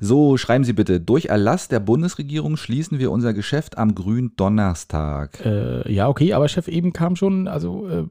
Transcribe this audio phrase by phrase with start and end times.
[0.00, 5.44] So, schreiben Sie bitte, durch Erlass der Bundesregierung schließen wir unser Geschäft am grünen Donnerstag.
[5.44, 8.04] Äh, ja, okay, aber Chef eben kam schon, also, äh,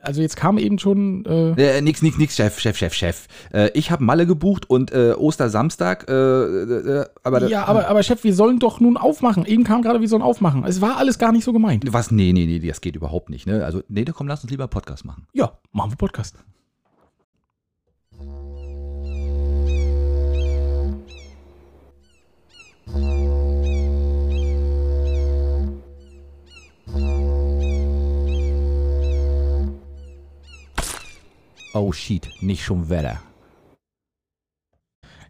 [0.00, 1.24] also jetzt kam eben schon.
[1.26, 3.26] Äh, Äh, nix, nix, nix, Chef, Chef, Chef, Chef.
[3.52, 8.24] Äh, ich habe Malle gebucht und äh, Ostersamstag, äh, äh, aber ja, aber, aber Chef,
[8.24, 9.44] wir sollen doch nun aufmachen.
[9.44, 10.64] Eben kam gerade, wir sollen aufmachen.
[10.64, 11.84] Es war alles gar nicht so gemeint.
[11.92, 12.10] was?
[12.10, 13.46] Nee, nee, nee, das geht überhaupt nicht.
[13.46, 13.64] Ne?
[13.64, 15.26] Also, nee, komm, lass uns lieber Podcast machen.
[15.32, 16.36] Ja, machen wir Podcast.
[31.80, 33.22] Oh shit, nicht schon Wetter.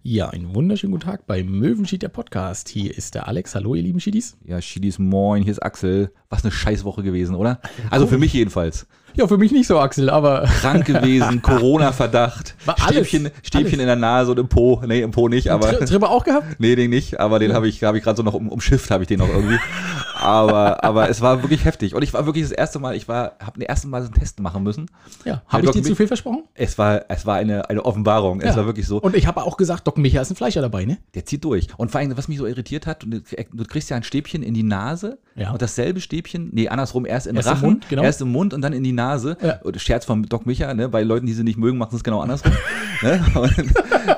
[0.02, 2.70] Ja, einen wunderschönen guten Tag bei Möwenschied, der Podcast.
[2.70, 3.54] Hier ist der Alex.
[3.54, 4.38] Hallo, ihr lieben Schiedis.
[4.42, 6.10] Ja, Schiedis, moin, hier ist Axel.
[6.30, 7.60] Was eine Scheißwoche gewesen, oder?
[7.90, 8.86] Also für mich jedenfalls.
[9.14, 10.42] Ja, für mich nicht so, Axel, aber.
[10.60, 12.54] Krank gewesen, Corona-Verdacht,
[12.88, 13.80] Stäbchen, Stäbchen alles.
[13.80, 14.82] in der Nase und im Po.
[14.86, 15.72] Nee, im Po nicht, aber.
[15.72, 16.44] Tri Tripper auch gehabt?
[16.60, 19.02] Nee, den nicht, aber den habe ich, hab ich gerade so noch um, umschifft, habe
[19.04, 19.58] ich den noch irgendwie.
[20.20, 21.94] Aber, aber es war wirklich heftig.
[21.94, 24.14] Und ich war wirklich das erste Mal, ich war, habe das erste Mal so einen
[24.18, 24.90] Test machen müssen.
[25.24, 25.42] Ja.
[25.46, 26.42] Habe ich Doc dir zu viel versprochen?
[26.54, 28.40] Es war, es war eine, eine Offenbarung.
[28.40, 28.56] Es Ja.
[28.56, 28.98] war wirklich so.
[29.00, 30.98] Und ich habe auch gesagt, Doc Micha ist ein Fleischer dabei, ne?
[31.14, 31.68] Der zieht durch.
[31.76, 34.54] Und vor allem, was mich so irritiert hat, du, du kriegst ja ein Stäbchen in
[34.54, 35.52] die Nase Ja.
[35.52, 36.17] und dasselbe Stäbchen,
[36.52, 38.02] nee, andersrum, erst im Erst im Rachen, Mund, genau.
[38.02, 39.36] erst im Mund und dann in die Nase.
[39.42, 39.60] Ja.
[39.78, 40.88] Scherz von Doc Micha, ne?
[40.88, 42.52] Bei Leuten, die sie nicht mögen, machen sie es genau andersrum.
[43.02, 43.20] ne?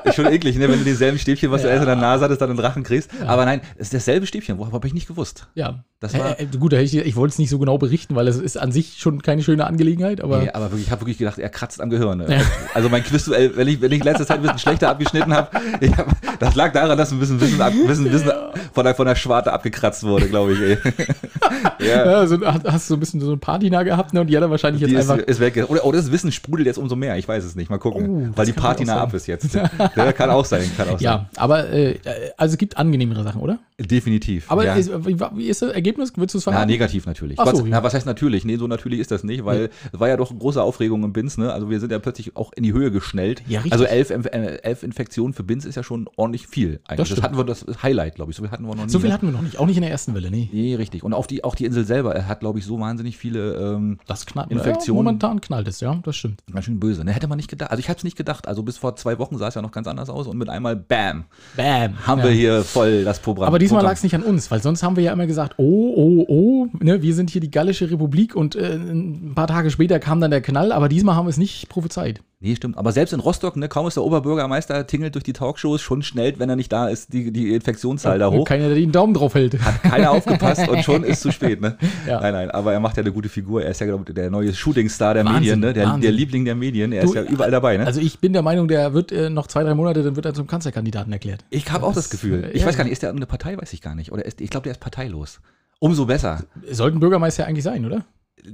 [0.04, 0.68] Ist schon eklig, ne?
[0.68, 1.74] Wenn du dieselben Stäbchen, was du Ja.
[1.74, 3.10] erst in der Nase hattest, dann in den Rachen kriegst.
[3.26, 4.58] Aber nein, es ist dasselbe Stäbchen.
[4.58, 5.46] Woher habe ich nicht gewusst?
[5.54, 5.84] Ja.
[6.00, 8.38] Das war- äh, äh, gut, ich, ich wollte es nicht so genau berichten, weil es
[8.38, 10.38] ist an sich schon keine schöne Angelegenheit, aber.
[10.38, 12.18] Nee, aber wirklich, ich habe wirklich gedacht, er kratzt am Gehirn.
[12.18, 12.40] Ne?
[12.72, 15.50] Also mein Quizduell, wenn ich, wenn ich letzte Zeit ein bisschen schlechter abgeschnitten habe,
[15.96, 18.32] hab, das lag daran, dass ein bisschen Wissen, ab, bisschen, bisschen
[18.72, 20.60] von, der, von der Schwarte abgekratzt wurde, glaube ich.
[20.60, 20.78] Ey.
[21.90, 24.20] ja, Ja, so, hast du so ein bisschen so eine Patina gehabt, ne?
[24.20, 25.26] Und die hat er wahrscheinlich die jetzt ist, einfach.
[25.26, 25.64] ist weg.
[25.68, 27.70] Oder, oder das Wissen sprudelt jetzt umso mehr, ich weiß es nicht.
[27.70, 28.08] Mal gucken.
[28.08, 29.02] Oh, das weil die Patina sein.
[29.02, 29.50] ab ist jetzt.
[29.96, 31.02] Ja, kann auch sein, kann auch sein.
[31.02, 31.98] Ja, aber äh,
[32.36, 33.58] also es gibt angenehmere Sachen, oder?
[33.78, 34.50] Definitiv.
[34.50, 34.74] Aber ja.
[34.74, 36.12] ist, wie, ist das Ergebnis?
[36.16, 36.70] Willst du es Ja, verraten?
[36.70, 37.38] negativ natürlich.
[37.38, 37.70] Ach so, Gott, ja.
[37.70, 38.44] na, was heißt natürlich?
[38.44, 41.38] Nee, so natürlich ist das nicht, weil es war ja doch große Aufregung im Bins,
[41.38, 41.52] ne?
[41.52, 43.42] Also wir sind ja plötzlich auch in die Höhe geschnellt.
[43.48, 43.72] Ja, richtig.
[43.72, 46.98] Also elf, äh, elf Infektionen für Bins ist ja schon ordentlich viel eigentlich.
[46.98, 47.22] Das, stimmt.
[47.22, 48.36] hatten wir das Highlight, glaube ich.
[48.36, 48.90] So viel hatten wir noch nie.
[48.90, 50.48] So viel hatten wir noch nicht, auch nicht in der ersten Welle, nee.
[50.52, 51.02] Nee, richtig.
[51.02, 53.98] Und auf die, auch die Insel selber äh, hat, glaube ich, so wahnsinnig viele ähm,
[54.06, 54.50] Das knallt.
[54.50, 54.98] Infektionen.
[54.98, 56.42] Ja, momentan knallt es, ja, das stimmt.
[56.52, 57.04] ganz schön böse.
[57.04, 57.12] Ne?
[57.12, 57.70] Hätte man nicht gedacht.
[57.70, 58.48] Also ich habe es nicht gedacht.
[58.48, 60.76] Also bis vor zwei Wochen sah es ja noch ganz anders aus und mit einmal
[60.76, 61.24] BAM
[61.56, 62.06] Bam.
[62.06, 62.24] haben ja.
[62.24, 63.48] wir hier voll das Programm.
[63.48, 65.92] Aber diesmal lag es nicht an uns, weil sonst haben wir ja immer gesagt, oh,
[65.96, 69.98] oh, oh, ne, wir sind hier die Gallische Republik und äh, ein paar Tage später
[69.98, 72.22] kam dann der Knall, aber diesmal haben wir es nicht prophezeit.
[72.42, 72.78] Nee, stimmt.
[72.78, 76.38] Aber selbst in Rostock, ne, kaum ist der Oberbürgermeister tingelt durch die Talkshows, schon schnellt,
[76.38, 78.44] wenn er nicht da ist, die, die Infektionszahl da Und hoch.
[78.46, 79.62] Keiner, der den Daumen drauf hält.
[79.62, 81.69] Hat keiner aufgepasst und schon ist zu spät, ne?
[82.06, 82.20] Ja.
[82.20, 83.62] Nein, nein, aber er macht ja eine gute Figur.
[83.62, 85.72] Er ist ja glaub ich, der neue Shootingstar der Wahnsinn, Medien, ne?
[85.72, 86.92] Der, der Liebling der Medien.
[86.92, 87.86] Er Du, ist ja überall dabei, ne?
[87.86, 90.34] Also ich bin der Meinung, der wird äh, noch zwei, drei Monate, dann wird er
[90.34, 91.44] zum Kanzlerkandidaten erklärt.
[91.50, 92.44] ich habe auch das Gefühl.
[92.44, 94.12] äh, Ich ja, weiß gar nicht, ist der eine Partei, weiß ich gar nicht.
[94.12, 95.40] Oder ist, ich glaube, der ist parteilos.
[95.78, 96.44] Umso besser.
[96.70, 98.04] Sollten Bürgermeister ja eigentlich sein, oder?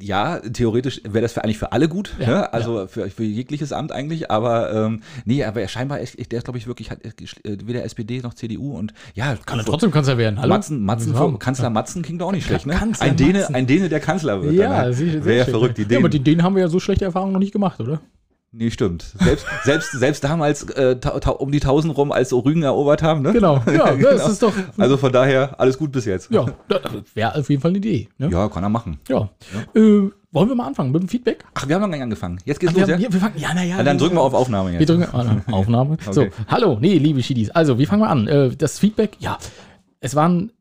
[0.01, 2.53] Ja, theoretisch wäre das für, eigentlich für alle gut, Ja, ne?
[2.53, 6.45] also Für, für jegliches Amt eigentlich, aber ähm, nee, aber er scheinbar ist, der ist,
[6.45, 7.11] glaube ich, wirklich hat, äh,
[7.65, 10.41] weder SPD noch CDU und ja, Kann er trotzdem Kanzler werden.
[10.41, 10.49] Hallo?
[10.55, 11.19] Matzen, Matzen Ja.
[11.19, 12.75] vor, Kanzler Matzen klingt auch nicht schlecht, ne?
[12.75, 14.55] Kanzler ein, Däne, ein Däne, der Kanzler wird.
[14.55, 16.03] Ja, sehr Wäre ja verrückt, die Ja, Dänen.
[16.03, 18.01] aber die Dänen haben wir ja so schlechte Erfahrungen noch nicht gemacht, oder?
[18.57, 19.05] Nee, stimmt.
[19.21, 20.97] Selbst, selbst, selbst damals äh,
[21.39, 23.33] um die 1000 rum, als so Rügen erobert haben, ne?
[23.33, 23.63] Genau.
[23.73, 24.53] Ja, das ist doch.
[24.79, 26.31] Also von daher, alles gut bis jetzt.
[26.31, 26.47] Ja,
[27.15, 28.09] wäre auf jeden Fall eine Idee.
[28.19, 28.31] Ne?
[28.31, 28.99] Ja, kann er machen.
[29.09, 29.29] Ja.
[29.75, 31.45] Äh, wollen wir mal anfangen mit dem Feedback?
[31.55, 32.39] Ach, wir haben noch gar nicht angefangen.
[32.45, 32.95] Jetzt geht's Wir, los, ja?
[32.97, 33.75] haben, ja, wir fangen, ja, naja.
[33.79, 34.89] Na, dann drücken wir auf Aufnahme Wir jetzt.
[34.91, 35.97] drücken ah, Aufnahme.
[36.11, 36.31] So, Okay.
[36.49, 37.51] hallo, nee, liebe Schiedis.
[37.51, 38.29] Also, wir fangen mal an.
[38.29, 39.39] Äh, das Feedback, ja,
[40.01, 40.53] es waren,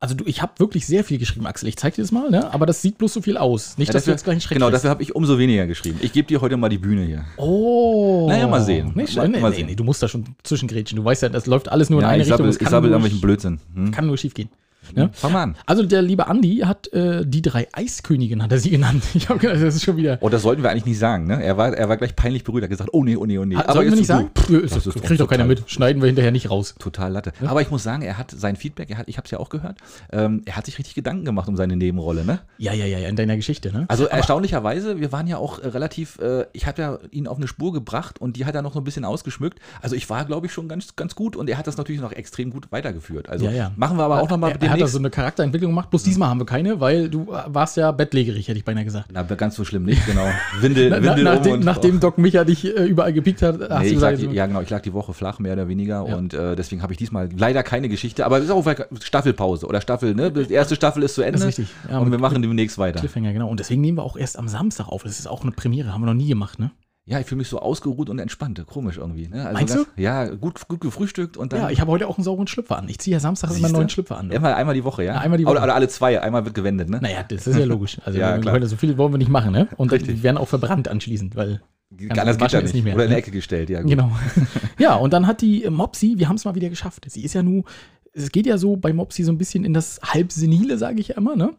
[0.00, 1.68] also du, ich habe wirklich sehr viel geschrieben, Axel.
[1.68, 2.52] Ich zeig dir das mal, ne?
[2.54, 3.76] Aber das sieht bloß so viel aus.
[3.76, 5.98] Nicht, Ja, dass du jetzt gleich einen Schreck Genau, dafür habe ich umso weniger geschrieben.
[6.00, 7.24] Ich gebe dir heute mal die Bühne hier.
[7.36, 8.26] Oh.
[8.28, 8.92] Naja, mal sehen.
[8.94, 9.28] Nicht Mal-.
[9.28, 9.66] Nee, mal nee, sehen.
[9.66, 10.96] nee, du musst da schon zwischengrätschen.
[10.96, 12.50] Du weißt ja, das läuft alles nur in Ja, eine ich Richtung.
[12.50, 13.60] sabbel, ich sabbel irgendwelchen Blödsinn.
[13.74, 13.90] Hm?
[13.92, 14.48] Kann nur schief gehen.
[14.96, 15.10] Ne?
[15.12, 15.56] Fang mal an.
[15.66, 19.02] Also der liebe Andi hat äh, die drei Eiskönigin, hat er sie genannt.
[19.14, 20.18] Ich habe gedacht, das ist schon wieder.
[20.20, 21.42] Oh, das sollten wir eigentlich nicht sagen, ne?
[21.42, 23.44] Er war, er war gleich peinlich berührt, er hat gesagt, oh nee, oh nee, oh
[23.44, 23.56] nee.
[23.56, 24.30] Aber Sollten wir nicht sagen?
[24.36, 25.70] Pff, Das das kriegt doch keiner total- mit.
[25.70, 26.74] Schneiden wir hinterher nicht raus.
[26.78, 27.32] Total Latte.
[27.46, 29.48] Aber ich muss sagen, er hat sein Feedback, er hat, ich habe es ja auch
[29.48, 29.78] gehört,
[30.12, 32.40] ähm, er hat sich richtig Gedanken gemacht um seine Nebenrolle, ne?
[32.58, 33.84] Ja, ja, ja, ja, in deiner Geschichte, ne?
[33.88, 37.48] Also erstaunlicherweise, wir waren ja auch äh, relativ, äh, ich habe ja ihn auf eine
[37.48, 39.58] Spur gebracht und die hat er noch so ein bisschen ausgeschmückt.
[39.82, 42.12] Also ich war, glaube ich, schon ganz, ganz gut und er hat das natürlich noch
[42.12, 43.28] extrem gut weitergeführt.
[43.28, 43.72] Also Ja, ja.
[43.76, 44.92] machen wir aber auch nochmal er, er demnächst.
[44.94, 48.58] so eine Charakterentwicklung gemacht, bloß diesmal haben wir keine, weil du warst ja bettlägerig, hätte
[48.58, 49.10] ich beinahe gesagt.
[49.12, 50.26] Na, ganz so schlimm nicht, genau.
[50.60, 53.60] Windel, Na, Windel na, um nachdem, und nachdem Doc Micha dich äh, überall gepickt hat,
[53.60, 55.68] hast Nee, du lag, gesagt, die, ja, genau, ich lag die Woche flach, mehr oder
[55.68, 56.06] weniger.
[56.06, 56.16] Ja.
[56.16, 58.24] Und äh, deswegen habe ich diesmal leider keine Geschichte.
[58.26, 58.66] Aber es ist auch
[59.02, 60.30] Staffelpause oder Staffel, ne?
[60.30, 61.32] Die erste Staffel ist zu Ende.
[61.32, 61.74] Das ist richtig.
[61.90, 63.00] Ja, und wir machen demnächst weiter.
[63.00, 63.48] Cliffhanger, genau.
[63.48, 65.02] Und deswegen nehmen wir auch erst am Samstag auf.
[65.02, 66.70] Das ist auch eine Premiere, haben wir noch nie gemacht, ne?
[67.10, 68.64] Ja, ich fühle mich so ausgeruht und entspannt.
[68.66, 69.26] Komisch irgendwie.
[69.26, 69.44] Ne?
[69.44, 71.62] Also Meinst ganz, Ja, gut, gut gefrühstückt und dann.
[71.62, 72.88] Ja, ich habe heute auch einen sauren Schlüpfer an.
[72.88, 74.30] Ich ziehe ja samstags immer einen neuen Schlüpfer an.
[74.30, 75.14] Immer einmal die Woche, ja?
[75.14, 75.56] Ja, einmal die Woche.
[75.56, 77.00] Oder, oder alle zwei, einmal wird gewendet, ne?
[77.02, 78.00] Naja, das ist ja logisch.
[78.04, 79.66] Also Ja, heute so viel wollen wir nicht machen, ne?
[79.76, 80.18] Und Richtig.
[80.18, 81.62] die werden auch verbrannt anschließend, weil.
[82.10, 82.74] Anders geht ja nicht.
[82.74, 83.18] nicht mehr, Oder in die ne?
[83.18, 83.80] Ecke gestellt, ja.
[83.80, 83.90] Gut.
[83.90, 84.12] Genau.
[84.78, 87.06] ja, und dann hat die Mopsi, wir haben es mal wieder geschafft.
[87.08, 87.64] Sie ist ja nur,
[88.12, 91.16] es geht ja so bei Mopsi so ein bisschen in das Halbsenile, sage ich ja
[91.16, 91.54] immer, ne?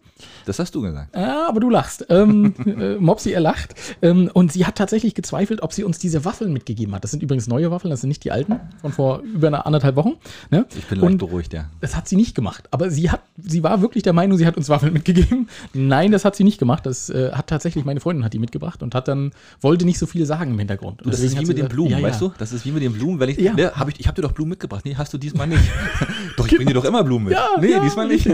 [0.45, 1.15] Das hast du gesagt.
[1.15, 2.05] Ja, aber du lachst.
[2.09, 3.73] Ähm, äh, Mopsi, er lacht.
[4.01, 7.03] Ähm, und sie hat tatsächlich gezweifelt, ob sie uns diese Waffeln mitgegeben hat.
[7.03, 9.95] Das sind übrigens neue Waffeln, das sind nicht die alten von vor über einer anderthalb
[9.95, 10.15] Wochen.
[10.49, 10.65] Ne?
[10.77, 11.69] Ich bin leicht Und beruhigt, ja.
[11.79, 12.67] das hat sie nicht gemacht.
[12.71, 15.47] Aber sie hat, sie war wirklich der Meinung, sie hat uns Waffeln mitgegeben.
[15.73, 16.85] Nein, das hat sie nicht gemacht.
[16.85, 19.31] Das äh, hat tatsächlich meine Freundin hat die mitgebracht und hat dann
[19.61, 21.01] wollte nicht so viel sagen im Hintergrund.
[21.01, 22.07] Und Das ist wie mit den Blumen, ja, ja.
[22.07, 22.33] weißt du?
[22.37, 23.37] Das ist wie mit den Blumen, wenn ich.
[23.37, 23.53] Ja.
[23.53, 24.83] Ne, hab ich ich habe dir doch Blumen mitgebracht.
[24.83, 25.63] Nee, hast du diesmal nicht.
[26.37, 27.33] doch, ich bring dir doch immer Blumen mit.
[27.33, 28.27] Ja, nee, ja, diesmal nicht.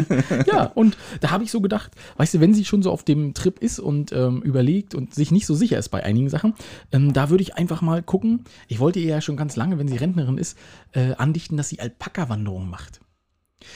[0.45, 3.33] ja, und da habe ich so gedacht, weißt du, wenn sie schon so auf dem
[3.33, 6.53] Trip ist und ähm, überlegt und sich nicht so sicher ist bei einigen Sachen,
[6.91, 8.45] ähm, da würde ich einfach mal gucken.
[8.67, 10.57] Ich wollte ihr ja schon ganz lange, wenn sie Rentnerin ist,
[10.93, 12.99] äh, andichten, dass sie Alpaka-Wanderungen macht.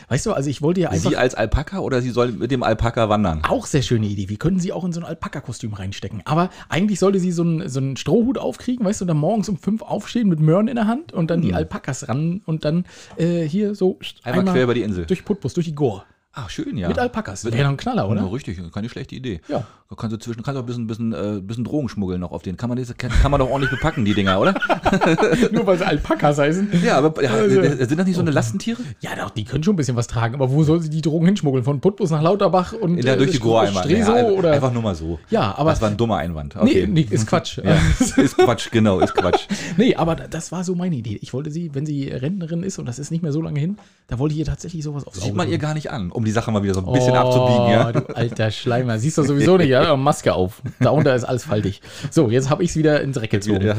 [0.10, 1.10] Weißt du, also ich wollte ja einfach.
[1.10, 3.42] Sie als Alpaka oder sie soll mit dem Alpaka wandern?
[3.44, 4.30] auch sehr schöne Idee.
[4.30, 6.22] Wir können sie auch in so ein Alpaka-Kostüm reinstecken.
[6.26, 9.50] Aber eigentlich sollte sie so einen, so einen Strohhut aufkriegen, weißt du, und dann morgens
[9.50, 12.86] um fünf aufstehen mit Möhren in der Hand und dann die Alpakas ran und dann
[13.18, 15.06] äh, hier so Einmal quer über die Insel.
[15.06, 16.04] durch Putbus, durch die Gore.
[16.34, 16.88] Ach, schön, ja.
[16.88, 17.44] Mit Alpakas.
[17.44, 18.32] Mit- Wäre doch ein Knaller, Ja, oder?
[18.34, 19.42] richtig, keine schlechte Idee.
[19.50, 19.66] Ja.
[19.90, 22.42] Da kannst du zwischen, kannst auch ein bisschen, bisschen, äh, bisschen Drogen schmuggeln noch auf
[22.44, 22.56] den.
[22.56, 24.54] Kann man, das, kann, kann man doch ordentlich bepacken, die Dinger, oder?
[25.52, 26.70] Nur weil sie Alpakas heißen.
[26.86, 28.82] Ja, aber ja, Also- sind das nicht so eine Lastentiere?
[29.02, 30.36] Ja, doch, die können schon ein bisschen was tragen.
[30.36, 31.66] Aber wo soll sie die Drogen hinschmuggeln?
[31.66, 33.92] Von Putbus nach Lauterbach und der, durch die St- Gore einmal.
[33.92, 34.52] Ja, oder?
[34.54, 35.20] Einfach nur mal so.
[35.30, 36.56] Ja, aber- Das war ein dummer Einwand.
[36.64, 36.88] nee, Okay.
[36.88, 37.58] nee, ist Quatsch.
[37.64, 39.48] Ja, ist Quatsch, genau, ist Quatsch.
[39.78, 41.20] Nee, aber da- das war so meine Idee.
[41.22, 43.78] Ich wollte sie, wenn sie Rentnerin ist, und das ist nicht mehr so lange hin,
[44.08, 46.32] da wollte ich ihr tatsächlich sowas aufs Sieht man ihr gar nicht an, um die
[46.32, 47.90] Sache mal wieder so ein bisschen abzubiegen, ja?
[47.90, 49.00] Oh, du alter Schleimer.
[49.00, 49.96] Siehst du sowieso nicht, ja?
[49.98, 50.62] Maske auf.
[50.80, 51.82] Darunter ist alles faltig.
[52.12, 53.66] So, jetzt habe ich es wieder ins Dreck gezogen.
[53.66, 53.76] Ja,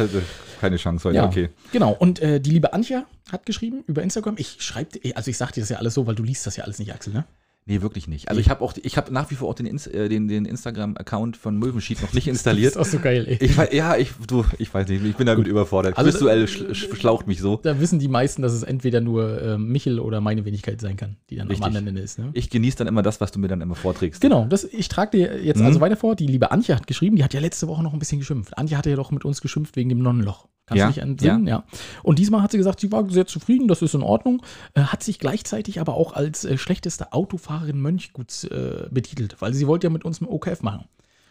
[0.60, 1.50] keine Chance heute, Ja, okay.
[1.70, 1.92] genau.
[1.98, 4.34] Und äh, die liebe Antje hat geschrieben über Instagram.
[4.38, 6.64] Ich schreibe, also ich sag dir das ja alles so, weil du liest das ja
[6.64, 7.24] alles nicht, Axel, ne?
[7.64, 8.28] Nee, wirklich nicht.
[8.28, 10.46] Also ich habe auch, ich habe nach wie vor auch den, Ins- äh, den, den
[10.46, 12.72] Instagram-Account von Möwenschied noch nicht Das installiert.
[12.72, 13.38] ist auch so geil, ey.
[13.40, 15.96] Ich ja, ich, du, ich weiß nicht, ich bin damit überfordert.
[15.96, 17.60] Also- Quizduell sch, sch, schlaucht mich so.
[17.62, 21.18] Da wissen die meisten, dass es entweder nur äh, Michel oder meine Wenigkeit sein kann,
[21.30, 21.62] die dann Richtig.
[21.62, 22.18] am anderen Ende ist.
[22.18, 22.30] Ne?
[22.32, 24.20] Ich genieße dann immer das, was du mir dann immer vorträgst.
[24.20, 25.66] Genau, das, ich trage dir jetzt Mhm.
[25.66, 26.16] also weiter vor.
[26.16, 28.58] Die liebe Antje hat geschrieben, die hat ja letzte Woche noch ein bisschen geschimpft.
[28.58, 30.48] Antje hatte ja doch mit uns geschimpft wegen dem Nonnenloch.
[30.72, 31.46] Kannst Ja, du dich entsinnen?
[31.46, 31.64] Ja.
[32.02, 34.42] Und diesmal hat sie gesagt, sie war sehr zufrieden, das ist in Ordnung.
[34.74, 39.66] Äh, hat sich gleichzeitig aber auch als äh, schlechteste Autofahrerin Mönchguts äh, betitelt, weil sie
[39.66, 40.84] wollte ja mit uns im OKF machen.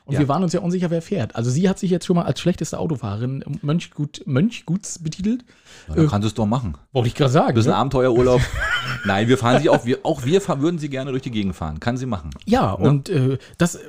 [0.04, 0.20] Und Ja.
[0.22, 1.36] wir waren uns ja unsicher, wer fährt.
[1.36, 5.46] Also sie hat sich jetzt schon mal als schlechteste Autofahrerin Mönchgut, Mönchguts betitelt.
[5.88, 6.76] Ja, dann kannst du es doch machen.
[6.92, 7.54] Wollte ich gerade sagen.
[7.54, 7.78] Bisschen ne?
[7.78, 8.42] Abenteuerurlaub.
[9.06, 11.56] Nein, wir fahren sie auch, wir, auch wir fahren, würden sie gerne durch die Gegend
[11.56, 11.80] fahren.
[11.80, 12.32] Kann sie machen.
[12.46, 12.90] Ja, Ne?
[12.90, 13.80] und äh, das, äh,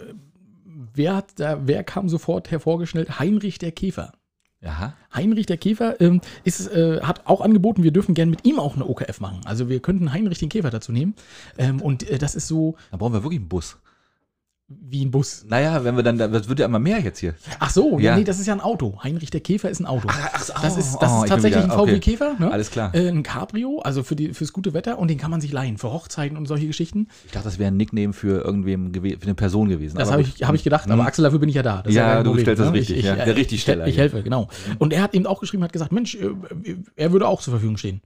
[0.94, 3.19] wer, hat da, wer kam sofort hervorgestellt?
[3.19, 4.12] Heinrich der Käfer.
[4.64, 4.94] Aha.
[5.14, 8.76] Heinrich der Käfer ähm, ist, äh, hat auch angeboten, wir dürfen gerne mit ihm auch
[8.76, 9.41] eine OKF machen.
[9.44, 11.14] Also wir könnten Heinrich den Käfer dazu nehmen.
[11.59, 13.79] Ähm, und äh, das ist so Dann brauchen wir wirklich einen Bus.
[14.80, 15.44] Wie ein Bus.
[15.48, 17.34] Naja, wenn wir dann, das wird ja immer mehr jetzt hier.
[17.58, 18.16] Ach so, ja.
[18.16, 18.98] Nee, das ist ja ein Auto.
[19.02, 20.08] Heinrich der Käfer ist ein Auto.
[20.10, 22.00] ach so, das ist, das oh, ist ich tatsächlich wieder- ein VW okay.
[22.00, 22.36] Käfer.
[22.38, 22.50] Ne?
[22.50, 22.94] Alles klar.
[22.94, 25.78] Äh, ein Cabrio, also für die, fürs gute Wetter und den kann man sich leihen
[25.78, 27.08] für Hochzeiten und solche Geschichten.
[27.26, 29.96] Ich dachte, das wäre ein Nickname für irgendwem, für eine Person gewesen.
[29.98, 31.08] Das Aber habe ich, hab ich gedacht, aber Mhm.
[31.08, 31.82] Axel, dafür bin ich ja da.
[31.82, 32.75] Das Ja, du Problem, stellst das ne?
[32.78, 33.16] richtig, ich, ja.
[33.16, 34.02] Ich, Der Richtigsteller Ich, ich hier.
[34.02, 34.48] helfe, genau.
[34.78, 36.30] Und er hat eben auch geschrieben, hat gesagt, Mensch, äh,
[36.96, 38.00] er würde auch zur Verfügung stehen.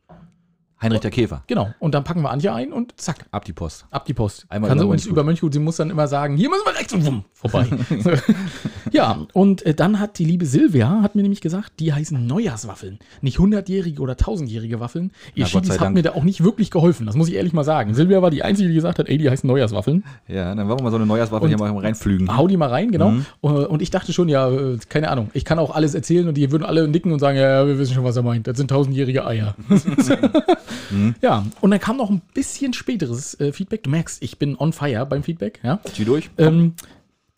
[0.82, 1.42] Heinrich der Käfer.
[1.46, 1.70] Genau.
[1.78, 3.86] Und dann packen wir Antje ein und zack, Ab die Post.
[3.90, 4.44] ab die Post.
[4.50, 6.74] Einmal Kann sie über uns über Mönchgut, sie muss dann immer sagen, hier müssen wir
[6.78, 7.66] rechts und wumm, vorbei.
[8.92, 12.98] ja, und äh, dann hat die liebe Silvia, hat mir nämlich gesagt, die heißen Neujahrswaffeln.
[13.20, 15.10] Nicht hundertjährige oder tausendjährige Waffeln.
[15.34, 17.64] Ihr Na, Schiedis hat mir da auch nicht wirklich geholfen, das muss ich ehrlich mal
[17.64, 17.94] sagen.
[17.94, 20.04] Silvia war die Einzige, die gesagt hat, ey, die heißen Neujahrswaffeln.
[20.28, 22.36] Ja, dann wollen wir mal so eine Neujahrswaffe Und- hier mal reinflügen.
[22.36, 23.10] Hau die mal rein, genau.
[23.10, 23.26] Mhm.
[23.42, 26.34] Äh, Und ich dachte schon, ja, äh, keine Ahnung, ich kann auch alles erzählen und
[26.36, 28.46] die würden alle nicken und sagen, ja, ja, wir wissen schon, was er meint.
[28.46, 29.54] Das sind tausendjährige Eier.
[30.90, 31.14] Mhm.
[31.20, 33.82] Ja, und dann kam noch ein bisschen späteres äh, Feedback.
[33.82, 35.80] Du merkst, ich bin on fire beim Feedback, ja.
[35.92, 36.30] Zieh durch.
[36.38, 36.74] Ähm,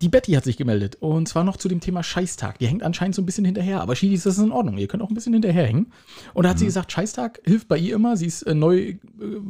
[0.00, 2.58] die Betty hat sich gemeldet und zwar noch zu dem Thema Scheißtag.
[2.60, 4.78] Die hängt anscheinend so ein bisschen hinterher, aber Schiedis, das ist in Ordnung.
[4.78, 5.92] Ihr könnt auch ein bisschen hinterherhängen.
[6.34, 6.68] Und da hat sie Mhm.
[6.68, 8.16] gesagt, Scheißtag hilft bei ihr immer.
[8.16, 8.98] Sie ist äh, neu, äh,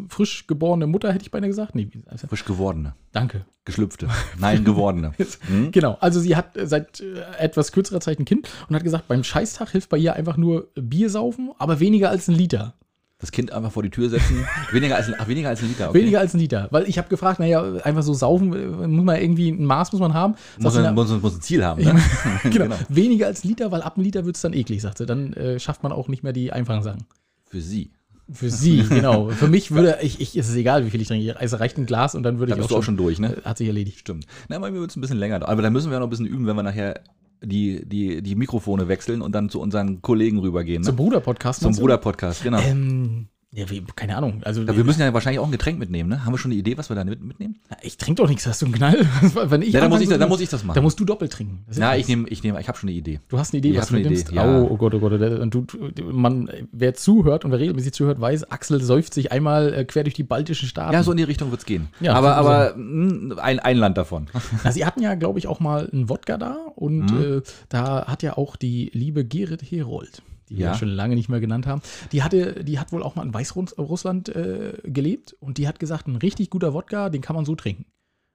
[0.08, 1.74] frisch geborene Mutter, hätte ich beinahe gesagt.
[1.74, 2.94] Nee, wie- also, Frisch gewordene.
[3.12, 3.44] danke.
[3.66, 4.08] Geschlüpfte.
[4.38, 5.12] Nein, gewordene.
[5.46, 5.70] Hm?
[5.72, 9.06] Genau, also sie hat äh, seit äh, etwas kürzerer Zeit ein Kind und hat gesagt,
[9.08, 12.72] beim Scheißtag hilft bei ihr einfach nur Bier saufen, aber weniger als ein Liter.
[13.20, 14.46] Das Kind einfach vor die Tür setzen.
[14.72, 15.88] Weniger als ein, ach, weniger als ein Liter.
[15.88, 15.98] Okay.
[15.98, 16.68] Weniger als ein Liter.
[16.70, 20.00] Weil ich habe gefragt, naja, einfach so saufen, äh, muss man irgendwie ein Maß muss
[20.00, 20.36] man haben.
[20.58, 21.82] Muss, ein, na, muss, muss ein Ziel haben.
[21.88, 22.00] Ne?
[22.50, 25.06] genau, weniger als ein Liter, weil ab einem Liter wird es dann eklig, sagt sie.
[25.06, 27.04] Dann äh, schafft man auch nicht mehr die einfachen Sachen.
[27.48, 27.90] Für sie.
[28.30, 29.30] Für sie, genau.
[29.30, 31.38] Für mich würde, ich, ich, ist es egal, wie viel ich trinke.
[31.40, 33.38] Also reicht ein Glas und dann würde Da ich bist du auch schon durch, ne?
[33.42, 34.00] Hat sich erledigt.
[34.00, 34.26] Stimmt.
[34.48, 35.50] Na, bei mir wird es ein bisschen länger dauern.
[35.50, 37.00] Aber da müssen wir noch ein bisschen üben, wenn wir nachher
[37.42, 40.82] die, die, die Mikrofone wechseln und dann zu unseren Kollegen rübergehen.
[40.82, 40.86] Ne?
[40.86, 41.60] Zum Bruder-Podcast.
[41.60, 41.74] Zum?
[41.74, 42.60] Bruder-Podcast, genau.
[42.60, 44.42] Ähm, ja, wie, keine Ahnung.
[44.44, 46.24] Also, Ja, wir müssen ja wahrscheinlich auch ein Getränk mitnehmen, ne?
[46.24, 47.56] Haben wir schon eine Idee, was wir da mit, mitnehmen?
[47.82, 49.06] ich trinke doch nichts, hast du einen Knall?
[49.44, 50.74] Wenn ich Ja, dann muss, ich, würde, dann muss ich das machen.
[50.74, 51.64] Da musst du doppelt trinken.
[51.72, 53.20] Ja ich nehme, ich nehme, ich habe schon eine Idee.
[53.28, 54.28] Du hast eine Idee, Ich was du eine mitnimmst?
[54.28, 54.60] Idee, ja.
[54.60, 55.12] Oh, oh Gott, oh Gott.
[55.12, 55.64] Und du,
[56.10, 60.14] man, wer zuhört und wer regelmäßig zuhört, weiß, Axel säuft sich einmal äh, quer durch
[60.14, 60.92] die baltischen Staaten.
[60.92, 61.88] Ja, so in die Richtung wird's gehen.
[62.00, 64.26] Ja, aber aber mh, ein, ein Land davon.
[64.64, 67.38] Na, sie hatten ja, glaube ich, auch mal einen Wodka da und Mhm.
[67.38, 70.72] äh, da hat ja auch die liebe Gerrit Herold, die wir Ja.
[70.72, 73.34] ja schon lange nicht mehr genannt haben, die hatte, die hat wohl auch mal in
[73.34, 77.54] Weißrussland äh, gelebt und die hat gesagt, ein richtig guter Wodka, den kann man so
[77.54, 77.86] trinken.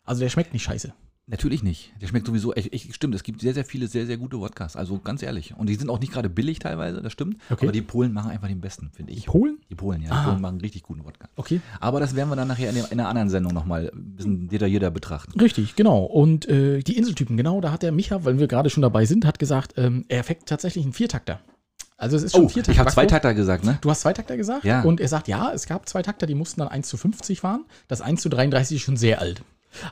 [0.05, 0.93] Also der schmeckt nicht scheiße.
[1.25, 1.93] Natürlich nicht.
[2.01, 2.53] Der schmeckt sowieso.
[2.53, 4.75] Ich, ich, stimmt, es gibt sehr, sehr viele sehr, sehr gute Wodkas.
[4.75, 5.53] Also ganz ehrlich.
[5.55, 7.38] Und die sind auch nicht gerade billig teilweise, das stimmt.
[7.50, 7.63] Okay.
[7.63, 9.27] Aber die Polen machen einfach den besten, finde ich.
[9.27, 9.60] Polen?
[9.70, 10.12] Die Polen, ja.
[10.12, 10.20] Ah.
[10.20, 11.29] Die Polen machen richtig guten Wodka.
[11.38, 11.62] Okay.
[11.79, 14.50] Aber das werden wir dann nachher in, der, in einer anderen Sendung nochmal ein bisschen
[14.50, 15.39] detaillierter betrachten.
[15.39, 16.03] Richtig, genau.
[16.03, 19.25] Und äh, die Inseltypen, genau, da hat der Micha, weil wir gerade schon dabei sind,
[19.25, 21.39] hat gesagt, ähm, er fängt tatsächlich einen Viertakter.
[22.03, 22.72] Also es ist schon Oh, Viertakter.
[22.74, 23.77] ich habe zwei Takter gesagt, ne?
[23.81, 24.81] Du hast zwei Takter gesagt Ja.
[24.81, 27.65] und er sagt, ja, es gab zwei Takter, die mussten dann 1 zu 50 fahren.
[27.88, 29.41] Das 1 zu 33 ist schon sehr alt.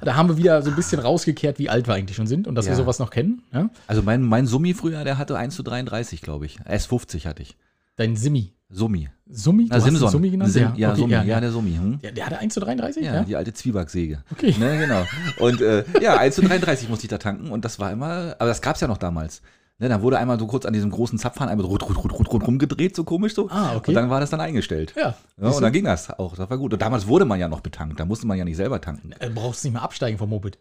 [0.02, 2.54] Da haben wir wieder so ein bisschen rausgekehrt, wie alt wir eigentlich schon sind und
[2.56, 2.78] dass wir Ja.
[2.78, 3.42] sowas noch kennen.
[3.52, 3.70] Ja?
[3.88, 6.60] Also mein, mein Summi früher, der hatte 1 zu 33, glaube ich.
[6.62, 7.58] S50 hatte ich.
[7.96, 8.54] Dein Simi.
[8.70, 9.10] Summi.
[9.30, 9.68] Summi?
[9.70, 10.10] Na, Du den Simson.
[10.12, 10.52] Summi genannt?
[10.54, 11.14] Sim, ja, okay, Summi.
[11.14, 11.72] ja, Ja, der Summi.
[11.76, 12.00] Hm?
[12.02, 13.04] Der, der hatte 1 zu 33?
[13.04, 13.24] Ja, Ja.
[13.24, 14.24] die alte Zwiebacksäge.
[14.32, 14.56] Okay.
[14.60, 15.06] Ne, genau.
[15.40, 18.48] Und äh, ja, 1 zu 33 musste ich da tanken und das war immer, aber
[18.50, 19.42] das gab es ja noch damals.
[19.82, 22.14] Ne, dann wurde einmal so kurz an diesem großen Zapfhahn einmal so rut, rut, rut,
[22.14, 23.50] rut, rut rumgedreht, so komisch so.
[23.50, 23.90] Ah, okay.
[23.90, 24.94] Und dann war das dann eingestellt.
[24.96, 25.16] Ja.
[25.38, 25.60] Ja, und du?
[25.60, 26.36] dann ging das auch.
[26.36, 26.72] Das war gut.
[26.74, 28.00] Und damals wurde man ja noch betankt.
[28.00, 29.12] Da musste man ja nicht selber tanken.
[29.18, 30.60] Äh, brauchst nicht mehr absteigen vom Moped.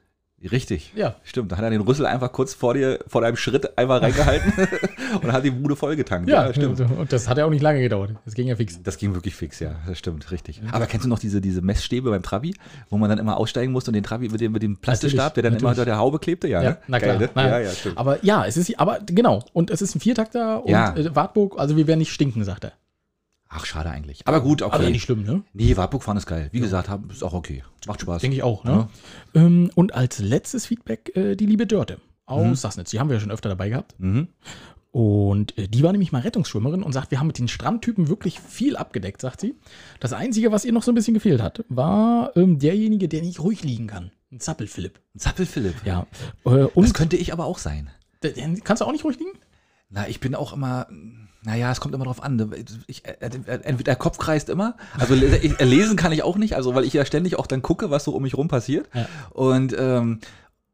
[0.50, 0.92] Richtig.
[0.96, 1.16] Ja.
[1.22, 1.52] Stimmt.
[1.52, 4.52] Da hat er den Rüssel einfach kurz vor dir, vor deinem Schritt einmal reingehalten
[5.22, 6.30] und hat die Bude voll getankt.
[6.30, 6.80] Ja, stimmt.
[6.80, 8.12] Und das hat ja auch nicht lange gedauert.
[8.24, 8.82] Das ging ja fix.
[8.82, 9.76] Das ging wirklich fix, ja.
[9.86, 10.62] Das stimmt, richtig.
[10.72, 12.54] Aber kennst du noch diese, diese Messstäbe beim Trabi,
[12.88, 15.42] wo man dann immer aussteigen musste und den Trabi mit dem, mit dem Plastikstab, der
[15.42, 15.62] dann Natürlich.
[15.62, 16.48] immer unter der Haube klebte?
[16.48, 16.76] Ja, Ja, ne?
[16.86, 17.18] na klar.
[17.18, 17.42] Geil, ne?
[17.50, 17.98] Ja, ja, stimmt.
[17.98, 19.44] Aber ja, es ist, aber genau.
[19.52, 20.94] Und es ist ein Viertakter und Ja.
[20.96, 22.72] äh, Wartburg, also wir werden nicht stinken, sagt er.
[23.52, 24.26] Ach, schade eigentlich.
[24.26, 24.74] Aber gut, okay.
[24.76, 25.42] Aber nicht schlimm, ne?
[25.52, 26.48] Nee, Wartburg fahren ist geil.
[26.52, 27.64] Wie gesagt, haben- ist auch okay.
[27.88, 28.22] Macht Spaß.
[28.22, 28.88] Denke ich auch, ne?
[29.34, 32.90] Ähm, und als letztes Feedback äh, die liebe Dörte aus Sassnitz.
[32.90, 33.96] Die haben wir ja schon öfter dabei gehabt.
[33.98, 34.28] Mhm.
[34.92, 38.38] Und äh, die war nämlich mal Rettungsschwimmerin und sagt, wir haben mit den Strandtypen wirklich
[38.38, 39.56] viel abgedeckt, sagt sie.
[39.98, 43.40] Das Einzige, was ihr noch so ein bisschen gefehlt hat, war ähm, derjenige, der nicht
[43.40, 44.12] ruhig liegen kann.
[44.30, 45.00] Ein Zappel-Philipp.
[45.16, 45.74] Zappel Philipp.
[45.84, 46.06] Ja.
[46.44, 47.90] Äh, und Das könnte ich aber auch sein.
[48.62, 49.32] kannst du auch nicht ruhig liegen?
[49.88, 50.86] Na, ich bin auch immer,
[51.42, 52.52] naja, es kommt immer drauf an.
[52.86, 56.74] Ich, äh, entweder der Kopf kreist immer, also äh, lesen kann ich auch nicht, also
[56.74, 58.88] weil ich ja ständig auch dann gucke, was so um mich rum passiert.
[58.94, 59.06] Ja.
[59.30, 60.20] Und ähm,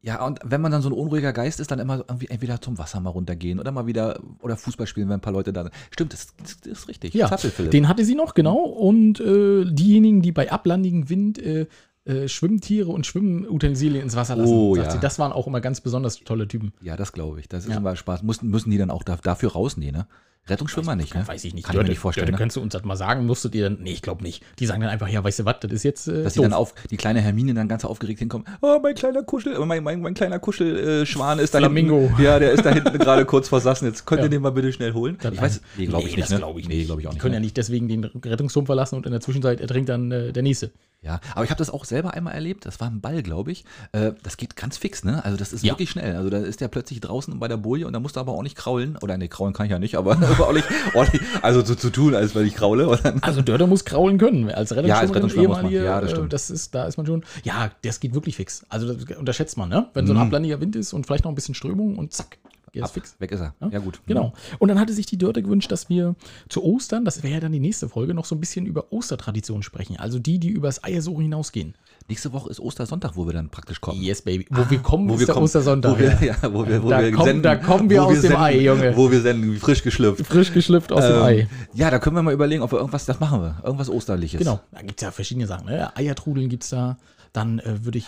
[0.01, 2.77] ja, und wenn man dann so ein unruhiger Geist ist, dann immer irgendwie entweder zum
[2.77, 5.73] Wasser mal runtergehen oder mal wieder oder Fußball spielen, wenn ein paar Leute da sind.
[5.91, 7.13] Stimmt, das, das, das ist richtig.
[7.13, 7.29] Ja,
[7.71, 8.57] den hatte sie noch, genau.
[8.57, 11.65] Und äh, diejenigen, die bei ablandigem Wind äh,
[12.05, 14.93] äh, Schwimmtiere und Schwimmutensilien ins Wasser lassen, Oh, sagt ja.
[14.93, 16.71] sie, das waren auch immer ganz besonders tolle Typen.
[16.81, 17.49] Ja, das glaube ich.
[17.49, 17.77] Das ist Ja.
[17.77, 18.23] immer Spaß.
[18.23, 20.07] Müssen, müssen die dann auch da, dafür rausnehmen, ne?
[20.49, 21.27] Rettungsschwimmer nicht, ne?
[21.27, 21.65] Weiß ich nicht.
[21.65, 22.25] Kann ich mir nicht vorstellen.
[22.25, 22.37] Dörte, Ne?
[22.37, 23.25] könntest du uns das mal sagen?
[23.25, 23.79] Musstet ihr dann?
[23.81, 24.43] Nee, ich glaube nicht.
[24.59, 26.53] Die sagen dann einfach, ja, weißt du was, das ist jetzt äh, Dass die dann
[26.53, 28.47] auf, die kleine Hermine dann ganz aufgeregt hinkommt.
[28.61, 31.99] Oh, mein kleiner Kuschel, mein, mein, mein kleiner Kuschelschwan ist da Flamingo.
[32.07, 32.21] hinten.
[32.23, 34.05] Ja, der ist da hinten gerade kurz vor Sassnitz.
[34.05, 34.29] Könnt ihr Ja.
[34.29, 35.17] den mal bitte schnell holen?
[35.21, 36.23] Das ich weiß, nee, glaube ich nicht.
[36.23, 36.37] das Ne?
[36.37, 36.85] glaube ich Nee, nicht.
[36.87, 37.21] glaube ich auch Die nicht.
[37.21, 37.45] können ja ne?
[37.45, 40.71] nicht deswegen den Rettungsturm verlassen und in der Zwischenzeit ertrinkt dann äh, der Nächste.
[41.03, 42.65] Ja, aber ich habe das auch selber einmal erlebt.
[42.65, 43.65] Das war ein Ball, glaube ich.
[43.91, 45.23] Äh, das geht ganz fix, ne?
[45.23, 45.73] Also das ist Ja.
[45.73, 46.15] wirklich schnell.
[46.15, 48.41] Also da ist der plötzlich draußen bei der Boje und da musst du aber auch
[48.41, 48.97] nicht kraulen.
[48.97, 51.75] Oder nee, kraulen kann ich ja nicht, aber aber auch nicht, auch nicht also so
[51.75, 52.99] zu tun, als wenn ich kraule.
[53.21, 54.49] Also Dörte muss kraulen können.
[54.49, 55.71] Als Rettungsschwimmer, Ja, muss man.
[55.71, 56.33] Ja, das äh, stimmt.
[56.33, 58.65] das ist, da ist man schon, ja, das geht wirklich fix.
[58.67, 59.87] Also das unterschätzt man, ne?
[59.93, 60.23] Wenn so ein Mhm.
[60.23, 62.39] ablandiger Wind ist und vielleicht noch ein bisschen Strömung und zack,
[62.71, 63.15] geht es ab, fix.
[63.19, 63.53] weg ist er.
[63.71, 63.99] Ja, gut.
[64.05, 64.33] Genau.
[64.59, 66.15] Und dann hatte sich die Dörte gewünscht, dass wir
[66.49, 69.63] zu Ostern, das wäre ja dann die nächste Folge, noch so ein bisschen über Ostertraditionen
[69.63, 69.97] sprechen.
[69.97, 71.75] Also die, die übers Eiersuchen hinausgehen.
[72.09, 74.01] Nächste Woche ist Ostersonntag, wo wir dann praktisch kommen.
[74.01, 74.45] Yes, baby.
[74.49, 75.91] Wo wir kommen, Wo ist wir der kommen, Ostersonntag.
[75.95, 76.35] Wo wir, ja.
[76.41, 78.59] ja, wo wir, wo Da wir kommen- da kommen wir wo aus dem senden, Ei,
[78.61, 78.95] Junge.
[78.95, 80.25] Wo wir senden, wie frisch geschlüpft.
[80.25, 81.47] Frisch geschlüpft aus dem Ähm, Ei.
[81.73, 83.57] Ja, da können wir mal überlegen, ob wir irgendwas, das machen wir.
[83.63, 84.39] Irgendwas Osterliches.
[84.39, 84.61] Genau.
[84.71, 85.65] Da gibt es ja verschiedene Sachen.
[85.67, 85.95] Ne?
[85.97, 86.97] Eiertrudeln gibt es da.
[87.33, 88.07] Dann äh, würde ich.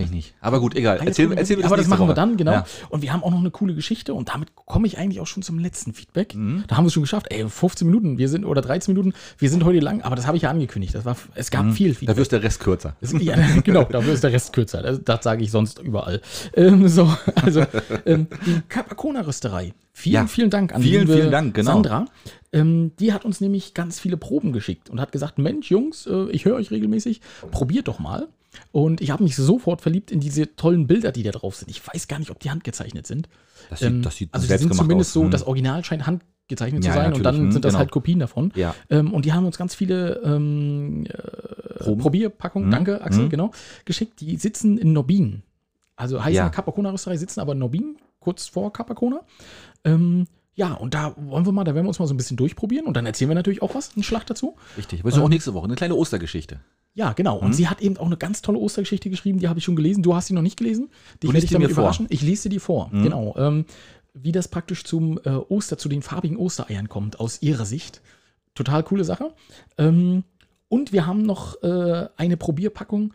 [0.00, 0.34] Kenn ich nicht.
[0.40, 1.00] Aber gut, egal.
[1.04, 2.14] Erzähl, Eiertrudeln- erzähl mir Aber das machen wir Woche.
[2.14, 2.52] dann, genau.
[2.52, 2.64] Ja.
[2.88, 5.42] Und wir haben auch noch eine coole Geschichte und damit komme ich eigentlich auch schon
[5.42, 6.34] zum letzten Feedback.
[6.34, 6.64] Mhm.
[6.68, 7.26] Da haben wir es schon geschafft.
[7.30, 10.36] Ey, 15 Minuten, wir sind, oder 13 Minuten, wir sind heute lang, aber das habe
[10.36, 10.94] ich ja angekündigt.
[10.94, 12.08] Das war, es gab viel Feedback.
[12.08, 12.96] Dafür ist der Rest kürzer.
[13.20, 14.82] Ja, genau, dafür ist der Rest kürzer.
[14.82, 16.20] Das, das sage ich sonst überall.
[16.54, 17.64] Ähm, so, also
[18.06, 19.74] ähm, die Capacona-Rösterei.
[19.92, 21.72] Vielen, Ja, vielen Dank an vielen, vielen Dank, genau.
[21.72, 22.06] Sandra.
[22.52, 26.30] Ähm, die hat uns nämlich ganz viele Proben geschickt und hat gesagt, Mensch, Jungs, äh,
[26.30, 28.28] ich höre euch regelmäßig, probiert doch mal.
[28.72, 31.70] Und ich habe mich sofort verliebt in diese tollen Bilder, die da drauf sind.
[31.70, 33.28] Ich weiß gar nicht, ob die handgezeichnet sind.
[33.68, 35.14] Das sieht, Ähm, das sieht also die sind zumindest aus.
[35.14, 35.30] so, Hm.
[35.30, 37.78] das Original scheint handgezeichnet Ja, zu sein und dann hm, sind das genau.
[37.80, 38.52] halt Kopien davon.
[38.56, 38.74] Ja.
[38.88, 41.94] Ähm, und die haben uns ganz viele ähm, äh.
[41.94, 42.72] Probierpackungen, Mhm.
[42.72, 43.30] danke Axel, Mhm.
[43.30, 43.50] genau,
[43.84, 44.20] geschickt.
[44.20, 45.42] Die sitzen in Norbin.
[45.96, 46.48] Also heißt Ja.
[46.48, 49.20] Capacona-Rösterei, sitzen aber in Norbin, kurz vor Capacona.
[49.84, 52.36] Ähm, ja, und da wollen wir mal, da werden wir uns mal so ein bisschen
[52.36, 54.56] durchprobieren und dann erzählen wir natürlich auch was, einen Schlag dazu.
[54.76, 55.00] Richtig.
[55.00, 56.60] Aber ist ja auch nächste Woche eine kleine Ostergeschichte.
[56.94, 57.38] Ja, genau.
[57.38, 57.46] Mhm.
[57.46, 60.02] Und sie hat eben auch eine ganz tolle Ostergeschichte geschrieben, die habe ich schon gelesen.
[60.02, 60.90] Du hast sie noch nicht gelesen.
[61.22, 61.82] Die werde ich damit mir vor.
[61.82, 61.86] Mhm.
[61.86, 62.06] überraschen.
[62.10, 62.90] Ich lese dir vor.
[62.92, 63.34] Genau.
[63.36, 63.64] Ähm,
[64.12, 68.02] wie das praktisch zum äh, Oster, zu den farbigen Ostereiern kommt, aus ihrer Sicht.
[68.54, 69.32] Total coole Sache.
[69.78, 70.24] Ähm,
[70.68, 73.14] und wir haben noch äh, eine Probierpackung.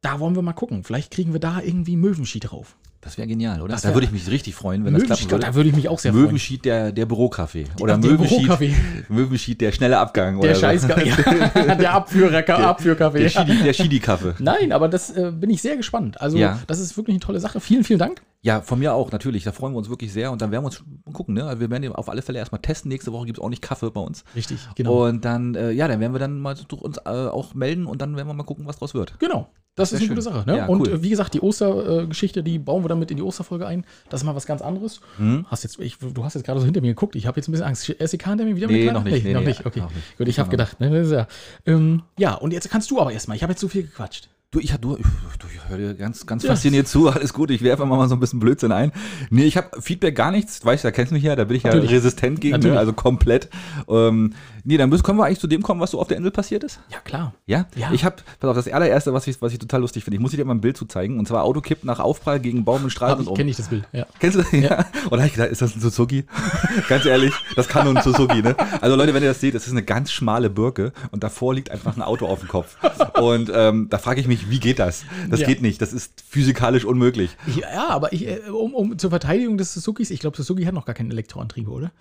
[0.00, 0.84] Da wollen wir mal gucken.
[0.84, 2.76] Vielleicht kriegen wir da irgendwie Möwenschi drauf.
[3.06, 3.74] Das wäre genial, oder?
[3.76, 5.54] Da wär- würde ich mich richtig freuen, wenn das Möwenschi, klappen da würde.
[5.56, 6.24] würde ich mich auch sehr freuen.
[6.26, 7.64] Möwenschied der, der Bürokaffee.
[7.80, 8.74] Oder der Möwenschied.
[9.08, 10.40] Möwenschied der schnelle Abgang.
[10.40, 10.60] Der so.
[10.62, 11.06] Scheißkaffee.
[11.66, 13.20] Ja, der Abführer, Abführkaffee.
[13.20, 14.34] Der Schidi- der Schidi-Kaffee.
[14.40, 16.20] Nein, aber das äh, bin ich sehr gespannt.
[16.20, 16.58] Also, Ja.
[16.66, 17.60] das ist wirklich eine tolle Sache.
[17.60, 18.20] Vielen, vielen Dank.
[18.46, 19.42] Ja, von mir auch, natürlich.
[19.42, 20.30] Da freuen wir uns wirklich sehr.
[20.30, 21.34] Und dann werden wir uns gucken.
[21.34, 21.42] Ne?
[21.42, 22.88] Also wir werden auf alle Fälle erstmal testen.
[22.90, 24.22] Nächste Woche gibt es auch nicht Kaffee bei uns.
[24.36, 25.08] Richtig, genau.
[25.08, 28.00] Und dann, äh, ja, dann werden wir dann mal durch uns äh, auch melden und
[28.00, 29.18] dann werden wir mal gucken, was draus wird.
[29.18, 29.48] Genau.
[29.74, 30.32] Das ist Sehr eine gute schön.
[30.32, 30.48] Sache.
[30.48, 30.58] Ne?
[30.58, 30.88] Ja, und cool.
[30.90, 33.84] äh, wie gesagt, die Ostergeschichte, die bauen wir damit in die Osterfolge ein.
[34.10, 35.00] Das ist mal was ganz anderes.
[35.18, 35.44] Mhm.
[35.48, 37.16] Hast jetzt, ich, du hast jetzt gerade so hinter mir geguckt.
[37.16, 37.84] Ich habe jetzt ein bisschen Angst.
[37.84, 39.24] SEK hinter mir wieder Nee, mit noch nicht.
[39.24, 39.66] Nee, noch nee, nicht.
[39.66, 39.80] Okay.
[39.80, 40.16] noch nicht.
[40.18, 40.78] Gut, ich habe gedacht.
[40.78, 41.26] Ne, das ist ja,
[41.66, 43.36] ähm, ja, und jetzt kannst du aber erstmal.
[43.36, 44.28] Ich habe jetzt so viel gequatscht.
[44.56, 46.52] Du, ich, du, du, ich höre dir ganz, ganz Ja.
[46.52, 48.90] fasziniert zu, alles gut, ich werfe mal so ein bisschen Blödsinn ein.
[49.28, 51.58] Nee, ich habe Feedback gar nichts, weißt du, da kennst du mich ja, da bin
[51.58, 51.90] ich Natürlich.
[51.90, 52.58] ja resistent gegen, ne?
[52.58, 52.78] Natürlich.
[52.78, 53.50] also komplett.
[53.86, 54.32] Ähm,
[54.64, 56.64] nee, dann müssen, können wir eigentlich zu dem kommen, was so auf der Insel passiert
[56.64, 56.80] ist?
[56.90, 57.34] Ja, klar.
[57.44, 57.66] Ja?
[57.76, 57.90] Ja.
[57.92, 60.30] Ich habe, pass auf, das allererste, was ich, was ich total lustig finde, ich muss
[60.30, 62.98] dir mal ein Bild zu zeigen, und zwar Auto kippt nach Aufprall gegen Baum und
[62.98, 63.36] Hab und ich, um.
[63.36, 63.84] kenne ich das Bild.
[63.92, 64.06] Ja.
[64.20, 64.52] Kennst du das?
[64.52, 64.86] Ja.
[65.10, 66.24] Und da hab ich gedacht, ist das ein Suzuki?
[66.88, 68.56] ganz ehrlich, das kann nur ein Suzuki, ne?
[68.80, 71.70] Also Leute, wenn ihr das seht, das ist eine ganz schmale Birke und davor liegt
[71.70, 72.78] einfach ein Auto auf dem Kopf.
[73.20, 75.04] Und ähm, da frage ich mich, wie geht das?
[75.30, 75.46] Das Ja.
[75.46, 77.36] geht nicht, das ist physikalisch unmöglich.
[77.60, 80.86] Ja, aber ich, äh, um, um zur Verteidigung des Suzukis, ich glaube, Suzuki hat noch
[80.86, 81.92] gar keinen Elektroantrieb, oder?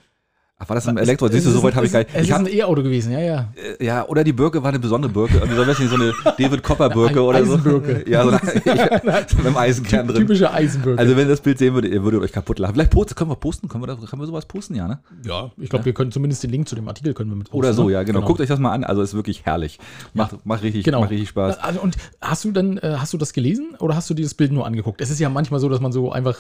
[0.57, 1.27] Ach, war das ein Elektro?
[1.27, 2.11] Siehst du, so weit ein- habe ich gar nicht.
[2.13, 3.53] Es Ich ist hab, ein E-Auto gewesen, ja, ja.
[3.77, 5.39] äh, ja, oder die Birke war eine besondere Birke.
[5.39, 7.55] Irgendwie so, nicht, so eine David Copper Birke oder so.
[7.55, 8.05] Eisenbirke.
[8.09, 8.39] Ja, so eine,
[9.27, 10.15] so mit einem Eisenkern drin.
[10.21, 10.97] Typische Eisenbürger.
[10.97, 12.73] Also wenn ihr das Bild sehen würdet, ihr würdet euch kaputt lachen.
[12.73, 14.99] Vielleicht posten, können wir posten, können wir, können wir sowas posten, ja, ne?
[15.25, 17.67] ja, ich glaube, wir können zumindest den Link zu dem Artikel können wir mit Oder
[17.69, 17.93] posten, so, ne?
[17.93, 18.21] ja, genau.
[18.21, 18.85] Guckt euch das mal an.
[18.85, 19.77] Also ist wirklich herrlich.
[20.13, 21.01] Macht, macht, richtig, Genau.
[21.01, 21.59] macht richtig Spaß.
[21.59, 24.33] Also, und hast du dann, äh, hast du das gelesen oder hast du dir das
[24.33, 25.01] Bild nur angeguckt?
[25.01, 26.37] Es ist ja manchmal so, dass man so einfach.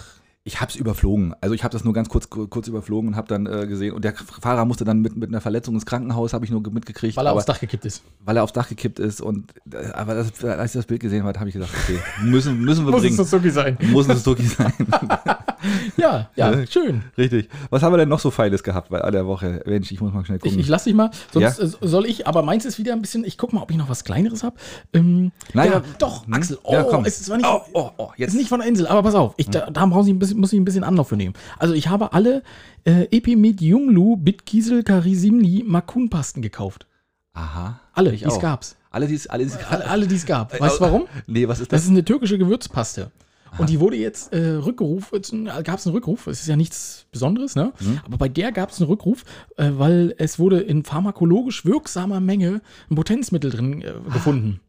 [0.47, 1.33] Ich habe es überflogen.
[1.41, 3.93] Also ich habe das nur ganz kurz, kurz überflogen und habe dann äh, gesehen.
[3.95, 6.71] Und der Fahrer musste dann mit, mit einer Verletzung ins Krankenhaus, habe ich nur ge-
[6.71, 7.17] mitgekriegt.
[7.17, 8.03] Weil er aber, aufs Dach gekippt ist.
[8.23, 9.21] weil er aufs Dach gekippt ist.
[9.21, 12.59] Und äh, aber das, als ich das Bild gesehen habe, habe ich gesagt, okay, müssen,
[12.63, 13.17] müssen wir Muss es bringen.
[13.25, 13.75] Suzuki sein.
[13.91, 14.71] Muss es Suzuki sein.
[15.97, 17.03] Ja, ja, schön.
[17.17, 17.49] Richtig.
[17.69, 19.61] Was haben wir denn noch so Feiles gehabt bei der Woche?
[19.65, 20.59] Mensch, ich muss mal schnell Ich, gucken.
[20.59, 21.65] ich lass dich mal, sonst Ja?
[21.65, 23.89] äh, soll ich, aber meins ist wieder ein bisschen, ich guck mal, ob ich noch
[23.89, 24.55] was Kleineres habe.
[24.93, 26.33] Ähm, Nein, ja, doch, Hm?
[26.33, 27.05] Axel, oh, Ja, komm.
[27.05, 28.31] es ist zwar nicht, Oh, oh, oh, Ist jetzt.
[28.31, 28.37] Hm.
[28.39, 30.53] nicht von der Insel, aber pass auf, ich, da, da muss ich, ein bisschen, muss
[30.53, 31.33] ich ein bisschen Anlauf für nehmen.
[31.57, 32.43] Also ich habe alle
[32.85, 36.85] äh, Epimed Junglu Bitkiesel Karisimli Makun-Pasten gekauft.
[37.33, 37.79] Aha.
[37.93, 38.41] Alle, Ich die es auch.
[38.41, 38.75] gab's.
[38.91, 40.57] Alle, die es, alle, Alle, alle gab.
[40.59, 41.05] Weißt du warum?
[41.27, 41.85] Nee, was ist Das das?
[41.85, 43.11] ist eine türkische Gewürzpaste.
[43.57, 47.55] Und die wurde jetzt äh, rückgerufen, gab es einen Rückruf, es ist ja nichts Besonderes,
[47.55, 47.73] ne?
[47.79, 48.01] Mhm.
[48.05, 49.23] Aber bei der gab es einen Rückruf,
[49.57, 54.59] äh, weil es wurde in pharmakologisch wirksamer Menge ein Potenzmittel drin äh, gefunden.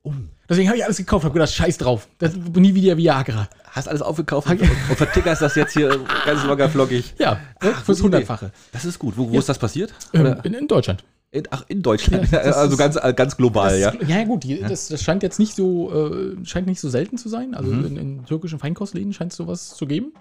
[0.49, 2.09] Deswegen habe ich alles gekauft, habe gedacht, scheiß drauf.
[2.19, 3.49] Das nie wieder Viagra.
[3.65, 7.15] Hast alles aufgekauft und, und vertickerst das jetzt hier ganz locker flockig.
[7.19, 8.03] Ja, ne, fürs.
[8.03, 8.53] Hundertfache.
[8.73, 9.17] Das ist gut.
[9.17, 9.93] Wo, wo ist das passiert?
[10.13, 11.05] Ähm, in, in Deutschland.
[11.33, 12.31] In, ach, in Deutschland.
[12.31, 14.07] Ja, also ganz, äh, ganz global, Das ja.
[14.07, 17.29] ja, gut, die, Das, das scheint jetzt nicht so, äh, scheint nicht so selten zu
[17.29, 17.55] sein.
[17.55, 17.85] Also Mhm.
[17.87, 20.13] in, in türkischen Feinkostläden scheint es sowas zu geben.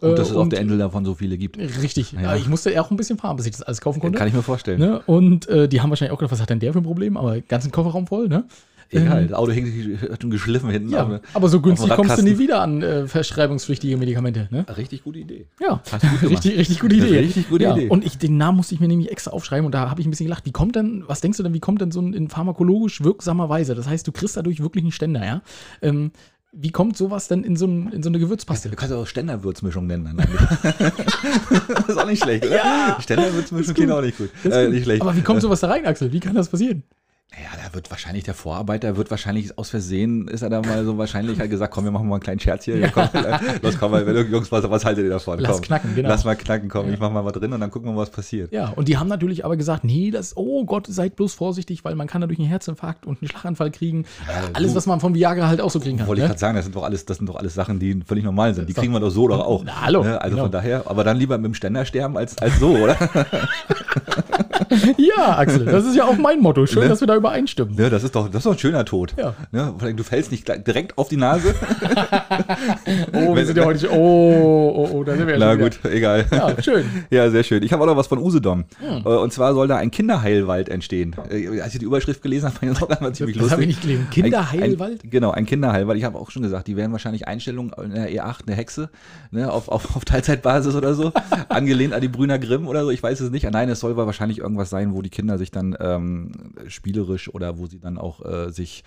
[0.00, 1.58] Und dass Äh, es auf der Insel davon so viele gibt.
[1.58, 2.12] Richtig.
[2.12, 2.34] Ja.
[2.34, 4.18] Ich musste auch ein bisschen fahren, bis ich das alles kaufen konnte.
[4.18, 4.80] Kann ich mir vorstellen.
[4.80, 5.00] Ne?
[5.06, 7.16] Und äh, die haben wahrscheinlich auch gedacht, was hat denn der für ein Problem?
[7.16, 8.44] Aber ganzen Kofferraum voll, ne?
[8.92, 9.68] Egal, Ähm, das Auto hängt
[10.10, 10.90] hat schon geschliffen hinten.
[10.90, 14.66] Ja, aber- aber so günstig kommst du nie wieder an äh, verschreibungspflichtige Medikamente, ne?
[14.76, 15.46] Richtig gute Idee.
[15.60, 15.80] Ja,
[16.22, 17.18] gut richtig, richtig gute Idee.
[17.20, 17.74] Richtig gute ja.
[17.74, 17.88] Idee.
[17.88, 20.10] Und ich, den Namen musste ich mir nämlich extra aufschreiben und da habe ich ein
[20.10, 20.44] bisschen gelacht.
[20.44, 23.48] Wie kommt denn, was denkst du denn, wie kommt denn so ein in pharmakologisch wirksamer
[23.48, 23.74] Weise?
[23.74, 25.42] Das heißt, du kriegst dadurch wirklich einen Ständer, ja?
[25.80, 26.12] Ähm,
[26.54, 28.68] wie kommt sowas denn in so, ein, in so eine Gewürzpaste?
[28.68, 30.14] Du kannst auch Ständerwürzmischung nennen.
[31.68, 32.56] Das ist auch nicht schlecht, oder?
[32.56, 32.98] Ja.
[33.00, 34.28] Ständerwürzmischung klingt auch nicht gut.
[34.44, 35.00] Äh, nicht schlecht.
[35.00, 36.12] Aber wie kommt sowas da rein, Axel?
[36.12, 36.82] Wie kann das passieren?
[37.34, 40.98] Ja, da wird wahrscheinlich der Vorarbeiter wird wahrscheinlich aus Versehen, ist er da mal so
[40.98, 42.76] wahrscheinlich halt gesagt, komm, wir machen mal einen kleinen Scherz hier.
[42.76, 42.88] Ja.
[42.90, 45.38] Komm, äh, los, komm mal, Jungs, was, was haltet ihr davon?
[45.38, 46.08] Lass komm, knacken, genau.
[46.10, 46.92] Lass mal knacken, komm, Ja.
[46.94, 48.52] ich mach mal was drin und dann gucken wir mal, was passiert.
[48.52, 51.94] Ja, und die haben natürlich aber gesagt, nee, das, oh Gott, seid bloß vorsichtig, weil
[51.94, 54.04] man kann dadurch einen Herzinfarkt und einen Schlaganfall kriegen.
[54.52, 56.06] Alles, du- was man von Viagra halt auch so kriegen kann.
[56.08, 56.28] Wollte ich Ne?
[56.28, 58.68] gerade sagen, das sind doch alles, das sind doch alles Sachen, die völlig normal sind.
[58.68, 59.62] Die kriegen wir doch so doch auch.
[59.64, 60.20] Na, hallo, Ne?
[60.20, 60.44] Also genau.
[60.44, 62.96] von daher, aber dann lieber mit dem Ständer sterben als, als so, oder?
[64.98, 66.66] Ja, Axel, das ist ja auch mein Motto.
[66.66, 66.88] Schön, Ne?
[66.88, 67.74] dass wir da übereinstimmen.
[67.76, 69.14] Ja, das ist doch, das ist doch ein schöner Tod.
[69.18, 69.34] Ja.
[69.50, 69.74] Ne?
[69.94, 71.54] Du fällst nicht direkt auf die Nase.
[73.12, 73.88] Oh, wir sind ja heute.
[73.92, 75.70] Oh, oh, oh, da sind wir ja Na schon wieder.
[75.82, 76.24] gut, egal.
[76.30, 76.84] Ja, schön.
[77.10, 77.62] Ja, sehr schön.
[77.62, 78.64] Ich habe auch noch was von Usedom.
[78.80, 81.14] Äh, Und zwar soll da ein Kinderheilwald entstehen.
[81.30, 83.52] Äh, Als ich die Überschrift gelesen habe, fand ich das auch einmal ziemlich Das lustig.
[83.52, 84.06] habe ich nicht gelesen.
[84.10, 85.02] Kinderheilwald?
[85.02, 85.98] Ein, ein, genau, ein Kinderheilwald.
[85.98, 88.90] Ich habe auch schon gesagt, die werden wahrscheinlich Einstellungen in der E8, eine Hexe,
[89.30, 91.12] ne, auf, auf, auf Teilzeitbasis oder so,
[91.48, 93.48] angelehnt an die Brüner Grimm oder so, ich weiß es nicht.
[93.50, 97.66] Nein, es soll wahrscheinlich irgendwas sein, wo die Kinder sich dann ähm, spielerisch oder wo
[97.66, 98.84] sie dann auch äh, sich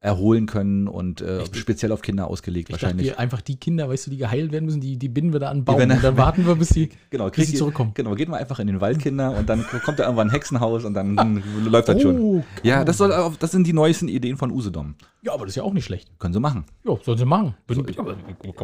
[0.00, 3.08] erholen können und äh, speziell auf Kinder ausgelegt Ich dachte, wahrscheinlich.
[3.08, 5.50] die, einfach die Kinder, weißt du, die geheilt werden müssen, die, die binden wir da
[5.50, 5.74] an Baum.
[5.82, 7.90] und dann warten wir, bis sie, Genau, bis zurückkommen.
[7.94, 10.84] Genau, geht mal einfach in den Wald, Kinder, und dann kommt da irgendwann ein Hexenhaus
[10.84, 12.16] und dann läuft das schon.
[12.20, 14.94] Oh, Ja, das, soll, das sind die neuesten Ideen von Usedom.
[15.22, 16.08] Ja, aber das ist ja auch nicht schlecht.
[16.20, 16.64] Können sie machen.
[16.84, 17.54] Ja, sollen sie machen.
[17.66, 17.84] Bin,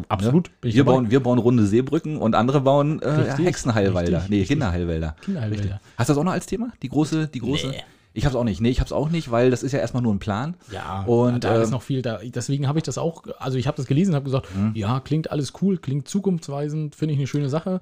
[0.09, 0.51] absolut.
[0.61, 0.97] Bin ich Wir dabei.
[0.99, 4.19] bauen, wir bauen runde Seebrücken und andere bauen äh, Richtig, Hexenheilwälder.
[4.19, 4.49] richtig, nee, richtig.
[4.51, 5.17] Kinderheilwälder.
[5.21, 5.81] Kinderheilwälder.
[5.97, 6.69] Hast du das auch noch als Thema?
[6.81, 7.69] Die große, die große?
[7.71, 7.83] Nee.
[8.17, 8.61] Ich hab's auch nicht.
[8.61, 10.55] Nee, ich hab's auch nicht, weil das ist ja erstmal nur ein Plan.
[10.71, 12.21] Ja, Und, da ist ähm, noch viel da.
[12.25, 14.71] Deswegen habe ich das auch, also ich habe das gelesen und habe gesagt, Mhm.
[14.75, 17.81] ja, klingt alles cool, klingt zukunftsweisend, finde ich eine schöne Sache.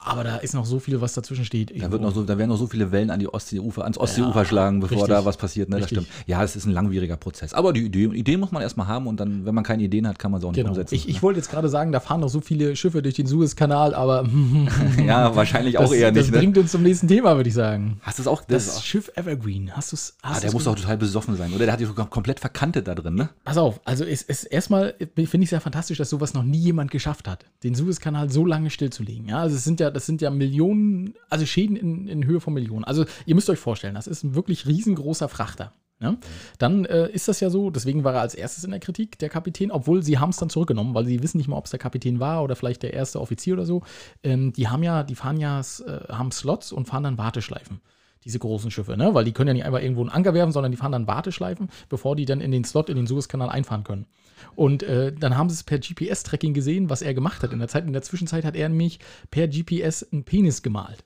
[0.00, 1.72] Aber da ist noch so viel, was dazwischen steht.
[1.82, 4.38] Da, wird noch so, da werden noch so viele Wellen an die Ostseeufer, ans Ostseeufer
[4.40, 5.14] Ja, schlagen, bevor richtig.
[5.16, 5.68] da was passiert.
[5.68, 5.80] Ne?
[5.80, 6.06] Das stimmt.
[6.26, 7.52] Ja, es ist ein langwieriger Prozess.
[7.52, 10.16] Aber die Idee, Ideen muss man erstmal haben und dann, wenn man keine Ideen hat,
[10.18, 10.70] kann man sie auch nicht Genau.
[10.70, 10.94] umsetzen.
[10.94, 13.92] Ich, ich wollte jetzt gerade sagen, da fahren noch so viele Schiffe durch den Suezkanal,
[13.92, 14.24] aber
[15.04, 16.32] ja, wahrscheinlich auch das, eher das nicht.
[16.32, 16.38] Ne?
[16.38, 18.00] bringt uns zum nächsten Thema, würde ich sagen.
[18.02, 18.42] Hast du es auch?
[18.46, 20.14] Das, Das, Schiff Evergreen, hast du es?
[20.22, 21.64] ah, der muss doch total besoffen sein, oder?
[21.64, 23.30] Der hat sich sogar komplett verkantet da drin, ne?
[23.44, 26.90] Pass auf, also es ist erstmal, finde ich sehr fantastisch, dass sowas noch nie jemand
[26.92, 29.28] geschafft hat, den Suezkanal so lange stillzulegen.
[29.28, 32.54] Ja, also es sind ja, das sind ja Millionen, also Schäden in, in Höhe von
[32.54, 32.84] Millionen.
[32.84, 35.72] Also ihr müsst euch vorstellen, das ist ein wirklich riesengroßer Frachter.
[36.00, 36.16] Ja?
[36.58, 39.28] Dann äh, ist das ja so, deswegen war er als erstes in der Kritik, der
[39.28, 41.80] Kapitän, obwohl sie haben es dann zurückgenommen, weil sie wissen nicht mal, ob es der
[41.80, 43.82] Kapitän war oder vielleicht der erste Offizier oder so.
[44.22, 47.80] Ähm, die haben ja, die fahren ja, äh, haben Slots und fahren dann Warteschleifen
[48.24, 49.14] diese großen Schiffe, ne?
[49.14, 51.68] Weil die können ja nicht einfach irgendwo einen Anker werfen, sondern die fahren dann Warteschleifen,
[51.88, 54.06] bevor die dann in den Slot, in den Suezkanal einfahren können.
[54.54, 57.52] Und äh, dann haben sie es per GPS-Tracking gesehen, was er gemacht hat.
[57.52, 59.00] In der Zeit, in der Zwischenzeit hat er nämlich
[59.30, 61.04] per GPS einen Penis gemalt.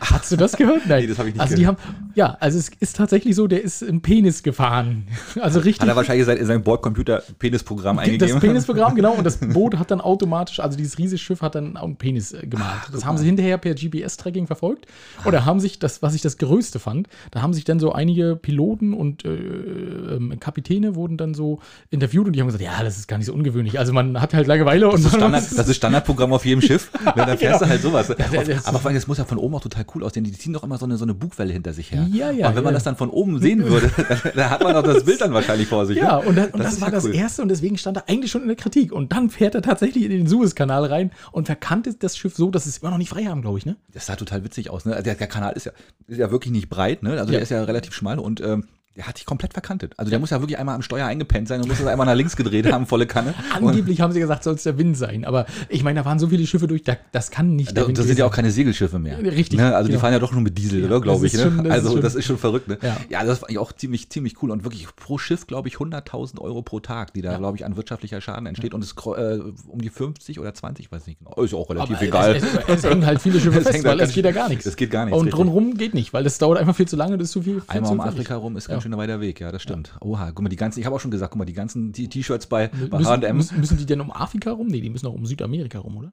[0.00, 0.86] Hast du das gehört?
[0.86, 1.02] Nein.
[1.02, 1.76] Nee, das hab ich nicht also die haben,
[2.14, 5.08] ja, also es ist tatsächlich so, der ist einen Penis gefahren.
[5.40, 5.80] Also richtig.
[5.82, 8.32] Hat er wahrscheinlich sein, in sein Bordcomputer Penisprogramm eingegeben.
[8.32, 9.12] Das Penisprogramm, genau.
[9.12, 12.32] Und das Boot hat dann automatisch, also dieses riesige Schiff hat dann auch einen Penis
[12.32, 12.80] äh, gemalt.
[12.92, 14.86] das haben sie hinterher per GPS-Tracking verfolgt.
[15.24, 18.34] Oder haben sich, das, was ich das Größte fand, da haben sich dann so einige
[18.36, 22.96] Piloten und äh, ähm, Kapitäne wurden dann so interviewt und die haben gesagt, ja, das
[22.98, 23.78] ist gar nicht so ungewöhnlich.
[23.78, 26.62] Also man hat halt Langeweile und Das ist, man- Standard, das ist Standardprogramm auf jedem
[26.62, 26.90] Schiff.
[27.14, 28.10] Dann fährst du halt sowas.
[28.10, 30.24] Aber vor allem, das muss ja von oben auch total cool aussehen.
[30.24, 32.06] Die ziehen doch immer so eine, so eine Bugwelle hinter sich her.
[32.12, 34.76] Ja, ja, Und wenn man das dann von oben sehen würde, dann, dann hat man
[34.76, 35.96] auch das Bild dann wahrscheinlich vor sich.
[35.98, 36.26] Ja, ne?
[36.28, 37.14] und, das, und das, ist war das cool.
[37.14, 38.92] Erste und deswegen stand er eigentlich schon in der Kritik.
[38.92, 42.64] Und dann fährt er tatsächlich in den Suezkanal rein und verkannte das Schiff so, dass
[42.64, 43.76] sie es immer noch nicht frei haben, glaube ich, ne?
[43.92, 44.84] Das sah total witzig aus.
[44.84, 44.92] Ne?
[44.92, 45.72] Also Der, der Kanal ist ja,
[46.06, 47.12] ist ja wirklich nicht breit, ne?
[47.12, 47.32] Also Ja.
[47.32, 48.64] der ist ja relativ schmal und ähm,
[48.96, 49.92] der hat sich komplett verkantet.
[49.98, 52.14] Also der muss ja wirklich einmal am Steuer eingepennt sein und muss das einmal nach
[52.14, 53.34] links gedreht haben, volle Kanne.
[53.60, 55.24] Und Angeblich haben sie gesagt, soll es der Wind sein.
[55.24, 57.86] Aber ich meine, da waren so viele Schiffe durch, da, das kann nicht da, der
[57.88, 59.18] Wind das sind ja auch keine Segelschiffe mehr.
[59.22, 59.74] Richtig, Ne?
[59.74, 60.00] Also die genau.
[60.00, 61.00] fahren ja doch nur mit Diesel, Ja, oder?
[61.00, 61.34] Glaube ich.
[61.34, 61.50] ist Ne?
[61.50, 62.68] schon- das ist also schon- das ist schon verrückt.
[62.68, 62.78] Ne?
[62.82, 62.96] Ja.
[63.10, 63.24] Ja.
[63.24, 66.62] das fand ich auch ziemlich, ziemlich cool und wirklich pro Schiff, glaube ich, 100.000 Euro
[66.62, 68.72] pro Tag, die da, glaube ich, an wirtschaftlicher Schaden entsteht.
[68.74, 71.32] Und es äh, um die 50 oder 20, ich weiß nicht genau.
[71.42, 72.36] Ist ja auch relativ Aber egal.
[72.36, 74.30] Es, es, es hängen halt viele Schiffe Es fest, hängt weil halt es geht ja
[74.32, 74.64] gar nichts.
[74.66, 75.36] es geht gar nichts, Und richtig.
[75.38, 77.62] drumherum geht nicht, weil das dauert einfach viel zu lange, das ist zu viel.
[77.66, 78.00] Einmal um.
[78.00, 78.90] Afrika rum ist ganz Ja.
[78.90, 79.96] schön ein weiter Weg, ja, das stimmt.
[80.00, 82.46] Oha, guck mal, die ganzen, ich habe auch schon gesagt, guck mal, die ganzen T-Shirts
[82.46, 84.68] bei, bei Müssen, H&M, müssen, müssen die denn um Afrika rum?
[84.68, 86.12] Nee, die müssen auch um Südamerika rum, oder?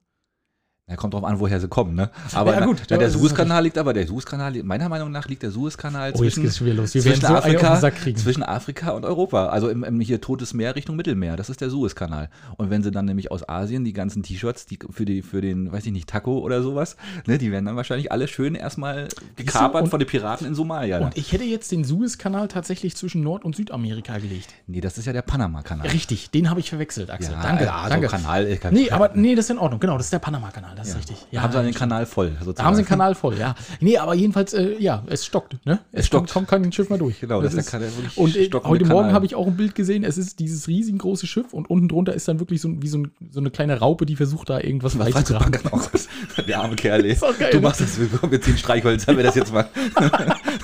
[0.89, 2.09] Ja, kommt drauf an, woher sie kommen, ne?
[2.33, 5.29] Aber Ja, na, gut, na, ja, der Suezkanal liegt aber, der Suezkanal, meiner Meinung nach
[5.29, 7.79] liegt der Suezkanal Oh, zwischen, zwischen, so Afrika,
[8.15, 9.47] zwischen Afrika und Europa.
[9.47, 11.37] Also im, im hier Totes Meer Richtung Mittelmeer.
[11.37, 12.29] Das ist der Suezkanal.
[12.57, 15.71] Und wenn sie dann nämlich aus Asien die ganzen T-Shirts, die für, die, für den,
[15.71, 19.83] weiß ich nicht, Taco oder sowas, ne, die werden dann wahrscheinlich alle schön erstmal gekapert
[19.83, 20.99] und- von den Piraten in Somalia.
[20.99, 24.49] Und ich hätte jetzt den Suezkanal tatsächlich zwischen Nord- und Südamerika gelegt.
[24.67, 25.87] nee, das ist ja der Panama-Kanal.
[25.87, 27.33] Richtig, den habe ich verwechselt, Axel.
[27.35, 28.07] Ja, danke, ja, so danke.
[28.07, 28.59] Kanal.
[28.71, 29.79] Nee, aber nee, das ist in Ordnung.
[29.79, 31.17] Genau, das ist der Panama-Kanal, das ist richtig.
[31.31, 32.29] Ja, haben sie den Kanal voll.
[32.39, 32.55] Sozusagen.
[32.55, 33.55] Da haben sie den Kanal voll, ja.
[33.79, 35.79] Nee, aber jedenfalls, äh, ja, es stockt, ne?
[35.91, 36.31] Es, stockt.
[36.31, 37.19] Kommt, kommt kein Schiff mehr durch.
[37.21, 40.03] Genau, das ist der Kanal, Und äh, heute Morgen habe ich auch ein Bild gesehen,
[40.03, 43.11] es ist dieses riesengroße Schiff und unten drunter ist dann wirklich so, wie so, ein,
[43.31, 45.59] so eine kleine Raupe, die versucht da irgendwas Was beizutragen.
[46.47, 47.05] Der arme Kerl.
[47.05, 47.11] ey.
[47.13, 47.63] Ist geil, du ne?
[47.63, 49.67] machst das, wir, wir ziehen Streichholz, haben wir das jetzt mal.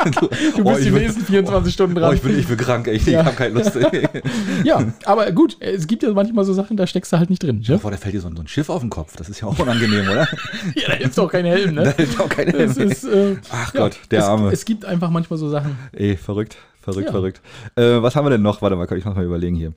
[0.05, 2.15] du, Du bist die ich bin- nächsten 24 Stunden Oh, dran.
[2.15, 2.95] ich bin, ich bin krank, ey.
[2.95, 3.25] ich Ja.
[3.25, 3.77] habe keine Lust.
[4.63, 7.63] ja, aber gut, es gibt ja manchmal so Sachen, da steckst du halt nicht drin.
[7.67, 7.77] Ne?
[7.77, 9.15] Boah, da fällt dir so ein, so ein Schiff auf den Kopf.
[9.15, 10.27] Das ist ja auch unangenehm, oder?
[10.75, 11.93] Ja, da hilft auch kein Helm, Da ne?
[11.97, 14.51] ist auch keine Es ist, äh, Ach Gott, der es, Arme.
[14.51, 15.77] Es gibt einfach manchmal so Sachen.
[15.91, 17.11] Ey, verrückt, verrückt, Ja.
[17.11, 17.41] verrückt.
[17.75, 18.61] Äh, was haben wir denn noch?
[18.61, 19.73] Warte mal, kann ich noch mal überlegen hier.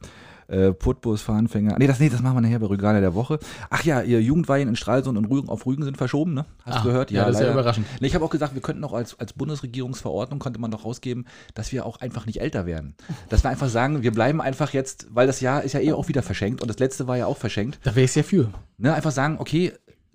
[0.48, 1.76] äh, Putbus, Fahranfänger.
[1.78, 3.38] Nee das, nee, das machen wir nachher bei Rüganer der Woche.
[3.70, 6.44] Ach ja, ihr Jugendweihen in Stralsund und Rügen auf Rügen sind verschoben, ne?
[6.66, 7.10] Hast Ah, du gehört?
[7.10, 7.60] ja, das ist ja leider.
[7.60, 7.86] überraschend.
[8.00, 11.26] Nee, ich habe auch gesagt, wir könnten auch als, als Bundesregierungsverordnung, konnte man doch rausgeben,
[11.54, 12.94] dass wir auch einfach nicht älter werden.
[13.30, 16.08] Dass wir einfach sagen, wir bleiben einfach jetzt, weil das Jahr ist ja eh auch
[16.08, 17.78] wieder verschenkt und das letzte war ja auch verschenkt.
[17.84, 18.48] Da wäre ich sehr für.
[18.76, 19.72] Ne, einfach sagen, okay,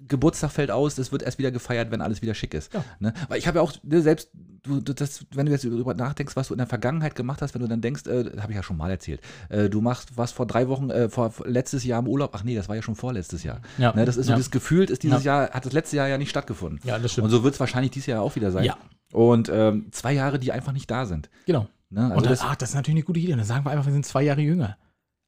[0.08, 2.74] Geburtstag fällt aus, das wird erst wieder gefeiert, wenn alles wieder schick ist.
[2.74, 2.84] Ja.
[3.00, 3.14] Ne?
[3.30, 4.30] Weil ich habe ja auch, ne, selbst,
[4.64, 7.62] du, das, wenn du jetzt darüber nachdenkst, was du in der Vergangenheit gemacht hast, wenn
[7.62, 10.46] du dann denkst, äh, habe ich ja schon mal erzählt, äh, du machst was vor
[10.46, 13.44] drei Wochen, äh, vor letztes Jahr im Urlaub, ach nee, das war ja schon vorletztes
[13.44, 13.62] Jahr.
[13.78, 13.94] Ja.
[13.94, 14.38] Ne, das ist so, Ja.
[14.38, 16.80] das gefühlt ist dieses Jahr, hat das letzte Jahr ja nicht stattgefunden.
[16.84, 17.26] Ja, das stimmt.
[17.26, 18.66] Und so wird es wahrscheinlich dieses Jahr auch wieder sein.
[18.66, 18.78] Ja.
[19.14, 21.30] Und ähm, zwei Jahre, die einfach nicht da sind.
[21.46, 21.68] Genau.
[21.90, 22.02] Ne?
[22.04, 23.32] Also Und dann, das, ach, das ist natürlich eine gute Idee.
[23.32, 24.78] Dann sagen wir einfach, wir sind zwei Jahre jünger.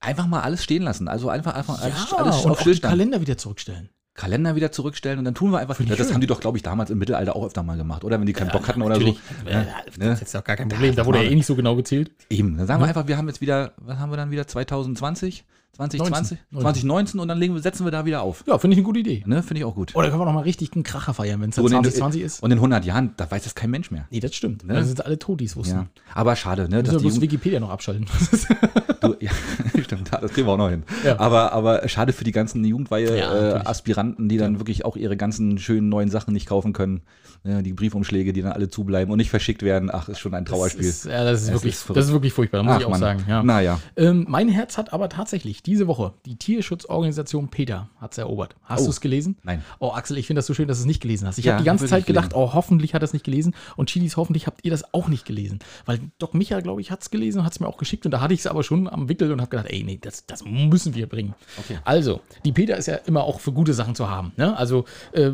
[0.02, 1.08] einfach mal alles stehen lassen.
[1.08, 2.82] Also einfach, einfach alles, ja, alles und auf auch den.
[2.82, 3.90] Kalender wieder zurückstellen.
[4.20, 5.80] Kalender wieder zurückstellen und dann tun wir einfach.
[5.80, 8.20] Ich das haben die doch, glaube ich, damals im Mittelalter auch öfter mal gemacht, oder?
[8.20, 9.16] Wenn die keinen Bock hatten oder so.
[9.50, 10.18] Ja, Das ne?
[10.22, 10.94] ist doch gar kein Problem.
[10.94, 12.12] Da wurde ja eh nicht so genau gezählt.
[12.30, 12.58] Eben.
[12.58, 14.46] Dann sagen wir einfach, wir haben jetzt wieder, was haben wir dann wieder?
[14.46, 15.46] 2020?
[15.74, 16.38] 2020?
[16.52, 16.62] 19.
[16.62, 18.44] 2019 und dann legen setzen wir da wieder auf.
[18.48, 19.24] Ja, finde ich eine gute Idee.
[19.26, 19.42] Ne?
[19.44, 19.96] Finde ich auch gut.
[19.96, 22.44] Oder können wir noch mal richtig einen Kracher feiern, wenn es in- 2020 ist?
[22.44, 24.06] Und in 100 Jahren, da weiß das kein Mensch mehr.
[24.12, 24.66] Nee, das stimmt.
[24.66, 24.74] Ne?
[24.74, 25.76] Dann sind alle tot, die es wussten.
[25.76, 25.86] Ja.
[26.14, 26.84] Aber schade, ne?
[26.84, 28.08] Dass die Wikipedia noch abschalten.
[29.02, 29.32] du, ja,
[29.82, 30.84] stimmt, das kriegen wir auch noch hin.
[31.06, 31.18] Ja.
[31.20, 33.66] Aber, aber schade für die ganzen Ja, Jugendweihe-Aspiranten, natürlich.
[33.66, 37.02] äh, Aspiranten, die dann wirklich auch ihre ganzen schönen neuen Sachen nicht kaufen können.
[37.46, 37.64] Ne?
[37.64, 39.90] Die Briefumschläge, die dann alle zubleiben und nicht verschickt werden.
[39.94, 40.86] Ach, ist schon ein Das Trauerspiel.
[40.86, 42.90] ist, ja, das ist, Es wirklich, ist das ist wirklich furchtbar, muss Ach, ich auch
[42.90, 43.00] Mann.
[43.00, 43.24] sagen.
[43.30, 43.44] Ja.
[43.44, 43.80] Naja.
[43.96, 48.56] Ähm, mein Herz hat aber tatsächlich diese Woche die Tierschutzorganisation PETA hat's erobert.
[48.64, 48.86] Hast Oh.
[48.86, 49.38] du es gelesen?
[49.44, 49.64] Nein.
[49.80, 51.38] Oh, Axel, ich finde das so schön, dass du es nicht gelesen hast.
[51.38, 53.56] Ich Ja, habe die ganze Zeit gedacht, oh, hoffentlich hat er es nicht gelesen.
[53.76, 55.60] Und Chilis, hoffentlich habt ihr das auch nicht gelesen.
[55.86, 58.06] Weil Doc Micha, glaube ich, hat es gelesen und hat es mir auch geschickt.
[58.06, 60.26] Und da hatte ich es aber schon am Wickel und habe gedacht, ey, nee, das,
[60.26, 61.34] das müssen wir bringen.
[61.58, 61.80] Okay.
[61.86, 64.32] Also, die PETA ist ja immer auch für gute Sachen zu haben.
[64.38, 64.56] Ne?
[64.58, 65.32] Also, äh,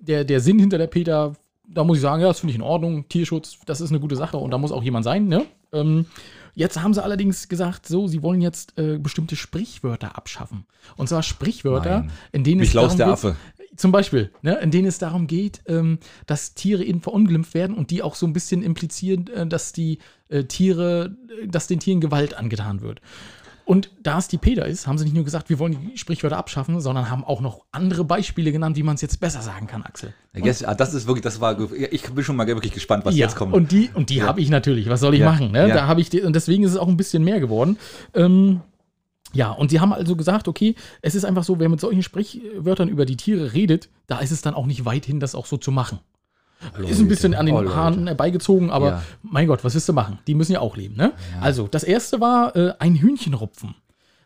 [0.00, 1.32] der, der Sinn hinter der PETA,
[1.66, 3.08] da muss ich sagen, ja, das finde ich in Ordnung.
[3.08, 5.26] Tierschutz, das ist eine gute Sache und da muss auch jemand sein.
[5.28, 5.46] Ne?
[5.72, 6.06] Ähm,
[6.54, 10.66] jetzt haben sie allerdings gesagt, so, sie wollen jetzt äh, bestimmte Sprichwörter abschaffen.
[10.96, 12.10] Und zwar Sprichwörter, Nein.
[12.32, 13.36] in denen Wie es darum der geht, Affe.
[13.76, 17.90] zum Beispiel, ne, in denen es darum geht, ähm, dass Tiere eben verunglimpft werden und
[17.90, 22.00] die auch so ein bisschen implizieren, äh, dass die äh, Tiere, äh, dass den Tieren
[22.00, 23.00] Gewalt angetan wird.
[23.66, 26.36] Und da es die PETA ist, haben sie nicht nur gesagt, wir wollen die Sprichwörter
[26.36, 29.82] abschaffen, sondern haben auch noch andere Beispiele genannt, wie man es jetzt besser sagen kann,
[29.82, 30.12] Axel.
[30.34, 33.24] Yes, ah, das ist wirklich, das war, ich bin schon mal wirklich gespannt, was ja,
[33.26, 33.54] jetzt kommt.
[33.54, 34.26] und die, und die Ja.
[34.26, 34.88] habe ich natürlich.
[34.90, 35.52] Was soll ich Ja, machen?
[35.52, 35.68] Ne?
[35.68, 37.78] Da habe ich die, und deswegen ist es auch ein bisschen mehr geworden.
[38.12, 38.60] Ähm,
[39.32, 42.88] ja, und sie haben also gesagt, okay, es ist einfach so, wer mit solchen Sprichwörtern
[42.88, 45.56] über die Tiere redet, da ist es dann auch nicht weit hin, das auch so
[45.56, 45.98] zu machen.
[46.88, 47.76] Ist ein bisschen an den Oh, Leute.
[47.76, 49.02] Haaren herbeigezogen, aber Ja.
[49.22, 50.18] mein Gott, was willst du machen?
[50.26, 51.12] Die müssen ja auch leben, ne?
[51.40, 53.74] Also, das erste war äh, ein Hühnchenrupfen.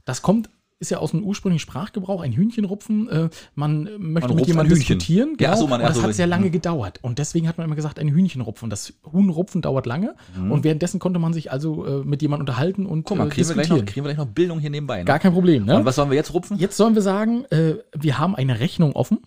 [0.04, 0.48] Das kommt,
[0.80, 3.08] ist ja aus dem ursprünglichen Sprachgebrauch, ein Hühnchenrupfen.
[3.08, 5.36] Äh, man äh, möchte mit rupft jemandem diskutieren.
[5.40, 6.30] Ja, ach so, man- und das so, hat sehr hm.
[6.30, 7.00] lange gedauert.
[7.02, 8.70] Und deswegen hat man immer gesagt, ein Hühnchenrupfen.
[8.70, 10.14] Das Huhnrupfen dauert lange.
[10.36, 13.04] Und währenddessen konnte man sich also äh, mit jemandem unterhalten und Mhm.
[13.04, 14.98] Guck mal, äh, kriegen wir, noch, kriegen wir gleich noch Bildung hier nebenbei.
[14.98, 15.04] Ne?
[15.04, 15.76] Gar kein Problem, ne?
[15.78, 16.56] Und was sollen wir jetzt rupfen?
[16.58, 19.18] Jetzt sollen wir sagen, äh, wir haben eine Rechnung offen.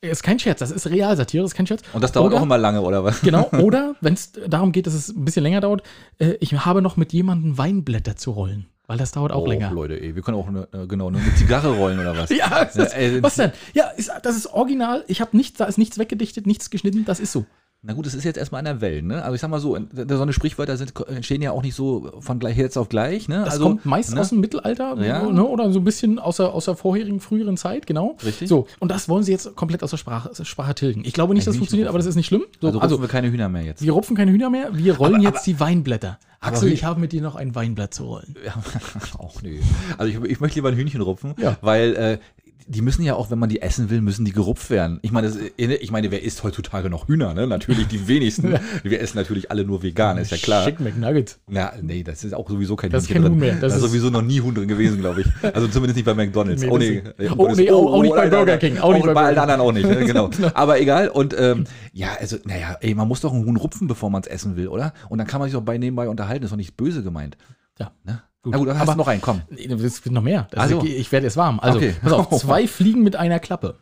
[0.00, 1.82] Ist kein Scherz, das ist Realsatire, das ist kein Scherz.
[1.92, 3.20] Und das dauert Oder- auch immer lange, oder was?
[3.20, 5.82] Genau, oder wenn es darum geht, dass es ein bisschen länger dauert,
[6.18, 9.72] äh, ich habe noch mit jemandem Weinblätter zu rollen, weil das dauert auch oh, länger.
[9.72, 12.30] Leute, ey, wir können auch eine, äh, genau, eine Zigarre rollen oder was?
[12.38, 13.50] Ja, das, ey, was denn?
[13.74, 15.04] Ja, ist, das ist original.
[15.08, 17.44] Ich habe nichts, da ist nichts weggedichtet, nichts geschnitten, das ist so.
[17.80, 19.22] Na gut, das ist jetzt erstmal an der Welle, ne?
[19.22, 22.40] Also ich sag mal so, so eine Sprichwörter sind, entstehen ja auch nicht so von
[22.40, 23.42] gleich jetzt auf gleich, ne?
[23.44, 24.20] Das also, kommt meist ne?
[24.20, 25.22] aus dem Mittelalter Ja.
[25.30, 28.16] ne, oder so ein bisschen aus der, aus der vorherigen, früheren Zeit, genau.
[28.24, 28.48] Richtig.
[28.48, 31.02] So, und das wollen sie jetzt komplett aus der Sprache, aus der Sprache tilgen.
[31.04, 32.42] Ich glaube nicht, dass das funktioniert, aber das ist nicht schlimm.
[32.60, 33.80] So, Also also, rupfen wir keine Hühner mehr jetzt.
[33.80, 36.18] wir rupfen keine Hühner mehr, wir rollen Aber- jetzt die Weinblätter.
[36.40, 38.34] Aber Axel, ich habe mit dir noch ein Weinblatt zu rollen.
[38.44, 38.54] Ja,
[39.18, 39.60] auch nee.
[39.98, 41.56] Also ich, ich möchte lieber ein Hühnchen rupfen, Ja.
[41.60, 42.18] weil äh,
[42.66, 44.98] die müssen ja auch, wenn man die essen will, müssen die gerupft werden.
[45.02, 47.32] Ich meine, das, ich meine, wer isst heutzutage noch Hühner?
[47.32, 47.46] Ne?
[47.46, 48.54] Natürlich die wenigsten.
[48.82, 50.64] Wir essen natürlich alle nur vegan, ist ja klar.
[50.66, 51.38] Chicken McNugget.
[51.50, 53.32] Ja, nee, das ist auch sowieso kein Das ist kein drin.
[53.32, 53.52] Huhn mehr.
[53.52, 55.26] Das Das, ist ist- sowieso noch nie Huhn drin gewesen, glaube ich.
[55.54, 56.60] Also zumindest nicht bei McDonalds.
[56.62, 57.02] Nee, oh, nee.
[57.36, 59.60] oh, nee, auch- auch nicht bei nein, Burger King, auch nicht bei bei allen anderen
[59.60, 59.86] auch nicht.
[59.88, 60.04] Ne?
[60.06, 60.30] Genau.
[60.54, 61.08] Aber egal.
[61.08, 64.28] Und ähm, ja, also, naja, ey, man muss doch einen Huhn rupfen, bevor man es
[64.28, 64.92] essen will, oder?
[65.08, 66.42] Und dann kann man sich auch bei nebenbei unterhalten.
[66.42, 67.36] Das ist doch nicht böse gemeint.
[67.78, 67.92] Ja.
[68.04, 68.22] Ne?
[68.42, 68.52] Gut.
[68.52, 69.42] Na gut, dann hast Aber- du noch einen, komm.
[69.50, 70.46] Es wird noch mehr.
[70.50, 70.84] Das Ach so.
[70.84, 71.58] Ich werde jetzt warm.
[71.60, 71.94] Also, Okay.
[72.00, 73.78] pass auf, zwei Fliegen mit einer Klappe.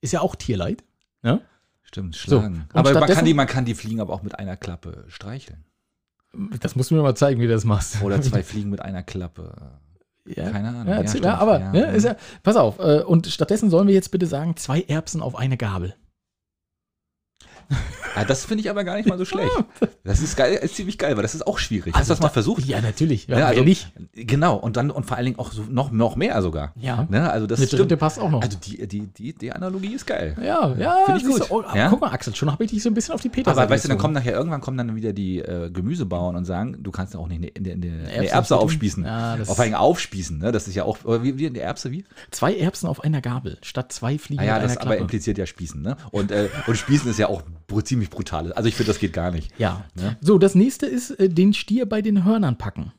[0.00, 0.82] Ist ja auch Tierleid.
[1.22, 1.40] Ne?
[1.82, 2.66] Stimmt, So, schlagen.
[2.72, 5.64] und aber man kann, die, man kann die Fliegen aber auch mit einer Klappe streicheln.
[6.60, 8.00] Das musst du mir mal zeigen, wie du das machst.
[8.02, 9.52] Oder zwei Fliegen mit einer Klappe.
[10.24, 10.50] Ja.
[10.50, 10.86] Keine Ahnung.
[10.88, 11.26] Ja, Ja, stimmt.
[11.26, 11.72] aber, Ja.
[11.72, 12.78] Ne, ist ja, pass auf.
[12.78, 15.94] Äh, und stattdessen sollen wir jetzt bitte sagen, zwei Erbsen auf eine Gabel.
[18.14, 19.50] Ah, das finde ich aber gar nicht mal so schlecht.
[20.04, 21.94] Das ist geil, ist ziemlich geil, weil das ist auch schwierig.
[21.94, 22.64] Hast du das mal versucht?
[22.64, 23.28] Ja, natürlich.
[23.28, 23.92] Ja, also, nicht.
[24.14, 26.72] Genau, und dann und vor allen Dingen auch so noch, noch mehr sogar.
[26.74, 27.06] Ja.
[27.08, 27.30] Ne?
[27.30, 27.82] Also das Eine stimmt.
[27.82, 28.42] dritte passt auch noch.
[28.42, 30.36] Also die, die, die, die Analogie ist geil.
[30.42, 31.48] Ja, ja, Finde ich gut.
[31.48, 31.88] Du, oh, Ja?
[31.88, 33.84] Guck mal, Axel, schon habe ich dich so ein bisschen auf die Peter Aber weißt
[33.84, 37.14] du, dann kommen nachher irgendwann kommen dann wieder die äh, Gemüsebauern und sagen, du kannst
[37.14, 39.04] ja auch nicht eine, eine, eine, eine Erbse aufspießen.
[39.04, 40.50] Ja, das- Auf einen aufspießen, ne?
[40.50, 42.04] Das ist ja auch, wie, wie eine Erbse wie?
[42.32, 45.46] zwei Erbsen auf einer Gabel statt zwei Fliegen Ah ja, mit das aber impliziert ja
[45.46, 45.96] Spießen, ne?
[46.10, 47.42] Und, äh, und Spießen ist ja auch
[47.84, 48.52] ziemlich brutal.
[48.52, 49.50] Also ich finde, das geht gar nicht.
[49.58, 49.84] Ja.
[49.94, 50.16] Ne?
[50.20, 52.92] So, das nächste ist äh, den Stier bei den Hörnern packen.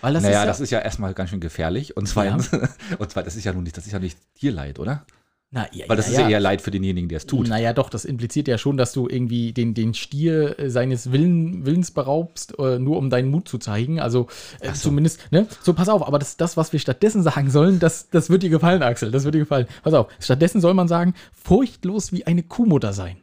[0.00, 1.96] Weil das naja, ist ja, das ist ja erstmal ganz schön gefährlich.
[1.96, 2.50] Und zweitens,
[2.98, 5.04] und zwar, das ist ja nun nicht, das ist ja nicht Tierleid, oder?
[5.52, 7.48] na, ja, Weil das ist ja eher Leid für denjenigen, der es tut.
[7.48, 11.66] Naja, doch, das impliziert ja schon, dass du irgendwie den, den Stier äh, seines Willen,
[11.66, 13.98] Willens beraubst, äh, nur um deinen Mut zu zeigen.
[13.98, 14.28] Also
[14.60, 14.90] äh, so.
[14.90, 15.48] zumindest, ne?
[15.62, 18.50] So, pass auf, aber das, das, was wir stattdessen sagen sollen, das, das wird dir
[18.50, 19.10] gefallen, Axel.
[19.10, 19.66] Das wird dir gefallen.
[19.82, 23.16] Pass auf, stattdessen soll man sagen, furchtlos wie eine Kuhmutter sein.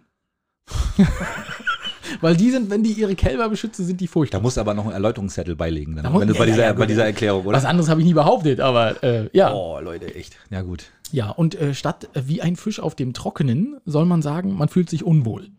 [2.21, 4.41] Weil die sind, wenn die ihre Kälber beschützen, sind die Da furchtbar.
[4.41, 6.73] musst du aber noch einen Erläuterungszettel beilegen, dann, Da wenn du ja, bei, dieser, ja,
[6.73, 7.06] bei dieser.
[7.06, 7.58] Erklärung, oder?
[7.58, 9.53] Was anderes habe ich nie behauptet, aber äh, ja.
[9.53, 10.38] Oh, Leute, echt.
[10.49, 10.86] Ja, gut.
[11.12, 14.69] Ja, und äh, statt äh, wie ein Fisch auf dem Trockenen soll man sagen, man
[14.69, 15.49] fühlt sich unwohl.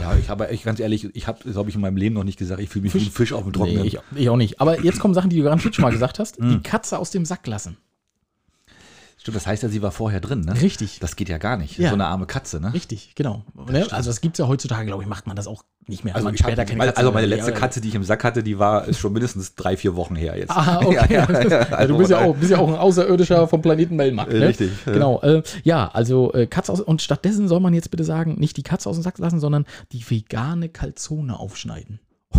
[0.00, 2.38] Ja, ich habe, ich ganz ehrlich, ich habe, glaube ich, in meinem Leben noch nicht
[2.38, 3.82] gesagt, ich fühle mich wie ein Fisch auf dem Trockenen.
[3.82, 4.60] Nee, ich, ich auch nicht.
[4.60, 6.38] Aber jetzt kommen Sachen, die du garantiert schon mal gesagt hast.
[6.38, 7.78] Die Katze aus dem Sack lassen.
[9.18, 10.60] Stimmt, das heißt ja, sie war vorher drin, ne?
[10.60, 11.00] Richtig.
[11.00, 11.76] Das geht ja gar nicht.
[11.76, 11.88] Ja.
[11.88, 12.72] So eine arme Katze, ne?
[12.72, 13.44] Richtig, genau.
[13.68, 13.86] Ne?
[13.90, 16.14] Also das gibt es ja heutzutage, glaube ich, macht man das auch nicht mehr.
[16.14, 18.22] Also, ich hab, keine meine, Katze also meine letzte Ja, Katze, die ich im Sack
[18.22, 20.50] hatte, die war ist schon mindestens drei, vier Wochen her jetzt.
[20.50, 20.94] Ah, okay.
[20.94, 23.60] Ja, ja, ja, Ja, also du bist ja, auch, bist ja auch ein Außerirdischer vom
[23.60, 24.30] Planeten Melmark.
[24.30, 24.48] Äh, Ne?
[24.48, 24.92] richtig, ja.
[24.92, 25.20] Genau.
[25.22, 26.80] Äh, ja, also äh, Katze aus.
[26.80, 29.64] Und stattdessen soll man jetzt bitte sagen, nicht die Katze aus dem Sack lassen, sondern
[29.92, 31.98] die vegane Kalzone aufschneiden.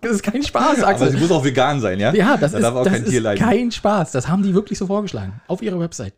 [0.00, 1.10] das ist kein Spaß, Aber Axel.
[1.10, 2.12] sie muss auch vegan sein, ja?
[2.14, 3.38] ja, das da ist, darf auch das kein Tier ist leiden.
[3.44, 4.12] kein Spaß.
[4.12, 5.40] Das haben die wirklich so vorgeschlagen.
[5.48, 6.14] Auf ihrer Website.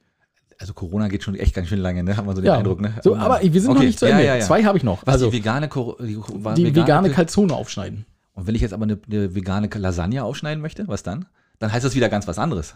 [0.59, 2.17] Also Corona geht schon echt ganz schön lange, ne?
[2.17, 2.59] Haben wir so den Ja.
[2.59, 2.93] Eindruck, ne?
[3.03, 3.87] So, aber wir sind noch Okay.
[3.87, 4.25] nicht zu Ende.
[4.25, 4.45] ja, ja.
[4.45, 5.07] Zwei habe ich noch.
[5.07, 6.17] Was, also die vegane, Kor- die,
[6.55, 8.05] die vegane Kal- Kalzone aufschneiden.
[8.35, 11.27] Und wenn ich jetzt aber eine, eine vegane Lasagne aufschneiden möchte, was dann?
[11.61, 12.75] Dann heißt das wieder ganz was anderes.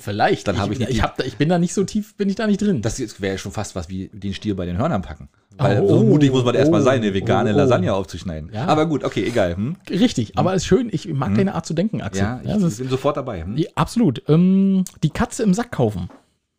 [0.00, 0.48] Vielleicht.
[0.48, 2.30] Dann habe ich ich, nicht- ich, hab, da- ich bin da nicht so tief, bin
[2.30, 2.80] ich da nicht drin.
[2.80, 5.28] Das wäre ja schon fast was wie den Stier bei den Hörnern packen.
[5.58, 7.56] Weil Oh, so mutig muss man erstmal oh, sein, eine vegane oh, oh.
[7.58, 8.50] Lasagne aufzuschneiden.
[8.50, 8.64] Ja.
[8.64, 9.54] Aber gut, okay, egal.
[9.54, 9.76] Hm?
[9.90, 10.88] Richtig, aber ist schön.
[10.90, 12.22] Ich mag deine Art zu denken, Axel.
[12.22, 13.44] Ja, ich, ist, bin sofort dabei.
[13.44, 13.58] Hm?
[13.58, 14.22] ja, absolut.
[14.28, 16.08] Ähm, die Katze im Sack kaufen.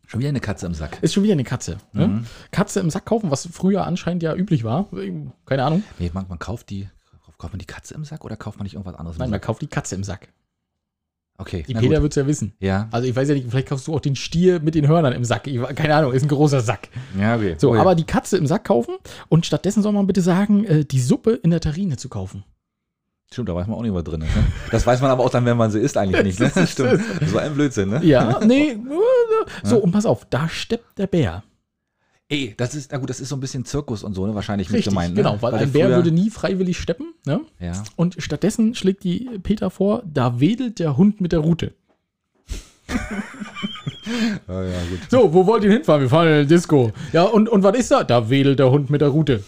[0.06, 0.98] Schon wieder eine Katze im Sack.
[1.02, 1.78] Ist schon wieder eine Katze.
[1.92, 2.06] Ne?
[2.06, 2.26] Mhm.
[2.52, 4.86] Katze im Sack kaufen, was früher anscheinend ja üblich war.
[5.44, 5.82] Keine Ahnung.
[5.98, 6.88] Nee, man, man kauft die.
[7.36, 9.60] Kauft man die Katze im Sack oder kauft man nicht irgendwas anderes Nein, man kauft
[9.60, 10.28] die Katze im Sack.
[11.36, 11.64] Okay.
[11.66, 12.52] Die Peter wird es ja wissen.
[12.60, 12.88] Ja.
[12.92, 15.24] Also ich weiß ja nicht, vielleicht kaufst du auch den Stier mit den Hörnern im
[15.24, 15.48] Sack.
[15.48, 16.88] Ich, keine Ahnung, ist ein großer Sack.
[17.18, 17.56] Ja, okay.
[17.58, 17.80] So, Oh ja.
[17.80, 18.94] aber die Katze im Sack kaufen
[19.28, 22.44] und stattdessen soll man bitte sagen, äh, die Suppe in der Terrine zu kaufen.
[23.32, 24.36] Stimmt, da weiß man auch nicht, was drin ist.
[24.36, 24.44] Ne?
[24.70, 26.38] Das weiß man aber auch dann, wenn man sie isst, eigentlich nicht.
[26.40, 26.52] Ne?
[26.54, 27.02] Das Stimmt.
[27.26, 28.00] So ein Blödsinn, ne?
[28.04, 28.76] Ja, nee.
[29.64, 31.42] So, und pass auf, da steppt der Bär.
[32.28, 34.34] Ey, das ist, na gut, das ist so ein bisschen Zirkus und so, ne?
[34.34, 35.14] Wahrscheinlich mit Richtig, gemeint.
[35.14, 35.22] Ne?
[35.22, 37.12] genau, weil, der ein Bär würde nie freiwillig steppen.
[37.26, 37.40] Ne?
[37.60, 37.82] Ja.
[37.96, 41.74] Und stattdessen schlägt die Peter vor, da wedelt der Hund mit der Rute.
[44.48, 44.78] ja, ja.
[45.10, 46.00] So, wo wollt ihr hinfahren?
[46.02, 46.92] Wir fahren in eine Disco.
[47.12, 48.04] Ja, und, und was ist da?
[48.04, 49.44] Da wedelt der Hund mit der Rute.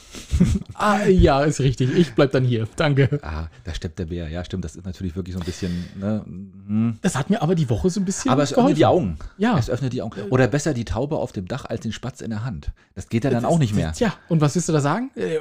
[0.78, 1.96] Ah, ja, ist richtig.
[1.96, 2.66] Ich bleib dann hier.
[2.76, 3.18] Danke.
[3.22, 4.28] Ah, da steppt der Bär.
[4.28, 5.84] Ja, stimmt, das ist natürlich wirklich so ein bisschen.
[5.98, 6.22] Ne?
[6.26, 6.98] hm.
[7.02, 9.18] Das hat mir aber die Woche so ein bisschen Aber es öffnet die Augen.
[9.38, 9.58] Ja.
[9.58, 10.20] Es öffnet die Augen.
[10.30, 12.70] Oder besser die Taube auf dem Dach als den Spatz in der Hand.
[12.94, 13.92] Das geht ja dann auch nicht mehr.
[13.92, 15.10] Tja, und was willst du da sagen?
[15.16, 15.38] Äh,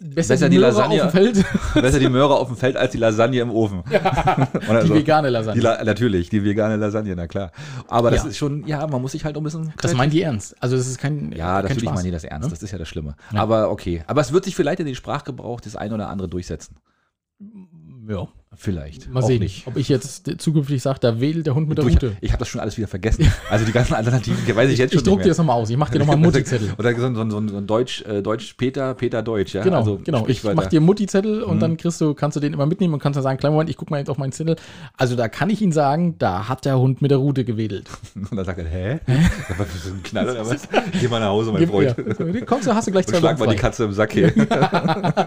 [0.00, 1.04] besser, Besser die, die Möhre Lasagne.
[1.04, 1.44] auf dem Feld.
[1.74, 3.80] Besser die Möhre auf dem Feld als die Lasagne im Ofen.
[4.68, 4.94] Oder die so.
[4.94, 5.60] vegane Lasagne.
[5.60, 7.50] Die La natürlich, die vegane Lasagne, na klar.
[7.88, 8.30] Aber das Ja.
[8.30, 9.72] ist schon, ja, man muss sich halt ein bisschen.
[9.80, 10.54] das meint die ernst.
[10.60, 11.32] Also, das ist kein.
[11.32, 12.50] ja, kein natürlich meinen die das ernst.
[12.52, 13.14] Das ist ja das Schlimme.
[13.34, 14.02] Aber okay.
[14.06, 16.76] Aber es wird sich vielleicht in den Sprachgebrauch das eine oder andere durchsetzen.
[18.08, 19.10] Ja, Vielleicht.
[19.12, 19.40] mal Auch sehen.
[19.42, 19.66] Nicht.
[19.66, 22.16] Ob ich jetzt zukünftig sage, da wedelt der Hund mit der Du, ich Rute.
[22.20, 23.30] ich habe das schon alles wieder vergessen.
[23.50, 25.68] Also die ganzen Alternativen die weiß ich jetzt schon Ich druck dir das nochmal aus.
[25.70, 26.72] Ich mach dir nochmal einen Mutti-Zettel.
[26.78, 29.62] Oder so, ein- so, so, so ein Deutsch, äh, Deutsch Peter, Peter Deutsch, ja?
[29.62, 30.18] Genau, also, genau.
[30.26, 30.56] Ich Sprichwörter.
[30.56, 31.60] mach dir einen Mutti-Zettel und Mhm.
[31.60, 33.76] dann kriegst du, kannst du den immer mitnehmen und kannst dann sagen, kleinen Moment, ich
[33.76, 34.56] guck mal jetzt auf meinen Zettel.
[34.96, 37.88] Also da kann ich Ihnen sagen, da hat der Hund mit der Rute gewedelt.
[38.14, 39.00] Und dann sagt er, hä?
[39.58, 40.68] Was ist das ein Knall oder was?
[41.00, 41.94] Geh mal nach Hause, mein Gib, ja.
[41.94, 42.46] Freund.
[42.46, 44.32] Kommst du, hast du gleich zwei schlag mal die Katze im Sack hier.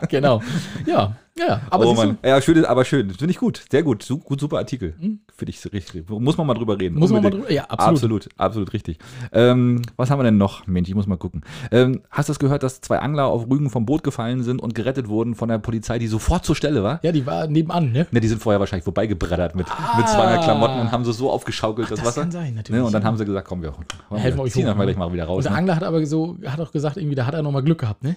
[0.10, 0.42] Genau.
[0.86, 1.62] Ja, ja.
[1.69, 2.17] Aber oh Mann.
[2.23, 3.10] Ja, schön, aber schön.
[3.12, 3.63] Finde ich gut.
[3.71, 4.04] Sehr gut.
[4.04, 4.93] Su gut super Artikel.
[4.99, 6.10] Finde ich so richtig.
[6.10, 6.99] Muss man mal drüber reden.
[6.99, 7.45] Muss man mal Unbedingt.
[7.49, 7.95] drüber- ja, absolut.
[7.99, 8.99] Absolut, absolut richtig.
[9.32, 10.67] Ähm, was haben wir denn noch?
[10.67, 11.41] Mensch, ich muss mal gucken.
[11.71, 14.75] Ähm, hast du das gehört, dass zwei Angler auf Rügen vom Boot gefallen sind und
[14.75, 16.99] gerettet wurden von der Polizei, die sofort zur Stelle war?
[17.04, 18.08] ja, die war nebenan, ne?
[18.12, 21.86] Ne, die sind vorher wahrscheinlich vorbeigebreddert mit, mit 200 Klamotten und haben so so aufgeschaukelt,
[21.88, 22.21] Ach, das, das Wasser.
[22.21, 23.73] kann sein, natürlich, Ne, und dann haben sie gesagt, komm, wir,
[24.12, 24.91] Helfen wir euch ziehen hoch, das mal ne?
[24.93, 25.38] gleich mal wieder raus.
[25.38, 25.58] Und der Ne?
[25.58, 28.15] Angler hat aber so, hat auch gesagt, irgendwie, da hat er nochmal Glück gehabt, ne?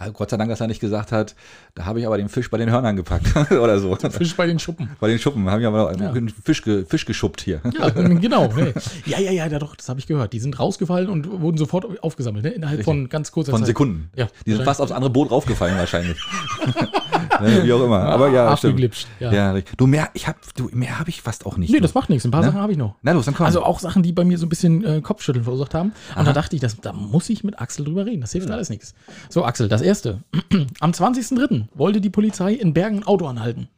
[0.00, 1.36] Ja, Gott sei Dank, dass er nicht gesagt hat,
[1.76, 3.94] da habe ich aber den Fisch bei den Hörnern gepackt oder so.
[3.94, 4.90] Fisch bei den Schuppen.
[4.98, 6.10] Bei den Schuppen haben wir aber Ja.
[6.10, 7.60] einen Fisch, ge, Fisch geschuppt hier.
[7.78, 8.52] Ja, genau.
[8.56, 8.72] Nee.
[9.06, 10.32] Ja, ja, ja, doch, das habe ich gehört.
[10.32, 12.50] Die sind rausgefallen und wurden sofort aufgesammelt, ne?
[12.50, 13.68] innerhalb von ganz kurzer Von Zeit.
[13.68, 14.10] Sekunden.
[14.16, 14.26] Ja.
[14.44, 16.18] Die sind fast aufs andere Boot raufgefallen wahrscheinlich.
[17.40, 18.00] ne, wie auch immer.
[18.00, 18.72] Aber ja, stimmt.
[18.74, 19.08] Abgeglitscht.
[19.20, 19.32] Ja.
[19.32, 19.76] Ja, richtig.
[19.76, 21.70] du mehr, ich hab, du mehr habe ich fast auch nicht.
[21.70, 21.82] Nee, du.
[21.82, 22.24] das macht nichts.
[22.24, 22.46] Ein paar Ne?
[22.48, 22.94] Sachen habe ich noch.
[23.02, 23.46] Na los, dann komm.
[23.46, 25.90] Also auch Sachen, die bei mir so ein bisschen äh, Kopfschütteln verursacht haben.
[26.10, 26.24] Und Aha.
[26.24, 28.20] da dachte ich, das, da muss ich mit Axel drüber reden.
[28.20, 28.94] Das hilft alles nichts.
[29.28, 30.20] So, Axel, das erste.
[30.80, 31.64] Am 20.03.
[31.74, 33.68] wollte die Polizei in Bergen ein Auto anhalten.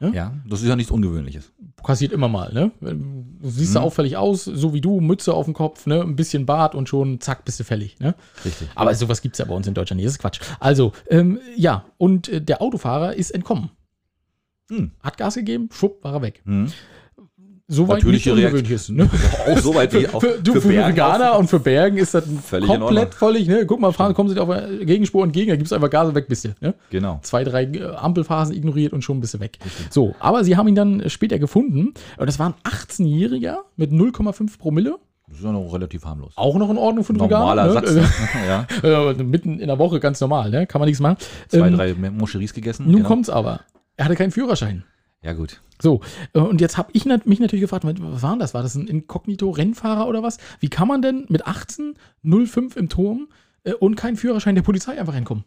[0.00, 1.50] Ja, das ist ja nichts Ungewöhnliches.
[1.82, 2.70] Passiert immer mal, ne?
[2.80, 3.80] Du siehst Mhm.
[3.80, 6.00] auffällig aus, so wie du, Mütze auf dem Kopf, ne?
[6.02, 8.14] Ein bisschen Bart und schon zack, bist du fällig, ne?
[8.44, 8.68] Richtig.
[8.74, 10.06] Aber sowas gibt es ja bei uns in Deutschland nicht.
[10.06, 10.40] Das ist Quatsch.
[10.60, 13.70] Also, ähm, ja, und äh, der Autofahrer ist entkommen.
[14.70, 14.92] Hm.
[15.02, 16.42] Hat Gas gegeben, schwupp, war er weg.
[17.66, 17.74] Hm.
[17.74, 19.08] Soweit Natürliche nichts Ungewöhnliches, ne?
[19.48, 22.12] Auch so weit wie Für, auch für, du, für, Bergen Veganer und für Bergen ist
[22.12, 23.64] das Völlig komplett völlig, ne?
[23.64, 26.14] Guck mal, fahren, kommen sie auf eine Gegenspur entgegen, da gibst du einfach Gas und
[26.14, 26.74] weg bist du, ne?
[26.90, 27.20] Genau.
[27.22, 29.58] Zwei, drei äh, Ampelphasen ignoriert und schon bist du weg.
[29.88, 31.94] So, aber sie haben ihn dann später gefunden.
[32.18, 34.96] Und das war ein 18-Jähriger mit 0,5 Promille.
[35.28, 36.34] Das ist ja noch relativ harmlos.
[36.36, 37.86] Auch noch in Ordnung für einen Normaler Veganer.
[37.86, 37.94] Satz.
[37.94, 38.02] Ne?
[38.02, 38.46] Ne?
[38.82, 39.10] ja.
[39.10, 40.66] Äh, mitten in der Woche ganz normal, ne?
[40.66, 41.16] Kann man nichts machen.
[41.48, 42.84] Zwei, Ähm, drei Moscheries gegessen.
[42.84, 43.08] Nun genau.
[43.08, 43.60] kommt's aber.
[43.96, 44.84] Er hatte keinen Führerschein.
[45.24, 45.62] Ja, gut.
[45.80, 46.02] So,
[46.34, 48.54] äh, und jetzt habe ich mich natürlich gefragt, was war denn das?
[48.54, 50.38] War das ein Inkognito-Rennfahrer oder was?
[50.60, 53.28] Wie kann man denn mit 18, 05 im Turm
[53.64, 55.44] äh, und keinen Führerschein der Polizei einfach reinkommen?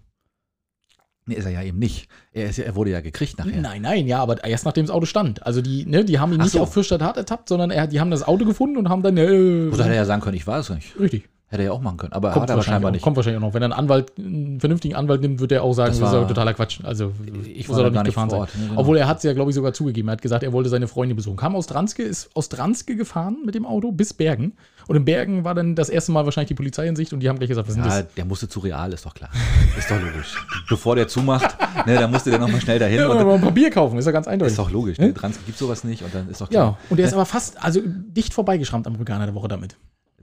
[1.28, 2.08] Nee, ist er ja eben nicht.
[2.32, 3.62] Er, ist er wurde ja gekriegt nachher.
[3.62, 5.46] Nein, nein, ja, aber erst nachdem das Auto stand.
[5.46, 6.62] Also die, ne, die haben ihn Ach nicht so.
[6.62, 9.68] auf Fürstadt hart ertappt, sondern er, die haben das Auto gefunden und haben dann, äh,
[9.68, 10.98] Oder hätte er ja sagen können, ich war es nicht.
[11.00, 11.30] richtig.
[11.50, 12.12] Hätte er ja auch machen können.
[12.12, 13.02] Aber Kommt hat er scheinbar auch, nicht.
[13.02, 13.54] kommt wahrscheinlich auch noch.
[13.54, 16.28] Wenn er einen Anwalt, einen vernünftigen Anwalt nimmt, wird er auch sagen, Das das, ist
[16.28, 16.82] totaler Quatsch.
[16.84, 17.14] Also,
[17.46, 18.40] Ich muss er doch nicht gefahren sein.
[18.42, 18.82] Ort, ne, genau.
[18.82, 20.10] Obwohl er hat es ja, glaube ich, sogar zugegeben.
[20.10, 21.38] Er hat gesagt, er wollte seine Freunde besuchen.
[21.38, 24.54] Kam aus Dranske, ist aus Dranske gefahren mit dem Auto bis Bergen.
[24.88, 27.30] Und in Bergen war dann das erste Mal wahrscheinlich die Polizei in Sicht und die
[27.30, 28.14] haben gleich gesagt, was Ja, das?
[28.16, 29.30] der musste zu real, ist doch klar.
[29.78, 30.36] Ist doch logisch.
[30.70, 33.00] Bevor der zumacht, ne, da musste der nochmal schnell dahin.
[33.00, 34.52] Ja, und aber dann, ein Papier kaufen, ist ja ganz eindeutig.
[34.52, 34.98] ist doch logisch.
[34.98, 35.14] Ne?
[35.14, 36.64] Trans gibt sowas nicht und dann ist doch klar.
[36.66, 39.78] ja, und der ist aber fast, also dicht vorbeigeschrammt am Veganer der Woche damit.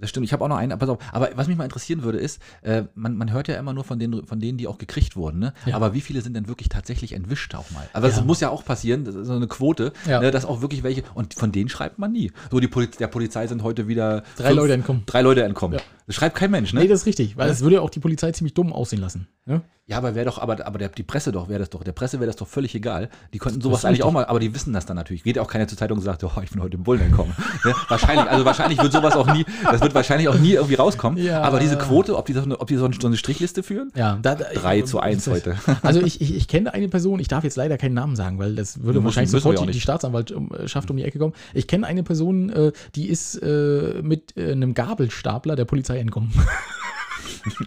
[0.04, 2.18] Das stimmt, ich habe auch noch einen, pass auf, aber was mich mal interessieren würde,
[2.18, 5.16] ist, äh, man, man hört ja immer nur von denen, von denen, die auch gekriegt
[5.16, 5.54] wurden, ne?
[5.64, 5.76] Ja.
[5.76, 7.88] Aber wie viele sind denn wirklich tatsächlich entwischt auch mal?
[7.94, 8.14] Aber Ja.
[8.14, 10.20] das muss ja auch passieren, das ist so eine Quote, Ja.
[10.20, 12.32] ne, dass auch wirklich welche, und von denen schreibt man nie.
[12.50, 15.04] So, die Poliz der Polizei sind heute wieder Drei Leute entkommen.
[15.06, 15.80] Drei Leute entkommen.
[16.04, 16.08] Ja.
[16.08, 16.80] Das schreibt kein Mensch, ne?
[16.80, 19.26] Nee, das ist richtig, weil es würde ja auch die Polizei ziemlich dumm aussehen lassen.
[19.46, 19.62] Ne?
[19.86, 22.18] Ja, aber wäre doch, aber, aber der, die Presse doch, wäre das doch, der Presse
[22.18, 23.10] wäre das doch völlig egal.
[23.34, 24.04] Die könnten sowas eigentlich richtig.
[24.06, 25.22] auch mal, aber die wissen das dann natürlich.
[25.24, 27.34] Geht ja auch keiner zur Zeitung und sagt, oh, ich bin heute im Bullen entkommen.
[27.64, 27.74] ne?
[27.88, 31.22] Wahrscheinlich, also wahrscheinlich wird sowas auch nie, das wird wahrscheinlich auch nie irgendwie rauskommen.
[31.22, 31.42] Ja.
[31.42, 33.92] Aber diese Quote, ob die, so eine, ob die so eine, Strichliste führen?
[33.94, 35.56] Ja, da, da, 3 zu 1 heute.
[35.82, 38.54] Also ich, ich, ich kenne eine Person, ich darf jetzt leider keinen Namen sagen, weil
[38.54, 39.80] das würde müssen- wahrscheinlich sofort die, die.
[39.80, 41.34] Staatsanwaltschaft um die Ecke kommen.
[41.52, 46.32] Ich kenne eine Person, äh, die ist äh, mit äh, einem Gabelstapler der Polizei entkommen.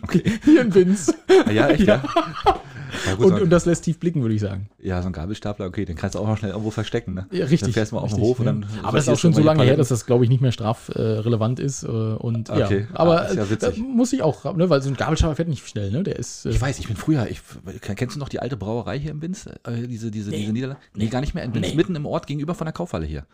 [0.01, 0.23] Okay.
[0.43, 1.13] Hier in Binz.
[1.51, 2.03] Ja, echt, ja.
[3.05, 4.69] Ja, gut, Und, so, und das lässt tief blicken, würde ich sagen.
[4.79, 7.27] ja, so ein Gabelstapler, okay, den kannst du auch noch schnell irgendwo verstecken, ne?
[7.31, 7.59] Ja, richtig.
[7.61, 8.53] Dann fährst du mal auf den Hof und ja.
[8.53, 8.65] dann.
[8.81, 11.59] Aber das ist auch schon so lange her, dass das, glaube ich, nicht mehr strafrelevant
[11.59, 11.83] ist.
[11.83, 12.87] Äh, und Okay.
[12.89, 15.67] ja, aber Ah, ist ja muss ich auch, ne, weil so ein Gabelstapler fährt nicht
[15.67, 16.01] schnell, ne?
[16.03, 16.45] Der ist.
[16.45, 17.41] Äh, Ich weiß, ich bin früher, ich,
[17.81, 19.45] kennst du noch die alte Brauerei hier in Binz?
[19.45, 20.39] Äh, diese, diese, Nee.
[20.39, 20.81] diese Niederlande?
[20.95, 21.09] Nee, Nee.
[21.11, 21.75] gar nicht mehr in Binz, Nee.
[21.75, 23.25] mitten im Ort gegenüber von der Kaufhalle hier.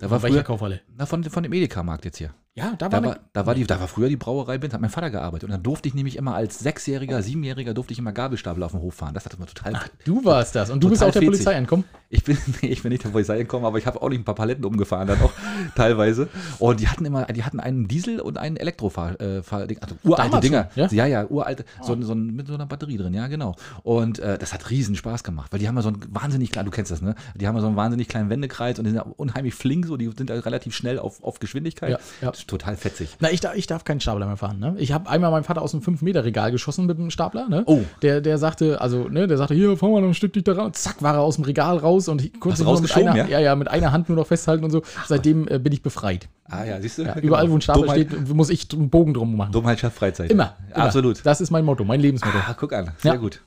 [0.00, 0.80] Da war welcher früher- Kaufhalle?
[0.96, 2.30] Na, von, von dem Edeka-Markt jetzt hier.
[2.56, 4.72] Ja, da war, Da war, eine, da, war die, da war früher die Brauerei Binz,
[4.72, 5.44] hat mein Vater gearbeitet.
[5.44, 8.80] Und dann durfte ich nämlich immer als Sechsjähriger, Siebenjähriger, durfte ich immer Gabelstapel auf dem
[8.80, 9.12] Hof fahren.
[9.12, 9.74] Das hat immer total.
[9.76, 10.70] Ach, du warst das.
[10.70, 11.20] Und du bist auch der.
[11.20, 11.84] Polizei entkommen.
[12.08, 14.24] Ich bin, nee, ich bin nicht der Polizei gekommen, aber ich habe auch nicht ein
[14.24, 15.32] paar Paletten umgefahren, dann auch
[15.74, 16.28] teilweise.
[16.58, 20.40] Und die hatten immer, die hatten einen Diesel und einen Elektrofahr, äh, also uralte Damals
[20.40, 20.70] Dinger.
[20.72, 20.88] schon, ja?
[20.92, 23.56] ja, ja, uralte, so, so ein, mit so einer Batterie drin, ja, genau.
[23.82, 26.66] Und äh, das hat riesen Spaß gemacht, weil die haben ja so einen wahnsinnig kleinen,
[26.66, 27.16] du kennst das, ne?
[27.34, 29.96] Die haben ja so einen wahnsinnig kleinen Wendekreis und die sind ja unheimlich flink, so,
[29.96, 31.90] die sind ja relativ schnell auf, auf Geschwindigkeit.
[31.90, 32.32] Ja, ja.
[32.46, 33.16] Total fetzig.
[33.18, 34.60] Na, ich, darf- ich darf keinen Stapler mehr fahren.
[34.60, 34.74] Ne?
[34.78, 37.48] Ich habe einmal meinen Vater aus dem 5-Meter-Regal geschossen mit dem Stapler.
[37.48, 37.64] Ne?
[37.66, 37.80] Oh.
[38.02, 40.72] Der, der sagte, also, ne, der sagte, hier, fahr mal noch ein Stück dichter ran.
[40.72, 43.26] Zack, war er aus dem Regal raus und ihn nur mit einer, ja?
[43.26, 43.40] ja?
[43.40, 44.82] ja, mit einer Hand nur noch festhalten und so.
[45.06, 46.28] Seitdem äh, bin ich befreit.
[46.44, 47.02] Ah ja, siehst du?
[47.02, 49.50] Ja, überall, wo ein Stapler Dummheit, steht, muss ich einen Bogen drum machen.
[49.52, 50.30] Dummheit schafft Freizeit.
[50.30, 50.84] Immer, immer.
[50.84, 51.26] Absolut.
[51.26, 52.38] Das ist mein Motto, mein Lebensmotto.
[52.38, 53.18] Ah, guck an, sehr Ja.
[53.18, 53.40] gut.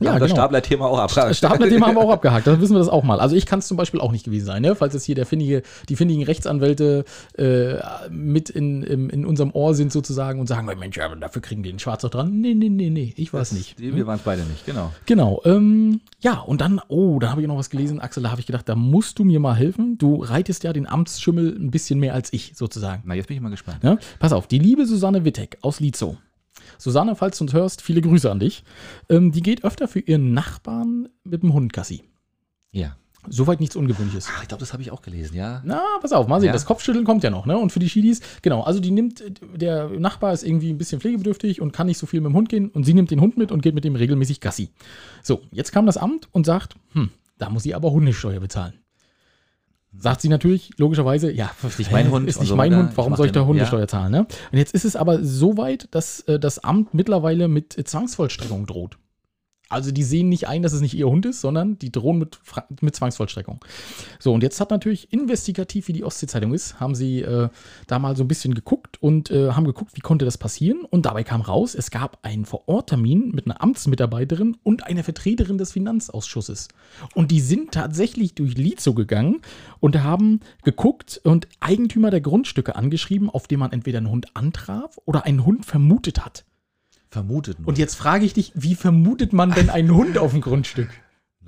[0.00, 0.42] Ja, Ja, das genau.
[0.42, 1.10] Stapler-Thema auch ab.
[1.10, 3.20] Stapler-Thema haben wir auch abgehakt, da wissen wir das auch mal.
[3.20, 4.74] Also ich kann es zum Beispiel auch nicht gewesen sein, ne?
[4.74, 7.04] falls jetzt hier der findige, die findigen Rechtsanwälte
[7.38, 7.76] äh,
[8.10, 11.70] mit in, im, in unserem Ohr sind sozusagen und sagen, Mensch, aber dafür kriegen die
[11.70, 12.40] den Schwarz doch dran.
[12.40, 13.78] Nee, nee, nee, nee, ich war es nicht.
[13.78, 14.92] Die, wir waren es beide nicht, genau.
[15.06, 15.40] Genau.
[15.44, 18.46] Ähm, ja, und dann, oh, da habe ich noch was gelesen, Axel, da habe ich
[18.46, 19.96] gedacht, da musst du mir mal helfen.
[19.98, 23.02] Du reitest ja den Amtsschimmel ein bisschen mehr als ich, sozusagen.
[23.06, 23.78] Na, jetzt bin ich mal gespannt.
[23.82, 23.96] Ja?
[24.18, 26.16] Pass auf, die liebe Susanne Wittek aus Lietzow.
[26.78, 28.64] Susanne, falls du uns hörst, viele Grüße an dich.
[29.08, 32.02] Ähm, die geht öfter für ihren Nachbarn mit dem Hund Gassi.
[32.72, 32.96] Ja.
[33.28, 34.28] Soweit nichts Ungewöhnliches.
[34.30, 35.60] Ach, ich glaube, das habe ich auch gelesen, ja.
[35.64, 36.48] Na, pass auf, mal sehen.
[36.48, 36.52] Ja.
[36.52, 37.58] Das Kopfschütteln kommt ja noch, ne?
[37.58, 39.24] Und für die Schiedis, genau, also die nimmt,
[39.54, 42.48] der Nachbar ist irgendwie ein bisschen pflegebedürftig und kann nicht so viel mit dem Hund
[42.48, 44.70] gehen und sie nimmt den Hund mit und geht mit dem regelmäßig Gassi.
[45.22, 48.74] So, jetzt kam das Amt und sagt, hm, da muss sie aber Hundesteuer bezahlen.
[49.98, 52.74] Sagt sie natürlich, logischerweise, ja, ist nicht mein Hund Ist nicht so mein.
[52.76, 53.88] Hund, Ich warum mach soll ich da Hundesteuer ja.
[53.88, 54.26] zahlen, ne?
[54.52, 58.98] Und jetzt ist es aber so weit, dass äh, das Amt mittlerweile mit Zwangsvollstreckung droht.
[59.68, 62.38] Also die sehen nicht ein, dass es nicht ihr Hund ist, sondern die drohen mit,
[62.80, 63.64] mit Zwangsvollstreckung.
[64.20, 67.48] So, und jetzt hat natürlich investigativ, wie die Ostsee-Zeitung ist, haben sie äh,
[67.88, 70.84] da mal so ein bisschen geguckt und äh, haben geguckt, wie konnte das passieren.
[70.84, 75.72] Und dabei kam raus, es gab einen Vororttermin mit einer Amtsmitarbeiterin und einer Vertreterin des
[75.72, 76.68] Finanzausschusses.
[77.14, 79.40] Und die sind tatsächlich durch Lizo gegangen
[79.80, 84.98] und haben geguckt und Eigentümer der Grundstücke angeschrieben, auf dem man entweder einen Hund antraf
[85.06, 86.44] oder einen Hund vermutet hat.
[87.08, 87.68] Vermutet nur.
[87.68, 90.88] Und jetzt frage ich dich, wie vermutet man denn einen Hund auf dem Grundstück?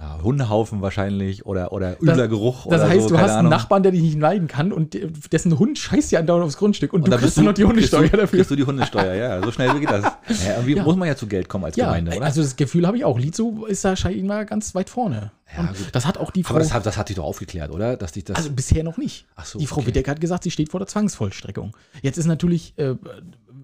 [0.01, 3.51] Na, Hundehaufen wahrscheinlich oder, oder übler Geruch Das oder heißt, so, du hast einen Ahnung.
[3.51, 4.97] Nachbarn, der dich nicht leiden kann und
[5.33, 8.03] dessen Hund scheißt ja andauernd aufs Grundstück und, du dann kriegst dann noch die Hundesteuer
[8.03, 8.39] kriegst du, dafür.
[8.39, 9.43] Kriegst du die Hundesteuer, ja.
[9.43, 10.05] So schnell geht das.
[10.47, 10.85] Ja, irgendwie Ja.
[10.85, 12.27] muss man ja zu Geld kommen als Ja, Gemeinde, oder?
[12.27, 13.19] also das Gefühl habe ich auch.
[13.19, 15.33] Lizo ist da scheinbar ganz weit vorne.
[15.53, 15.89] Ja, und gut.
[15.91, 16.51] das hat auch die Frau.
[16.51, 17.97] Aber das hat, das hat dich doch aufgeklärt, oder?
[17.97, 18.37] Dass dich das.
[18.37, 19.27] also bisher noch nicht.
[19.35, 20.05] Ach so, die Frau okay.
[20.07, 21.73] Hat gesagt, sie steht vor der Zwangsvollstreckung.
[22.03, 22.95] Jetzt ist natürlich, äh,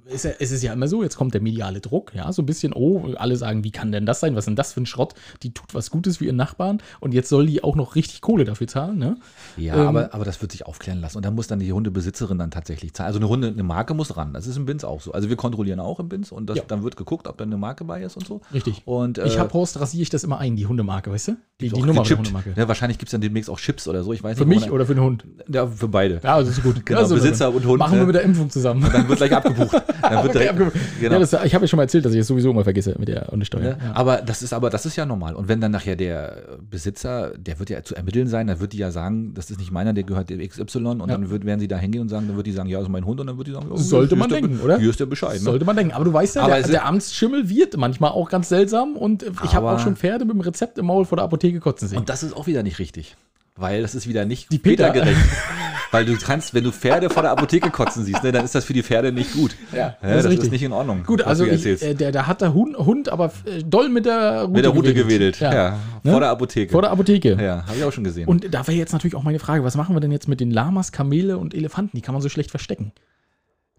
[0.07, 2.73] ist, es ist ja immer so, jetzt kommt der mediale Druck, ja, so ein bisschen,
[2.75, 4.35] oh, alle sagen, wie kann denn das sein?
[4.35, 5.15] Was ist denn das für ein Schrott?
[5.43, 8.45] Die tut was Gutes für ihren Nachbarn und jetzt soll die auch noch richtig Kohle
[8.45, 9.17] dafür zahlen, ne?
[9.57, 11.17] ja, ähm, aber, aber das wird sich aufklären lassen.
[11.17, 13.07] Und dann muss dann die Hundebesitzerin dann tatsächlich zahlen.
[13.07, 14.33] Also eine Hunde, eine Marke muss ran.
[14.33, 15.13] Das ist im Bins auch so.
[15.13, 16.65] Also wir kontrollieren auch im Bins und das, Ja.
[16.67, 18.41] dann wird geguckt, ob da eine Marke bei ist und so.
[18.53, 18.83] Richtig.
[18.85, 21.37] Und, ich äh, habe Horst, rasiere ich das immer ein, die Hundemarke, weißt du?
[21.61, 22.19] Die, die Nummer der.
[22.19, 22.53] Hundemarke.
[22.57, 24.13] Ja, wahrscheinlich gibt es dann demnächst auch Chips oder so.
[24.13, 24.63] Ich weiß Für nicht.
[24.63, 25.25] mich oder für den Hund?
[25.49, 26.21] Ja, für beide.
[26.23, 26.75] Ja, also ist gut.
[26.85, 28.07] Genau, also, Besitzer und Hund, Machen wir ne?
[28.07, 28.87] mit der Impfung zusammen.
[28.93, 29.83] Dann wird gleich abgebucht.
[30.03, 30.57] Dann wird direkt,
[31.01, 31.15] genau.
[31.15, 33.09] ja, das, ich habe ja schon mal erzählt, dass ich es sowieso immer vergesse mit
[33.09, 33.61] der Hundesteuer.
[33.63, 33.79] Ne?
[33.83, 33.95] Ja.
[33.95, 35.35] Aber das ist aber das ist ja normal.
[35.35, 38.79] Und wenn dann nachher der Besitzer, der wird ja zu ermitteln sein, dann wird die
[38.79, 41.07] ja sagen, das ist nicht meiner, der gehört dem XY und Ja.
[41.07, 42.93] dann wird, werden sie da hingehen und sagen, dann wird die sagen, ja, das ist
[42.93, 44.79] mein Hund und dann wird die sagen, ja, Sollte man der denken, Be- oder?
[44.79, 45.35] Hier ist der Bescheid.
[45.35, 45.39] Ne?
[45.41, 45.93] Sollte man denken.
[45.95, 49.55] Aber du weißt ja, Aber der, der Amtsschimmel wird manchmal auch ganz seltsam und ich
[49.55, 51.99] habe auch schon Pferde mit dem Rezept im Maul vor der Apotheke kotzen sehen.
[51.99, 53.17] Und das ist auch wieder nicht richtig.
[53.57, 55.21] Weil das ist wieder nicht Die Peter- Peter-gerecht.
[55.95, 58.65] Weil du kannst, wenn du Pferde vor der Apotheke kotzen siehst, ne, dann ist das
[58.65, 59.57] für die Pferde nicht gut.
[59.73, 61.05] Ja, Ja, das ist nicht in Ordnung.
[61.05, 64.43] Gut, also ich, äh, der, der hat der Hund, Hund aber äh, doll mit der
[64.43, 65.39] Rute, Mit der Route gewedelt.
[65.41, 66.11] Ja, Ne?
[66.11, 66.73] vor der Apotheke.
[66.73, 67.39] Vor der Apotheke.
[67.41, 68.29] ja, habe ich auch schon gesehen.
[68.29, 70.51] Und da wäre jetzt natürlich auch meine Frage, was machen wir denn jetzt mit den
[70.51, 71.97] Lamas, Kamele und Elefanten?
[71.97, 72.93] Die kann man so schlecht verstecken.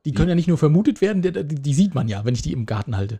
[0.06, 2.52] Die können ja nicht nur vermutet werden, die, die sieht man ja, wenn ich die
[2.54, 3.20] im Garten halte.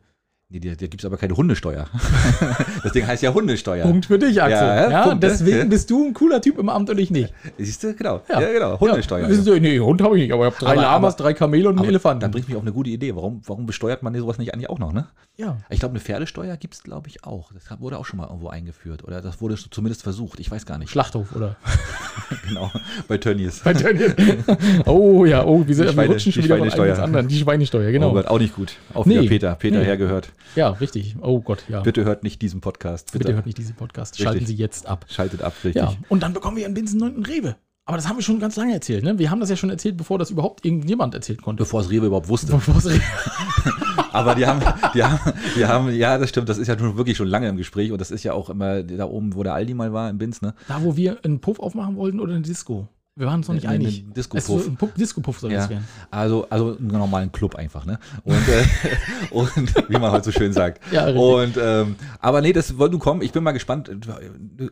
[0.60, 1.88] Nee, da gibt es aber keine Hundesteuer.
[2.84, 3.84] das Ding heißt ja Hundesteuer.
[3.86, 4.58] Punkt für dich, Axel.
[4.68, 5.30] Ja, Ja, Punkt, ne?
[5.30, 5.66] deswegen Ja.
[5.66, 7.34] bist du ein cooler Typ im Amt und ich nicht.
[7.58, 8.22] Siehst du, genau.
[8.30, 8.80] Ja, genau.
[8.80, 9.22] Hundesteuer.
[9.24, 11.24] Ja, wissen Sie, nee, Hund habe ich nicht, aber ich habe drei Aber- Lamas, aber-
[11.24, 12.22] drei Kamele und einen Elefanten.
[12.22, 13.16] Dann bringt mich auf eine gute Idee.
[13.16, 15.08] Warum, warum besteuert man sowas nicht eigentlich auch noch, ne?
[15.38, 15.58] ja.
[15.70, 17.52] Ich glaube, eine Pferdesteuer gibt es, glaube ich, auch.
[17.52, 19.04] Das wurde auch schon mal irgendwo eingeführt.
[19.04, 20.40] Oder das wurde zumindest versucht.
[20.40, 20.90] Ich weiß gar nicht.
[20.90, 21.58] Schlachthof, oder?
[22.48, 22.72] genau.
[23.08, 23.60] Bei Tönnies.
[23.60, 24.14] Bei Tönnies.
[24.86, 27.28] oh ja, oh, wir, sind, wir Schweine- rutschen schon die wieder von einem anderen.
[27.28, 28.12] Die Schweinesteuer, genau.
[28.12, 28.74] Oh Gott, auch nicht gut.
[28.94, 29.28] Auf Nee.
[29.28, 29.56] Peter.
[29.56, 29.86] Peter Nee.
[29.86, 30.30] hergehört.
[30.56, 31.16] Ja, richtig.
[31.22, 31.80] Oh Gott, ja.
[31.80, 33.12] Bitte, Bitte hört nicht diesen Podcast.
[33.12, 34.14] Bitte, hört nicht diesen Podcast.
[34.14, 34.26] Richtig.
[34.26, 35.06] Schalten Sie jetzt ab.
[35.10, 35.82] Schaltet ab, richtig.
[35.82, 37.24] Ja, und dann bekommen wir in Binsen 9.
[37.26, 37.56] Rewe.
[37.88, 39.20] Aber das haben wir schon ganz lange erzählt, ne?
[39.20, 41.62] Wir haben das ja schon erzählt, bevor das überhaupt irgendjemand erzählen konnte.
[41.62, 42.52] Bevor es Rewe überhaupt wusste.
[42.52, 43.02] Bevor es Rewe
[44.12, 44.62] Aber die haben,
[44.96, 47.58] die haben, die haben, ja, das stimmt, das ist ja schon wirklich schon lange im
[47.58, 50.18] Gespräch und das ist ja auch immer da oben, wo der Aldi mal war, in
[50.18, 50.56] Binz, ne?
[50.68, 52.88] Da, wo wir einen Puff aufmachen wollten oder eine Disco.
[53.18, 54.04] Wir waren uns noch nicht Einen- einig.
[54.14, 54.76] Disco-Puff.
[54.78, 55.88] Puff, Disco-Puff soll das Ja, werden.
[56.12, 57.98] also, also einen normalen Club einfach, ne?
[58.26, 58.66] Und, äh,
[59.32, 60.82] und wie man heute so schön sagt.
[60.92, 61.24] Ja, richtig.
[61.24, 63.22] Und ähm, aber nee, das wollte nun kommen.
[63.22, 63.90] Ich bin mal gespannt.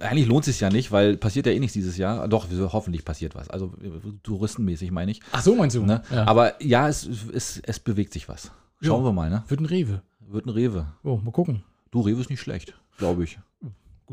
[0.01, 2.27] Eigentlich lohnt es sich ja nicht, weil passiert ja eh nichts dieses Jahr.
[2.27, 3.49] Doch, hoffentlich passiert was.
[3.49, 3.89] Also äh,
[4.23, 5.21] touristenmäßig meine ich.
[5.31, 5.85] Ach so, meinst du?
[5.85, 6.01] Ne?
[6.11, 6.27] Ja.
[6.27, 8.51] Aber ja, es, es, es bewegt sich was.
[8.81, 9.07] Schauen Ja.
[9.07, 9.43] wir mal, ne?
[9.47, 10.01] Wird ein Rewe.
[10.19, 10.87] Wird ein Rewe.
[11.03, 11.63] Oh, mal gucken.
[11.91, 13.39] Du, Rewe ist nicht schlecht, glaube ich.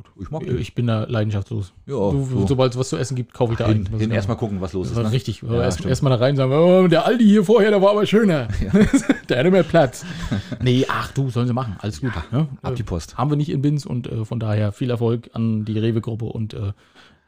[0.02, 0.24] Gut.
[0.24, 0.58] Ich mag den.
[0.58, 1.72] Ich bin da leidenschaftslos.
[1.86, 2.46] Ja, du, so.
[2.46, 3.98] Sobald es was zu essen gibt, kaufe ich da hin, ein.
[3.98, 4.90] hin erstmal gucken, was los ist.
[4.96, 5.14] Das war Ne?
[5.14, 5.42] richtig.
[5.42, 5.90] Ja, erst, stimmt.
[5.90, 8.48] erst mal da rein sagen, oh, der Aldi hier vorher, der war aber schöner.
[9.28, 10.04] der hatte mehr Platz.
[10.62, 11.76] nee, ach du, sollen sie machen.
[11.80, 12.12] Alles gut.
[12.32, 12.48] ne?
[12.62, 13.18] ab die Äh, Post.
[13.18, 16.54] Haben wir nicht in Binz und äh, von daher viel Erfolg an die Rewe-Gruppe und
[16.54, 16.72] äh,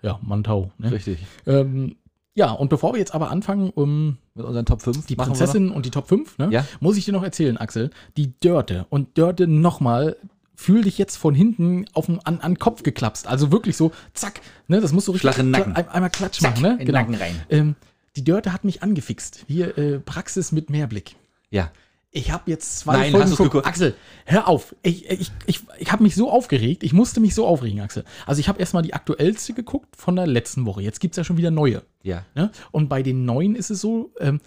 [0.03, 0.71] ja, Mantau.
[0.79, 0.91] Ne?
[0.93, 1.19] Richtig.
[1.47, 1.97] Ähm,
[2.35, 5.05] ja, und bevor wir jetzt aber anfangen, um Mit unseren Top 5.
[5.07, 6.65] die Prinzessin und die Top 5, ne, Ja.
[6.81, 10.17] muss ich dir noch erzählen, Axel, die Dörte und Dörte nochmal,
[10.63, 13.27] fühl dich jetzt von hinten auf den, an, an den Kopf geklapst.
[13.27, 15.75] Also wirklich so, zack, ne, das muss so richtig den Nacken.
[15.75, 16.77] ein, einmal Klatsch machen, ne?
[16.79, 17.41] in den Nacken rein.
[17.51, 17.77] Ähm,
[18.17, 19.45] die Dörte hat mich angefixt.
[19.49, 21.17] Hier, äh, Praxis mit Mehrblick.
[21.51, 21.71] Ja.
[22.15, 23.67] Ich habe jetzt zwei Nein, Folgen hast geguckt?
[23.67, 23.95] Axel,
[24.27, 24.77] hör auf.
[24.83, 26.83] Ich, ich, ich, ich habe mich so aufgeregt.
[26.83, 28.05] Ich musste mich so aufregen, Axel.
[28.27, 30.83] Also ich habe erstmal die aktuellste geguckt von der letzten Woche.
[30.83, 31.83] Jetzt gibt es ja schon wieder neue.
[32.03, 32.27] Ja.
[32.35, 32.51] Ne?
[32.71, 34.41] Und bei den neuen ist es so, ähm,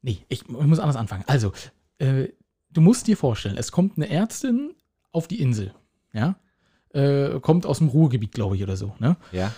[0.00, 1.24] nee, ich, ich muss anders anfangen.
[1.26, 1.52] Also,
[1.98, 2.28] äh,
[2.70, 4.74] du musst dir vorstellen, es kommt eine Ärztin
[5.12, 5.74] auf die Insel,
[6.12, 6.36] ja,
[6.90, 9.16] äh, kommt aus dem Ruhrgebiet, glaube ich, oder so, ne?
[9.32, 9.52] Ja.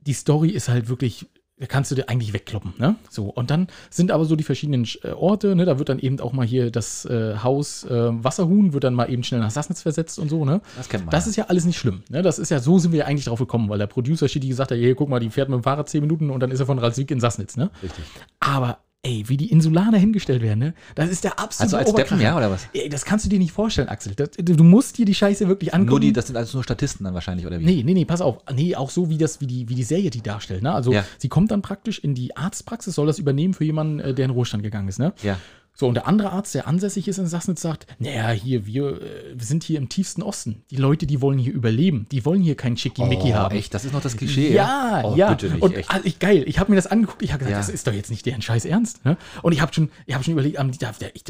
[0.00, 1.26] die Story ist halt wirklich
[1.58, 2.96] da kannst du dir eigentlich wegkloppen, ne?
[3.08, 5.64] So, und dann sind aber so die verschiedenen äh, Orte, ne?
[5.64, 9.10] Da wird dann eben auch mal hier das äh, Haus äh, Wasserhuhn, wird dann mal
[9.10, 10.60] eben schnell nach Sassnitz versetzt und so, ne?
[10.76, 11.12] Das kennt man.
[11.12, 11.30] Das ja.
[11.30, 12.20] ist ja alles nicht schlimm, ne?
[12.20, 14.70] Das ist ja, so sind wir ja eigentlich drauf gekommen, weil der Producer Shitty gesagt
[14.70, 16.66] hat, hier, guck mal, die fährt mit dem Fahrrad 10 Minuten und dann ist er
[16.66, 17.70] von Ralswiek in Sassnitz, ne?
[17.82, 18.04] Richtig.
[18.38, 20.74] Aber, ey, wie die Insulaner hingestellt werden, ne?
[20.94, 22.68] Das ist der absolute Also als Deppen, ja, oder was?
[22.72, 24.14] Ey, das kannst du dir nicht vorstellen, Axel.
[24.14, 25.90] Das, du musst dir die Scheiße wirklich angucken.
[25.90, 27.64] Nur die, das sind also nur Statisten dann wahrscheinlich, oder wie?
[27.64, 28.38] Nee, nee, nee, pass auf.
[28.52, 30.62] Nee, auch so, wie, das, wie, die, wie die Serie die darstellt.
[30.62, 30.72] Ne?
[30.72, 31.04] Also, Ja.
[31.18, 34.30] sie kommt dann praktisch in die Arztpraxis, soll das übernehmen für jemanden, äh, der in
[34.32, 34.98] Ruhestand gegangen ist.
[34.98, 35.12] Ne?
[35.22, 35.38] Ja.
[35.78, 39.34] So, und der andere Arzt, der ansässig ist in Sassnitz, sagt: Naja, hier, wir, äh,
[39.34, 40.62] wir sind hier im tiefsten Osten.
[40.70, 42.06] Die Leute, die wollen hier überleben.
[42.10, 43.54] Die wollen hier kein Schickimicki Oh, haben.
[43.56, 44.54] echt, das ist noch das Klischee.
[44.54, 45.28] Ja, oh, ja.
[45.34, 45.90] Bitte nicht, und echt.
[45.90, 47.58] also ich, geil, ich habe mir das angeguckt, ich habe gesagt, Ja.
[47.58, 49.04] das ist doch jetzt nicht deren Scheiß Ernst.
[49.04, 49.18] Ne?
[49.42, 50.70] Und ich habe schon, ich habe schon überlegt, ähm,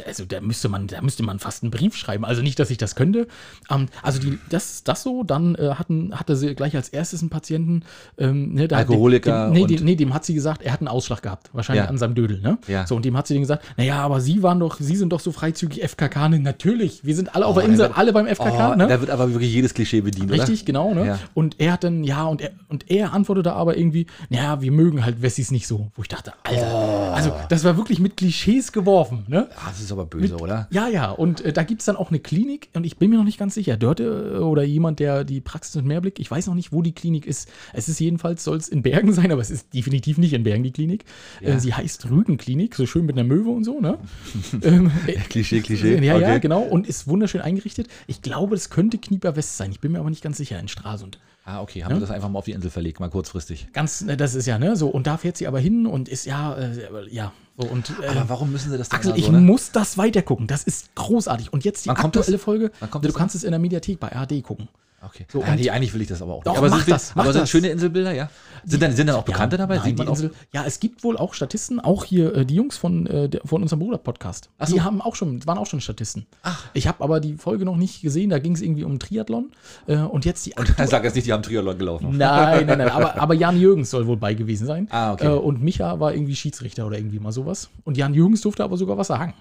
[0.06, 2.24] also da müsste man, da müsste man fast einen Brief schreiben.
[2.24, 3.26] Also nicht, dass ich das könnte.
[3.68, 7.30] Ähm, also die, das, das so, dann äh, hatten, hatte sie gleich als erstes einen
[7.30, 7.82] Patienten,
[8.16, 10.88] ähm, ne, Alkoholiker Dem, nee, und- dem, nee, dem hat sie gesagt, er hat einen
[10.88, 11.90] Ausschlag gehabt, wahrscheinlich Ja.
[11.90, 12.40] an seinem Dödel.
[12.40, 12.58] Ne?
[12.68, 12.86] Ja.
[12.86, 15.20] So und dem hat sie dann gesagt, naja, aber Sie waren doch, Sie sind doch
[15.20, 16.28] so freizügig FKK.
[16.28, 18.72] Ne, natürlich, wir sind alle auf der Insel, wird- alle beim FKK.
[18.72, 18.86] Oh, ne?
[18.88, 21.06] Da wird aber wirklich jedes Klischee bedient, Richtig, genau, ne?
[21.06, 21.18] Ja.
[21.34, 25.04] Und er hat dann, ja, und er, und er antwortete aber irgendwie, naja, wir mögen
[25.04, 25.90] halt Wessis nicht so.
[25.94, 26.66] Wo ich dachte, Alter,
[27.14, 29.48] also das war wirklich mit Klischees geworfen, ne?
[29.56, 30.68] Ah, das ist aber böse, oder?
[30.70, 33.16] Ja, ja, und äh, da gibt es dann auch eine Klinik und ich bin mir
[33.18, 33.76] noch nicht ganz sicher.
[33.76, 36.92] Dörte äh, oder jemand, der die Praxis mit Mehrblick, ich weiß noch nicht, wo die
[36.92, 37.48] Klinik ist.
[37.72, 40.62] Es ist jedenfalls, soll es in Bergen sein, aber es ist definitiv nicht in Bergen
[40.64, 41.04] die Klinik.
[41.40, 41.50] Ja.
[41.54, 43.98] Äh, sie heißt Rügenklinik, so schön mit einer Möwe und so, ne?
[44.62, 45.96] ähm, äh, Klischee, Klischee.
[45.96, 46.40] ja, ja, Okay.
[46.40, 46.60] genau.
[46.62, 47.88] Und ist wunderschön eingerichtet.
[48.06, 49.70] Ich glaube, es könnte Knieper West sein.
[49.70, 51.18] Ich bin mir aber nicht ganz sicher in Stralsund.
[51.44, 53.68] Ah, okay, haben wir das einfach mal auf die Insel verlegt, mal kurzfristig.
[53.72, 54.88] Ganz, äh, das ist ja, ne, so.
[54.88, 56.70] Und da fährt sie aber hin und ist ja, äh,
[57.08, 57.68] ja, so.
[57.68, 59.40] Und äh, Aber warum müssen sie das denn Axel, mal ich so, ne?
[59.40, 60.48] muss das weitergucken.
[60.48, 61.52] Das ist großartig.
[61.52, 62.42] Und jetzt die Wann aktuelle das?
[62.42, 62.72] Folge.
[62.80, 64.68] Du das kannst es in der Mediathek bei ARD gucken.
[65.02, 65.26] Okay.
[65.30, 66.46] So, und- nee, eigentlich will ich das aber auch nicht.
[66.46, 67.50] Doch, aber mach sind, das, mach aber sind das.
[67.50, 68.30] schöne Inselbilder, ja?
[68.64, 69.76] Sind dann, sind dann auch Bekannte Ja, dabei?
[69.76, 70.08] Nein, die auch?
[70.08, 73.42] Insel, ja, es gibt wohl auch Statisten, auch hier äh, die Jungs von, äh, der,
[73.44, 74.50] von unserem Bruder-Podcast.
[74.58, 74.74] Ach so.
[74.74, 76.26] Die haben auch schon, waren auch schon Statisten.
[76.72, 79.52] Ich habe aber die Folge noch nicht gesehen, da ging es irgendwie um Triathlon.
[79.86, 80.54] Äh, und jetzt die
[80.86, 82.16] Sag jetzt nicht, die haben Triathlon gelaufen.
[82.16, 82.88] Nein, nein, nein.
[82.88, 84.88] Aber, aber Jan Jürgens soll wohl bei gewesen sein.
[84.90, 85.26] Ah, okay.
[85.26, 87.70] Äh, und Micha war irgendwie Schiedsrichter oder irgendwie mal sowas.
[87.84, 89.34] Und Jan Jürgens durfte aber sogar was sagen.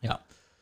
[0.00, 0.20] Ja.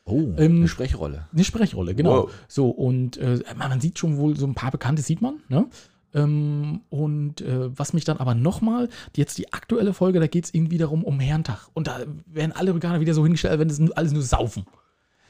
[0.09, 1.27] Oh, Ähm, eine Sprechrolle.
[1.33, 2.23] Eine Sprechrolle, genau.
[2.23, 2.31] Wow.
[2.47, 5.65] So, und äh, man sieht schon wohl so ein paar Bekannte, sieht man, ne?
[6.13, 10.53] Ähm, und äh, was mich dann aber nochmal, jetzt die aktuelle Folge, da geht es
[10.53, 11.67] irgendwie darum um Herrentag.
[11.73, 14.65] Und da werden alle Veganer wieder so hingestellt, wenn das alles nur saufen.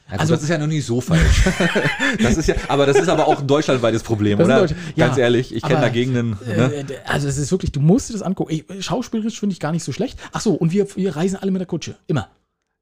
[0.06, 1.44] Ja, gut, Also- das ist ja noch nicht so falsch.
[2.22, 4.60] das ist ja, aber das ist aber auch ein deutschlandweites Problem, Das oder?
[4.60, 6.30] Deutsch- ja, Ganz ehrlich, ich kenne aber, da Gegenden.
[6.46, 6.72] Ne?
[6.74, 8.50] Äh, also es ist wirklich, du musst dir das angucken.
[8.50, 10.18] Ey, schauspielerisch finde ich gar nicht so schlecht.
[10.32, 11.96] Ach so, und wir, wir reisen alle mit der Kutsche.
[12.06, 12.28] Immer.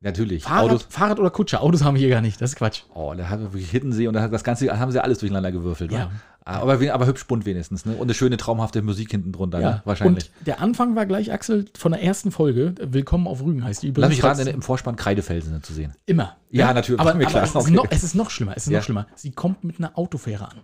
[0.01, 0.44] Natürlich.
[0.44, 0.86] Fahrrad, Autos.
[0.88, 1.61] Fahrrad oder Kutsche.
[1.61, 2.40] Autos haben wir hier gar nicht.
[2.40, 2.82] Das ist Quatsch.
[2.94, 5.90] Oh, da haben wir wirklich Hittensee und das Ganze haben sie alles durcheinander gewürfelt.
[5.90, 6.07] Ja.
[6.07, 6.11] wa?
[6.44, 7.92] Aber, aber hübsch bunt wenigstens, ne?
[7.94, 9.82] Und eine schöne traumhafte Musik hinten drunter, ne?
[9.84, 10.30] Wahrscheinlich.
[10.38, 12.74] Und der Anfang war gleich, Axel, von der ersten Folge.
[12.80, 14.16] Willkommen auf Rügen heißt die Lass übrigens.
[14.16, 15.94] mich raten, im Vorspann Kreidefelsen zu sehen.
[16.07, 16.36] Immer.
[16.51, 17.72] Ja, natürlich, Aber, aber es, ist Okay.
[17.72, 18.53] noch, es ist noch schlimmer.
[18.57, 18.78] Es ist Ja.
[18.78, 19.07] noch schlimmer.
[19.14, 20.59] Sie kommt mit einer Autofähre an.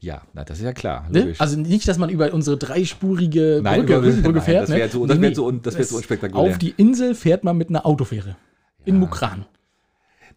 [0.00, 1.06] Ja, na, das ist ja klar.
[1.10, 1.34] Ne?
[1.38, 4.62] Also nicht, dass man über unsere dreispurige Nein, Brücke, über- Rügenbrücke nein, fährt.
[4.68, 4.90] das wär ne?
[4.90, 6.50] zu- das wär un- das wär zu unspektakulär.
[6.52, 8.36] Auf die Insel fährt man mit einer Autofähre.
[8.84, 9.44] In Mukran.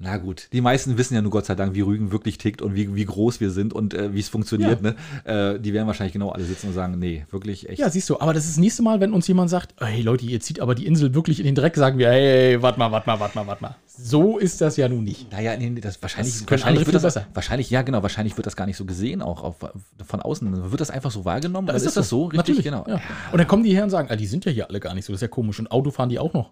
[0.04, 2.74] Na gut, die meisten wissen ja nur Gott sei Dank, wie Rügen wirklich tickt und
[2.74, 4.82] wie, wie groß wir sind und äh, wie es funktioniert.
[4.82, 4.95] Ne?
[5.26, 7.78] Äh, die werden wahrscheinlich genau alle sitzen und sagen, nee, wirklich echt.
[7.80, 10.26] Ja, siehst du, aber das ist das nächste Mal, wenn uns jemand sagt, hey Leute,
[10.26, 13.08] ihr zieht aber die Insel wirklich in den Dreck, sagen wir, hey, warte mal, warte
[13.08, 13.76] mal, warte mal, warte mal.
[13.86, 15.32] So ist das ja nun nicht.
[15.32, 17.28] Naja, nee, das wahrscheinlich, Das wahrscheinlich wird das, besser.
[17.36, 19.58] wahrscheinlich, ja genau, wahrscheinlich wird das gar nicht so gesehen, auch auf,
[20.04, 20.72] von außen.
[20.72, 21.70] Wird das einfach so wahrgenommen?
[21.70, 22.24] Oder ist, das so?
[22.24, 22.86] Richtig, Natürlich, genau.
[22.88, 23.02] Ja.
[23.32, 25.06] Und dann kommen die her und sagen, ah, die sind ja hier alle gar nicht
[25.06, 25.60] so, das ist ja komisch.
[25.60, 26.52] Und Auto fahren die auch noch.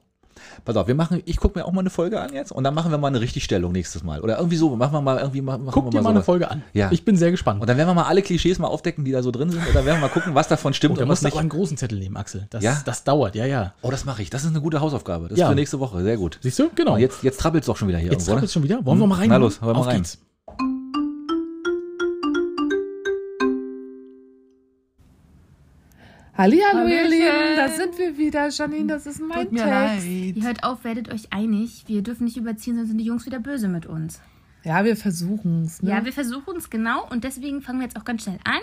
[0.66, 2.74] Pass auf, wir machen, ich gucke mir auch mal eine Folge an jetzt und dann
[2.74, 4.22] machen wir mal eine Richtigstellung nächstes Mal.
[4.22, 6.64] Oder irgendwie so, machen wir mal irgendwie machen Guck wir dir mal eine Folge an.
[6.74, 6.92] Ja.
[6.92, 7.62] Ich bin sehr gespannt.
[7.62, 9.60] Und dann werden wir mal alle Klischees mal aufdecken, die da so drin sind.
[9.66, 11.44] Und dann werden wir mal gucken, was davon stimmt Oh, und musst was du aber
[11.44, 11.52] nicht.
[11.54, 12.48] einen großen Zettel nehmen, Axel.
[12.50, 12.82] Das, Ja?
[12.86, 13.74] das dauert, ja, ja.
[13.82, 14.30] Oh, das mache ich.
[14.30, 15.28] Das ist eine gute Hausaufgabe.
[15.30, 15.46] Das Ja.
[15.46, 16.04] ist für nächste Woche.
[16.04, 16.40] Sehr gut.
[16.42, 16.70] Siehst du?
[16.76, 16.94] Genau.
[16.96, 18.86] Und jetzt, jetzt trabbelt es doch schon wieder hier Jetzt irgendwo, trappelt's schon wieder.
[18.86, 19.30] Wollen wir mal rein?
[19.30, 19.98] Na los, wollen wir Auf rein.
[19.98, 20.18] geht's.
[26.40, 27.04] Hallihallo, ihr.
[27.10, 28.48] Lieben, da sind wir wieder.
[28.48, 30.06] Janine, das ist mein Tut mir Text.
[30.08, 30.36] leid.
[30.38, 31.84] Ihr hört auf, werdet euch einig.
[31.88, 34.22] Wir dürfen nicht überziehen, sonst sind die Jungs wieder böse mit uns.
[34.64, 35.82] Ja, wir versuchen es.
[35.82, 35.90] Ne?
[35.90, 38.62] Ja, wir versuchen es genau und deswegen fangen wir jetzt auch ganz schnell an.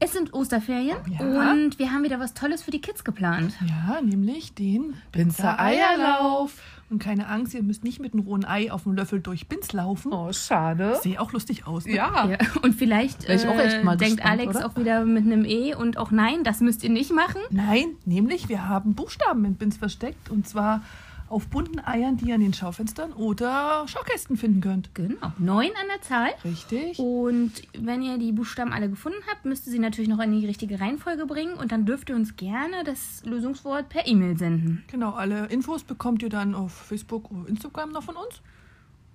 [0.00, 1.52] Es sind Osterferien Ja.
[1.52, 3.54] und wir haben wieder was Tolles für die Kids geplant.
[3.68, 6.54] Ja, nämlich den Binzer-Eierlauf.
[6.90, 9.72] Und keine Angst, ihr müsst nicht mit einem rohen Ei auf dem Löffel durch Binz
[9.72, 10.12] laufen.
[10.12, 10.98] Oh, schade.
[11.00, 11.86] Sehe auch lustig aus.
[11.86, 11.94] Ne?
[11.94, 12.28] Ja.
[12.28, 14.66] Ja, und vielleicht Wär ich auch echt äh, mal denkt gespannt, Alex oder?
[14.66, 17.40] auch wieder mit einem E und auch nein, das müsst ihr nicht machen.
[17.50, 20.30] Nein, nämlich wir haben Buchstaben in Binz versteckt.
[20.30, 20.82] Und zwar
[21.30, 24.94] auf bunten Eiern, die ihr an den Schaufenstern oder Schaukästen finden könnt.
[24.94, 26.30] Genau, neun an der Zahl.
[26.44, 26.98] Richtig.
[26.98, 30.44] Und wenn ihr die Buchstaben alle gefunden habt, müsst ihr sie natürlich noch in die
[30.44, 34.84] richtige Reihenfolge bringen und dann dürft ihr uns gerne das Lösungswort per E-Mail senden.
[34.88, 38.42] Genau, alle Infos bekommt ihr dann auf Facebook oder Instagram noch von uns.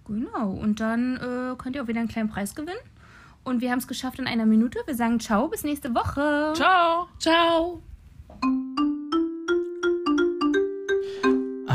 [0.07, 2.79] Genau, und dann äh, könnt ihr auch wieder einen kleinen Preis gewinnen.
[3.43, 4.79] Und wir haben es geschafft in einer Minute.
[4.85, 6.53] Wir sagen ciao, bis nächste Woche.
[6.55, 7.07] Ciao!
[7.19, 7.81] Ciao.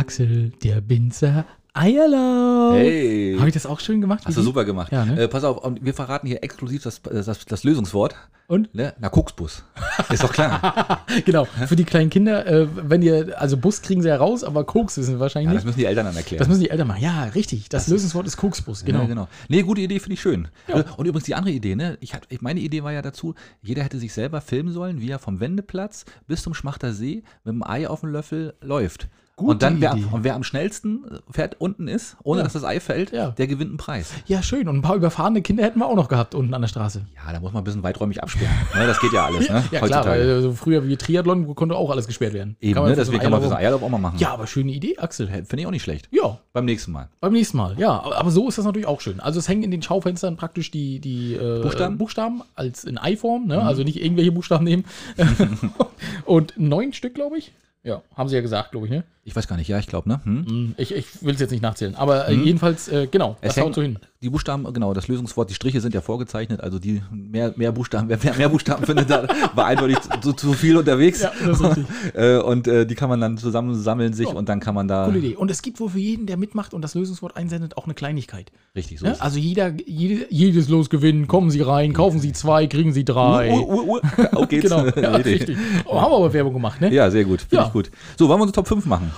[0.00, 1.44] Axel, der Binzer
[1.74, 2.74] Eierlauf.
[2.74, 3.36] Hey.
[3.38, 4.22] Habe ich das auch schön gemacht?
[4.24, 4.90] Hast du super gemacht.
[4.90, 5.24] Ja, ne?
[5.24, 8.16] äh, pass auf, und wir verraten hier exklusiv das, das, das Lösungswort.
[8.48, 8.74] Und?
[8.74, 8.94] Ne?
[8.98, 9.62] Na, Koksbus.
[10.10, 11.04] Ist doch klar.
[11.26, 14.64] Genau, für die kleinen Kinder, äh, wenn ihr, also Bus kriegen sie ja raus, aber
[14.64, 16.38] Koks wissen sie wahrscheinlich Ja, das müssen die Eltern dann erklären.
[16.38, 17.02] Das müssen die Eltern machen.
[17.02, 17.68] Ja, richtig.
[17.68, 19.00] Das, Lösungswort ist Koksbus, genau.
[19.00, 19.08] Genau.
[19.08, 19.28] genau.
[19.48, 20.48] Nee, gute Idee, finde ich schön.
[20.66, 21.98] Äh, Und übrigens die andere Idee, ne?
[22.00, 25.18] Ich, hat- meine Idee war ja dazu, jeder hätte sich selber filmen sollen, wie er
[25.18, 29.08] vom Wendeplatz bis zum Schmachter See mit dem Ei auf dem Löffel läuft.
[29.40, 30.06] Gute und dann, wer, Idee.
[30.12, 32.44] und wer am schnellsten fährt unten ist, ohne Ja.
[32.44, 33.30] dass das Ei fällt, Ja.
[33.32, 34.12] der gewinnt einen Preis.
[34.26, 34.68] Ja, schön.
[34.68, 37.02] Und ein paar überfahrene Kinder hätten wir auch noch gehabt unten an der Straße.
[37.16, 38.54] Ja, da muss man ein bisschen weiträumig absperren.
[38.74, 38.86] ne?
[38.86, 39.64] Das geht ja alles, ne?
[39.72, 42.56] Ja, klar, weil äh, so früher wie Triathlon konnte auch alles gesperrt werden.
[42.60, 42.86] Eben, ne?
[42.88, 44.18] für so Deswegen kann man für so Eilauf- einen Eierlauf auch mal machen.
[44.18, 45.26] Ja, aber schöne Idee, Axel.
[45.28, 46.08] Finde ich auch nicht schlecht.
[46.12, 47.08] Ja, Beim nächsten Mal.
[47.20, 47.76] beim nächsten Mal.
[47.78, 49.20] Ja, aber so ist das natürlich auch schön.
[49.20, 51.98] Also es hängen in den Schaufenstern praktisch die, die äh, Buchstaben?
[51.98, 53.62] Buchstaben als in Eiform, ne?
[53.62, 54.84] also nicht irgendwelche Buchstaben nehmen.
[56.24, 57.52] Und neun Stück, glaube ich.
[57.82, 59.04] Ja, haben sie ja gesagt, glaube ich, ne?
[59.24, 60.20] Ich weiß gar nicht, ja, ich glaube, ne?
[60.24, 60.74] Hm?
[60.76, 61.94] Ich, ich will es jetzt nicht nachzählen.
[61.94, 63.98] Aber äh, jedenfalls, äh, genau, das hängt- haut so hin.
[64.22, 68.06] Die Buchstaben, genau, das Lösungswort, die Striche sind ja vorgezeichnet, also die mehr, mehr Buchstaben,
[68.22, 71.22] wer mehr Buchstaben findet, da war eindeutig zu, zu viel unterwegs.
[71.22, 71.86] Ja, das ist richtig.
[72.14, 74.34] Äh, und äh, die kann man dann zusammen sammeln sich Ja.
[74.34, 75.06] und dann kann man da.
[75.06, 75.36] Coole Idee.
[75.36, 78.50] Und es gibt wohl für jeden, der mitmacht und das Lösungswort einsendet, auch eine Kleinigkeit.
[78.74, 79.12] Richtig, so Ne?
[79.12, 83.04] ist Also jeder, jede, jedes Los gewinnen, kommen Sie rein, kaufen Sie zwei, kriegen Sie
[83.06, 83.50] drei.
[83.52, 84.22] Uh, uh, uh, uh.
[84.36, 84.64] Auf geht's.
[84.68, 85.56] Genau, ja, Richtig.
[85.86, 86.92] Oh, haben wir aber Werbung gemacht, ne?
[86.92, 87.42] Ja, sehr gut.
[87.42, 87.66] Finde Ja.
[87.68, 87.90] ich gut.
[88.18, 89.10] So, wollen wir unsere Top 5 machen?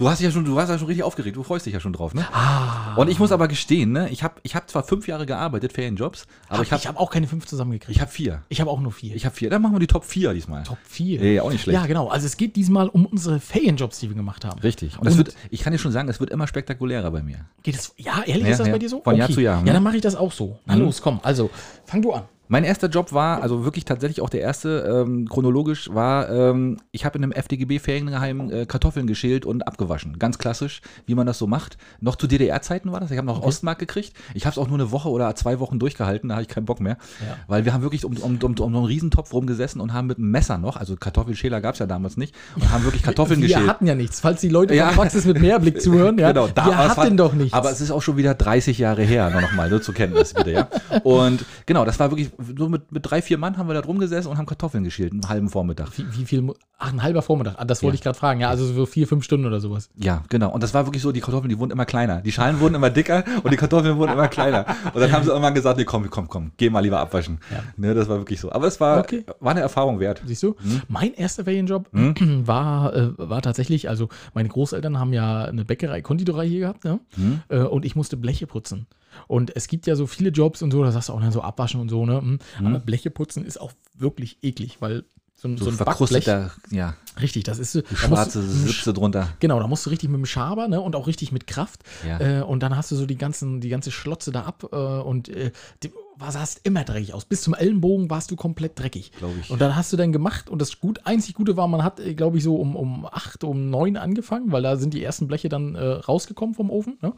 [0.00, 1.36] Du hast dich ja schon, du warst ja schon richtig aufgeregt.
[1.36, 2.26] Du freust dich ja schon drauf, ne?
[2.32, 2.94] Ah.
[2.96, 4.08] Und ich muss aber gestehen, ne?
[4.08, 7.10] Ich habe ich hab zwar fünf Jahre gearbeitet, Ferienjobs, aber ich habe ich habe auch
[7.10, 7.94] keine fünf zusammengekriegt.
[7.94, 8.42] ich hab vier.
[8.48, 9.14] Ich habe auch nur vier.
[9.14, 9.50] Ich habe vier.
[9.50, 10.62] Dann machen wir die Top 4 diesmal.
[10.62, 11.22] Top vier.
[11.22, 11.78] Ja, auch nicht schlecht.
[11.78, 12.08] Ja, genau.
[12.08, 14.58] Also es geht diesmal um unsere Ferienjobs, die wir gemacht haben.
[14.60, 14.96] Richtig.
[14.96, 17.44] Und, das wird, ich kann dir schon sagen, es wird immer spektakulärer bei mir.
[17.62, 17.92] Geht es?
[17.98, 18.72] Ja, ehrlich, Ja, ist das ja.
[18.72, 19.02] bei dir so?
[19.02, 19.72] Von Jahr zu Jahr, Ja, ne?
[19.74, 20.58] dann mache ich das auch so.
[20.64, 21.20] Na los, komm.
[21.22, 21.50] Also,
[21.84, 22.22] fang du an.
[22.52, 27.04] Mein erster Job war, also wirklich tatsächlich auch der erste, ähm, chronologisch, war, ähm, ich
[27.04, 30.18] habe in einem FDGB-Ferienheim äh, Kartoffeln geschält und abgewaschen.
[30.18, 31.78] Ganz klassisch, wie man das so macht.
[32.00, 33.12] Noch zu DDR-Zeiten war das.
[33.12, 34.14] Ich habe noch Ostmark gekriegt.
[34.34, 36.64] Ich habe es auch nur eine Woche oder zwei Wochen durchgehalten, da habe ich keinen
[36.66, 36.96] Bock mehr.
[37.20, 37.36] Ja.
[37.46, 40.18] Weil wir haben wirklich um, um, um, um so einen Riesentopf rumgesessen und haben mit
[40.18, 43.46] einem Messer noch, also Kartoffelschäler gab es ja damals nicht, und haben wirklich Kartoffeln wir
[43.46, 43.68] geschält.
[43.68, 44.18] hatten ja nichts.
[44.18, 44.90] Falls die Leute Ja.
[44.90, 47.52] Praxis mit Mehrblick zuhören, ja, Genau, da, wir hatten doch nichts.
[47.52, 50.50] Aber es ist auch schon wieder 30 Jahre her, noch mal, nur zur Kenntnis, bitte,
[50.50, 50.68] ja.
[51.04, 53.98] Und genau, das war wirklich, so mit, mit drei, vier Mann haben wir da drum
[53.98, 55.88] gesessen und haben Kartoffeln geschält, einen halben Vormittag.
[55.98, 56.52] wie, wie viel?
[56.78, 57.56] Ach, ein halber Vormittag.
[57.58, 57.98] Ah, das wollte Ja.
[57.98, 58.40] ich gerade fragen.
[58.40, 59.90] Ja, also so vier, fünf Stunden oder sowas.
[59.96, 60.50] Ja, genau.
[60.50, 62.22] Und das war wirklich so, die Kartoffeln, die wurden immer kleiner.
[62.22, 64.64] Die Schalen wurden immer dicker und die Kartoffeln wurden immer kleiner.
[64.94, 67.38] Und dann haben sie irgendwann gesagt, nee, komm, komm, komm, geh mal lieber abwaschen.
[67.50, 67.62] Ja.
[67.76, 68.50] Ne, das war wirklich so.
[68.52, 69.24] Aber es war, Okay.
[69.40, 70.22] war eine Erfahrung wert.
[70.24, 70.56] Siehst du?
[70.62, 70.82] Hm?
[70.88, 76.46] Mein erster Ferienjob war, äh, war tatsächlich, also meine Großeltern haben ja eine Bäckerei, Konditorei
[76.48, 77.00] hier gehabt, ne?
[77.14, 77.40] Hm?
[77.68, 78.86] Und ich musste Bleche putzen.
[79.28, 81.42] Und es gibt ja so viele Jobs und so, da sagst du auch ne, so
[81.42, 82.20] abwaschen und so, ne?
[82.20, 82.38] Hm.
[82.66, 85.04] Aber Bleche putzen ist auch wirklich eklig, weil
[85.36, 88.92] so, ein- So, so ein Backblech, verkrusteter, ja, richtig, das ist so, da schwarze Sipse
[88.92, 89.28] drunter.
[89.40, 91.82] Genau, da musst du richtig mit dem Schaber, ne, und auch richtig mit Kraft.
[92.06, 92.40] Ja.
[92.40, 95.28] Äh, und dann hast du so die ganzen, die ganze Schlotze da ab äh, und
[95.30, 95.50] äh,
[95.82, 97.24] die, war, sahst immer dreckig aus.
[97.24, 99.12] Bis zum Ellenbogen warst du komplett dreckig.
[99.18, 99.50] Glaub ich.
[99.50, 102.38] Und dann hast du dann gemacht und das gut, einzig Gute war, man hat, glaube
[102.38, 105.74] ich, so um, um acht, um neun angefangen, weil da sind die ersten Bleche dann
[105.74, 107.12] äh, rausgekommen vom Ofen, ne?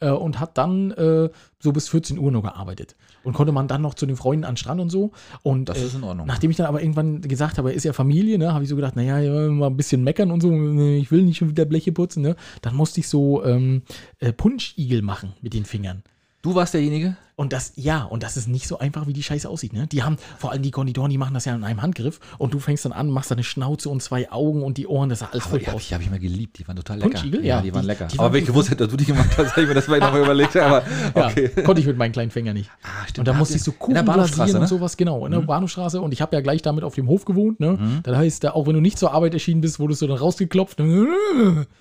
[0.00, 2.96] Äh, und hat dann äh, so bis 14 Uhr nur gearbeitet.
[3.22, 5.12] Und konnte man dann noch zu den Freunden an den Strand und so.
[5.42, 6.26] Und Das äh, ist in Ordnung.
[6.26, 8.96] Nachdem ich dann aber irgendwann gesagt habe, ist ja Familie, ne, habe ich so gedacht,
[8.96, 11.92] naja, ja, mal ein bisschen meckern und so, ne, ich will nicht schon wieder Bleche
[11.92, 12.36] putzen, ne?
[12.62, 13.82] Dann musste ich so ähm,
[14.20, 16.02] äh, Punschigel machen mit den Fingern.
[16.42, 17.16] Du warst derjenige?
[17.36, 19.88] Und das, ja, und das ist nicht so einfach, wie die Scheiße aussieht, ne?
[19.88, 22.60] Die haben, vor allem die Konditoren, die machen das ja in einem Handgriff und du
[22.60, 25.46] fängst dann an, machst deine Schnauze und zwei Augen und die Ohren, das sah alles
[25.46, 26.58] Aber die habe ich, hab ich mal geliebt.
[26.60, 27.10] Die waren total lecker.
[27.10, 27.44] Punschigel?
[27.44, 28.06] Ja, die waren die- lecker.
[28.06, 29.74] die aber waren wenn ich gewusst hätte, dass du die gemacht hast, hätte ich mir
[29.74, 30.56] das vielleicht nochmal überlegt.
[30.56, 30.82] Aber
[31.16, 31.48] Ja, okay.
[31.64, 32.70] konnte ich mit meinen kleinen Fingern nicht.
[32.84, 33.18] Ah, stimmt.
[33.18, 34.68] Und da musste ich so Kuchen rasieren und ne?
[34.68, 36.00] sowas, genau, in der Bahnhofstraße.
[36.00, 38.00] Und ich habe ja gleich damit auf dem Hof gewohnt, ne?
[38.04, 40.78] Das heißt, da, auch wenn du nicht zur Arbeit erschienen bist, wurdest du dann rausgeklopft.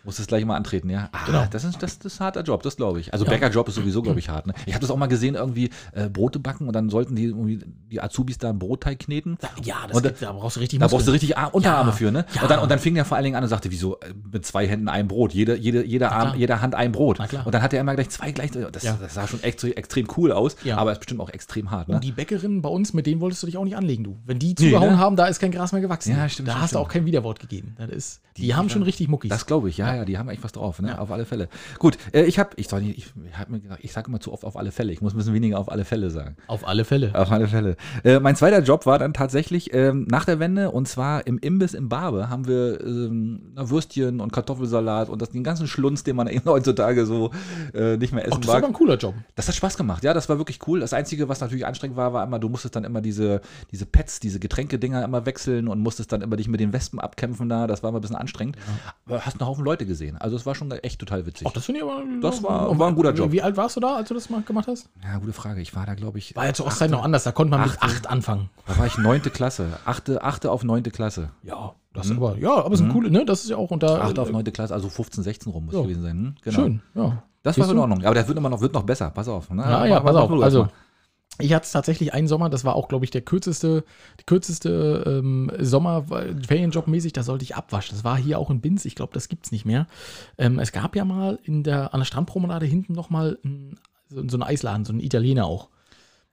[0.04, 1.10] Musst es gleich mal antreten, ja.
[1.12, 1.45] Ah, Genau.
[1.51, 3.14] das, ist, das, das ist ein harter Job, das glaube ich.
[3.14, 3.32] Also Ja.
[3.32, 4.47] Bäckerjob ist sowieso, glaube ich, hart.
[4.47, 4.54] Ne?
[4.66, 7.60] Ich habe das auch mal gesehen, irgendwie äh, Brote backen und dann sollten die
[7.91, 9.38] die Azubis da einen Brotteig kneten.
[9.64, 11.14] Ja, das Und da- gibt, da brauchst du richtig Da brauchst du Muskeln.
[11.14, 12.26] richtig Ar Unterarme Ja, für, ne?
[12.34, 12.41] ja.
[12.41, 14.46] Und, dann, und dann fing er vor allen Dingen an und sagte, wieso äh, mit
[14.46, 17.20] zwei Händen ein Brot, jede, jede, jeder Arm, jeder Hand ein Brot.
[17.20, 18.52] Und dann hat er immer gleich zwei gleich.
[18.52, 18.98] Das, Ja.
[19.00, 21.96] das sah schon echt so extrem cool aus, aber ist bestimmt auch extrem hart, ne?
[21.96, 24.18] Und die Bäckerinnen bei uns, mit denen wolltest du dich auch nicht anlegen, du.
[24.26, 24.98] Wenn die zugehauen ne?
[24.98, 26.12] haben, da ist kein Gras mehr gewachsen.
[26.16, 26.86] Ja, stimmt, Da stimmt, hast du stimmt.
[26.88, 27.76] auch kein Widerwort gegeben.
[27.78, 29.30] Das ist, die, haben schon richtig Muckis.
[29.30, 31.00] Das glaube ich, ja, ja, die haben echt was drauf, ne?
[31.00, 31.50] Auf alle Fälle.
[31.80, 34.58] Gut, äh, ich habe, ich soll nicht, ich, ich, ich sage immer zu oft auf
[34.58, 34.91] alle Fälle.
[34.91, 36.36] Ich muss ein bisschen weniger auf alle Fälle sagen.
[36.47, 37.11] Auf alle Fälle.
[37.13, 37.75] Auf alle Fälle.
[38.03, 41.73] Äh, mein zweiter Job war dann tatsächlich ähm, nach der Wende und zwar im Imbiss
[41.73, 46.27] im Barbe haben wir ähm, Würstchen und Kartoffelsalat und das, den ganzen Schlunz, den man
[46.29, 47.31] eben heutzutage so
[47.73, 48.69] äh, nicht mehr essen das ist aber mag.
[48.69, 49.13] ein cooler Job.
[49.36, 50.79] Das hat Spaß gemacht, ja, das war wirklich cool.
[50.79, 54.19] Das Einzige, was natürlich anstrengend war, war immer, du musstest dann immer diese, diese Pets,
[54.19, 57.67] diese Getränkedinger immer wechseln und musstest dann immer dich mit den Wespen abkämpfen da.
[57.67, 58.57] Das war immer ein bisschen anstrengend.
[59.05, 60.17] Aber hast einen Haufen Leute gesehen.
[60.17, 61.47] Also es war schon echt total witzig.
[61.49, 62.03] Ach, das finde ich aber.
[62.21, 63.31] Das war- war ein guter Job.
[63.31, 64.89] Wie alt warst du da, als du das mal gemacht hast?
[65.03, 65.61] ja, gute Frage.
[65.61, 67.24] Ich war da, glaube ich, War ja zur Ostzeit noch anders.
[67.24, 67.84] Da konnte man mit Achte.
[67.84, 68.49] acht anfangen.
[68.67, 69.67] da war ich neunte Klasse.
[69.86, 71.30] Achte, achte auf neunte Klasse.
[71.43, 73.26] Ja, das aber, ja, aber es ist ein coole, ne?
[73.26, 74.01] Das ist ja auch unter.
[74.03, 75.82] Achte auf neunte Klasse, also 15, 16 rum muss Ja.
[75.82, 76.11] gewesen sein.
[76.17, 76.36] Hm?
[76.43, 76.55] Genau.
[76.59, 77.24] Schön, ja.
[77.43, 77.80] Das Siehst war in?
[77.80, 78.03] Ordnung.
[78.05, 79.09] Aber der wird immer noch, wird noch besser.
[79.09, 79.49] Pass auf.
[79.49, 79.61] Ne?
[79.63, 80.32] Ja, ja, pass auf.
[80.41, 80.67] Also,
[81.39, 83.84] ich hatte es tatsächlich einen Sommer, das war auch, glaube ich, der kürzeste,
[84.19, 86.05] die kürzeste ähm, Sommer,
[86.47, 87.95] Ferienjob-mäßig, da sollte ich abwaschen.
[87.95, 89.88] Das war hier auch in Binz, ich glaube, das gibt es nicht mehr.
[90.38, 93.39] Ähm, es gab ja mal in der, an der Strandpromenade hinten nochmal
[94.10, 95.70] so, so einen Eisladen, so einen Italiener auch.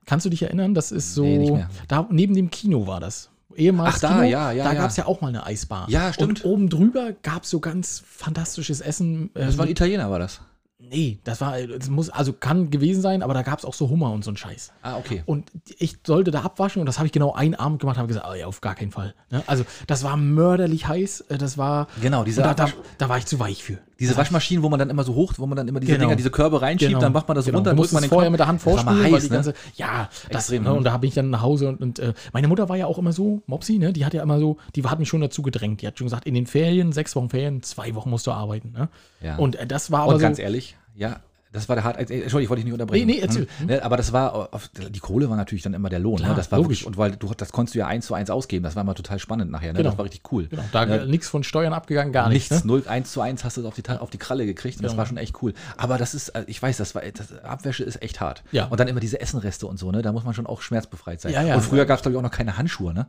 [0.07, 0.75] Kannst du dich erinnern?
[0.75, 1.68] Das ist so, Nee, nicht mehr.
[1.89, 3.31] da neben dem Kino war das.
[3.57, 4.81] Ehemals Ach, da, Kino, ja, ja, da ja.
[4.81, 5.89] gab es ja auch mal eine Eisbar.
[5.91, 6.45] Ja, stimmt.
[6.45, 9.31] Und oben drüber gab es so ganz fantastisches Essen.
[9.35, 10.41] Das war ein Italiener, war das.
[10.83, 13.91] Nee, das war, es muss, also kann gewesen sein, aber da gab es auch so
[13.91, 14.73] Hummer und so ein Scheiß.
[14.83, 15.23] Ah, okay.
[15.27, 18.27] Und ich sollte da abwaschen und das habe ich genau einen Abend gemacht, habe gesagt,
[18.29, 19.14] oh ja, auf gar keinen Fall.
[19.31, 19.43] Ne?
[19.47, 23.18] Also das war mörderlich heiß, äh, das war, Genau, diese und da, da, da war
[23.18, 23.79] ich zu weich für.
[24.01, 26.07] Diese Waschmaschinen, wo man dann immer so hoch, wo man dann immer diese Genau.
[26.07, 27.01] Dinger, diese Körbe reinschiebt, Genau.
[27.01, 27.59] dann macht man das Genau.
[27.59, 29.28] runter, musst man den vorher Körbe- mit der Hand Das mal vorspielen, weil heiß, die
[29.28, 29.34] ne?
[29.36, 30.70] ganze, ja, das, Extrem, ne?
[30.70, 30.74] ne?
[30.76, 32.98] und da habe ich dann nach Hause und, und äh, meine Mutter war ja auch
[32.98, 35.82] immer so, Mopsi, ne, die hat ja immer so, die hat mich schon dazu gedrängt,
[35.82, 38.72] die hat schon gesagt, in den Ferien, sechs Wochen Ferien, zwei Wochen musst du arbeiten,
[38.72, 38.88] ne?
[39.22, 39.36] Ja.
[39.36, 41.20] Und äh, das war aber Und so, ganz ehrlich, ja,
[41.53, 41.96] das war der hart.
[41.96, 43.07] äh, Entschuldigung, ich wollte dich nicht unterbrechen.
[43.07, 43.46] Nee, nee, erzähl.
[43.59, 43.66] Hm?
[43.66, 46.16] Ne, aber das war, auf, die Kohle war natürlich dann immer der Lohn.
[46.18, 46.36] Klar, ne?
[46.36, 46.80] Das war logisch.
[46.82, 48.62] wirklich, und weil du, das konntest du ja eins zu eins ausgeben.
[48.62, 49.72] Das war immer total spannend nachher.
[49.72, 49.78] Ne?
[49.78, 49.90] Genau.
[49.90, 50.46] Das war richtig cool.
[50.48, 51.07] genau, da Ne?
[51.07, 52.51] nichts von Steuern abgegangen, gar nichts.
[52.51, 52.68] Nichts, Ne?
[52.72, 54.98] null, eins zu eins hast du auf die, auf die Kralle gekriegt und das Ja.
[54.98, 55.55] war schon echt cool.
[55.76, 58.42] Aber das ist, äh, ich weiß, das war, das, Abwäsche ist echt hart.
[58.53, 58.66] Ja.
[58.66, 60.03] Und dann immer diese Essenreste und so, ne?
[60.03, 61.32] Da muss man schon auch schmerzbefreit sein.
[61.32, 61.55] Ja, ja.
[61.57, 63.07] Und früher gab es, glaube ich, auch noch keine Handschuhe, ne?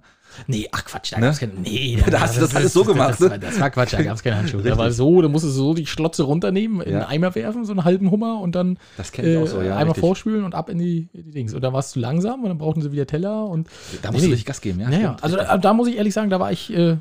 [0.47, 1.25] Nee, ach Quatsch, da Ne?
[1.27, 1.53] gab's keine.
[1.53, 3.29] Nee, Da hast du das alles so gemacht, Das, ne?
[3.32, 4.61] war, das war Quatsch, da gab es keine Handschuhe.
[4.61, 6.99] Da war so, da musstest du so die Schlotze runternehmen, in Ja.
[6.99, 9.71] einen Eimer werfen, so einen halben Hummer und dann Das kenn ich auch so, ja,
[9.71, 10.01] einmal richtig.
[10.01, 11.53] vorspülen und ab in die, die Dings.
[11.53, 13.67] Und dann war es zu langsam und dann brauchten sie wieder Teller und.
[14.01, 14.89] Da musst du richtig Gas geben, ja.
[14.89, 16.97] Naja, also da, da muss ich ehrlich sagen, da war ich äh,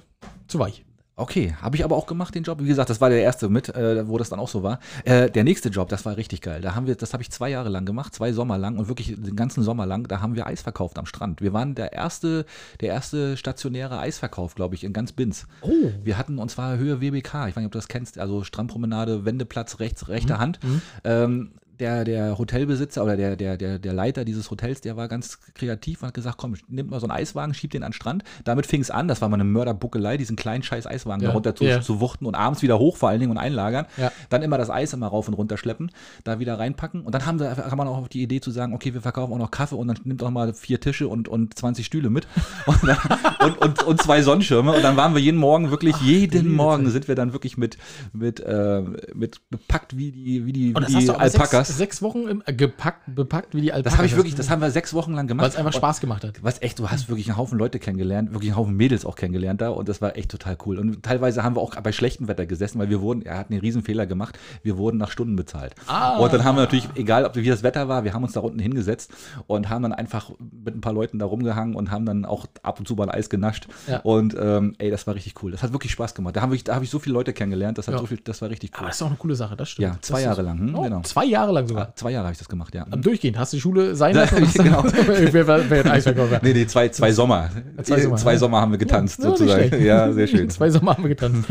[0.49, 0.85] zu weich.
[1.21, 2.61] Okay, habe ich aber auch gemacht, den Job.
[2.62, 4.79] Wie gesagt, das war der erste mit, äh, wo das dann auch so war.
[5.05, 6.61] Äh, der nächste Job, das war richtig geil.
[6.62, 9.14] Da haben wir, das habe ich zwei Jahre lang gemacht, zwei Sommer lang und wirklich
[9.16, 11.43] den ganzen Sommer lang, da haben wir Eis verkauft am Strand.
[11.43, 12.47] Wir waren der erste,
[12.81, 15.47] der erste stationäre Eisverkauf, glaube ich, in ganz Binz.
[15.61, 15.71] Oh.
[16.03, 19.25] Wir hatten, und zwar Höhe WBK, ich weiß nicht, ob du das kennst, also Strandpromenade,
[19.25, 20.12] Wendeplatz, rechts, Mhm.
[20.12, 20.59] rechte Hand.
[21.05, 25.39] Ähm, der, der Hotelbesitzer oder der, der, der, der Leiter dieses Hotels, der war ganz
[25.55, 28.22] kreativ und hat gesagt, komm, nimmt mal so einen Eiswagen, schiebt den an den Strand.
[28.45, 31.35] Damit fing es an, das war mal eine Mörderbuckelei, diesen kleinen scheiß Eiswagen Ja, da
[31.35, 31.81] runter zu, ja.
[31.81, 33.87] zu wuchten und abends wieder hoch vor allen Dingen und einlagern.
[33.97, 34.12] Ja.
[34.28, 35.91] Dann immer das Eis immer rauf und runter schleppen,
[36.24, 37.03] da wieder reinpacken.
[37.03, 39.33] Und dann haben wir, kann man auch auf die Idee zu sagen, okay, wir verkaufen
[39.33, 42.28] auch noch Kaffee und dann nimmt auch mal vier Tische und, und 20 Stühle mit
[42.66, 42.99] und, dann,
[43.45, 44.72] und, und, und zwei Sonnenschirme.
[44.72, 47.78] Und dann waren wir jeden Morgen wirklich, jeden liebe Morgen sind wir dann wirklich mit,
[48.12, 48.83] mit, äh,
[49.14, 51.70] mit bepackt wie die, wie die, wie die Alpakas.
[51.77, 53.93] Sechs, Wochen im, äh, gepackt, bepackt wie die Alpakas.
[53.93, 55.45] Das habe ich wirklich, das haben wir sechs Wochen lang gemacht.
[55.45, 56.43] Weil es einfach Spaß gemacht hat.
[56.43, 59.61] Was echt, du hast wirklich einen Haufen Leute kennengelernt, wirklich einen Haufen Mädels auch kennengelernt
[59.61, 60.79] da und das war echt total cool.
[60.79, 63.61] Und teilweise haben wir auch bei schlechtem Wetter gesessen, weil wir wurden, er hat einen
[63.61, 65.75] riesen Fehler gemacht, wir wurden nach Stunden bezahlt.
[65.87, 66.18] Ah.
[66.18, 68.41] Und dann haben wir natürlich, egal ob wie das Wetter war, wir haben uns da
[68.41, 69.11] unten hingesetzt
[69.47, 70.31] und haben dann einfach
[70.64, 73.11] mit ein paar Leuten da rumgehangen und haben dann auch ab und zu mal ein
[73.11, 73.68] Eis genascht.
[73.87, 74.01] Ja.
[74.01, 75.51] Und ähm, ey, das war richtig cool.
[75.53, 76.37] Das hat wirklich Spaß gemacht.
[76.37, 78.01] Da habe ich, da hab ich so viele Leute kennengelernt, das hat Ja.
[78.01, 78.87] so viel, das war richtig Aber cool.
[78.89, 79.89] das ist auch eine coole Sache, das stimmt.
[79.89, 81.01] Ja, zwei Das Jahre ist- lang, hm, Oh, genau.
[81.03, 81.89] Zwei Jahre lang sogar.
[81.89, 82.85] Ah, zwei Jahre habe ich das gemacht, ja.
[82.85, 83.39] Durchgehend.
[83.39, 84.37] Hast du die Schule sein lassen?
[84.55, 84.85] genau.
[85.07, 86.41] wer, wer, wer Eisverkäufer?
[86.43, 87.51] Nee, nee, zwei, zwei Sommer.
[87.83, 88.39] Zwei Sommer, zwei ja.
[88.39, 89.85] Sommer haben wir getanzt, Ja, sozusagen.
[89.85, 90.51] Ja, sehr schön.
[90.51, 91.49] Zwei Sommer haben wir getanzt.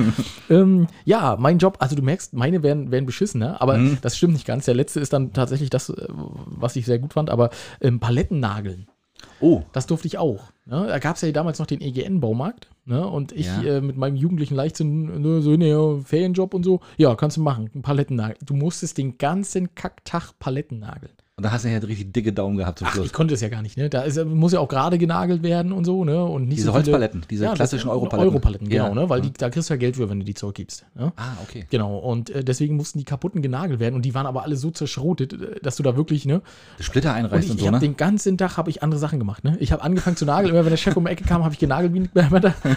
[0.49, 3.59] ähm, ja, mein Job, also du merkst, meine werden, werden beschissen, ne?
[3.61, 3.97] aber Mhm.
[4.01, 4.65] das stimmt nicht ganz.
[4.65, 7.49] Der letzte ist dann tatsächlich das, äh, was ich sehr gut fand, aber
[7.81, 8.87] ähm, Paletten nageln.
[9.41, 10.51] Oh, Das durfte ich auch.
[10.65, 10.85] Ne?
[10.87, 12.69] Da gab es ja damals noch den EGN-Baumarkt.
[12.85, 13.05] Ne?
[13.07, 13.61] Und ich Ja.
[13.63, 17.69] äh, mit meinem jugendlichen Leichtsinn, ne, so, ne, Ferienjob und so, ja, kannst du machen.
[17.81, 18.37] Paletten nageln.
[18.45, 21.13] Du musstest den ganzen Kacktag Paletten nageln.
[21.39, 23.05] Und da hast du ja richtig dicke Daumen gehabt zum Ach, Schluss.
[23.05, 23.89] ich konnte es ja gar nicht, ne?
[23.89, 26.21] Da ist, muss ja auch gerade genagelt werden und so, ne?
[26.21, 28.27] Und nicht Diese so viele- Holzpaletten, diese das- klassischen Europaletten.
[28.27, 28.93] Europaletten, genau, Ja.
[28.93, 29.09] ne?
[29.09, 30.83] Weil die, da kriegst du ja Geld für, wenn du die zurückgibst.
[30.95, 31.13] Ne?
[31.15, 31.65] ah, okay.
[31.69, 34.69] Genau, und äh, deswegen mussten die kaputten genagelt werden und die waren aber alle so
[34.69, 36.41] zerschrotet, äh, dass du da wirklich, ne?
[36.81, 37.81] Splitter Und einreißt ich, und, ich so, habe ne?
[37.81, 39.55] den ganzen Tag habe ich andere Sachen gemacht, ne?
[39.61, 41.59] Ich habe angefangen zu nageln, immer wenn der Chef um die Ecke kam, habe ich
[41.61, 42.09] genagelt wie ein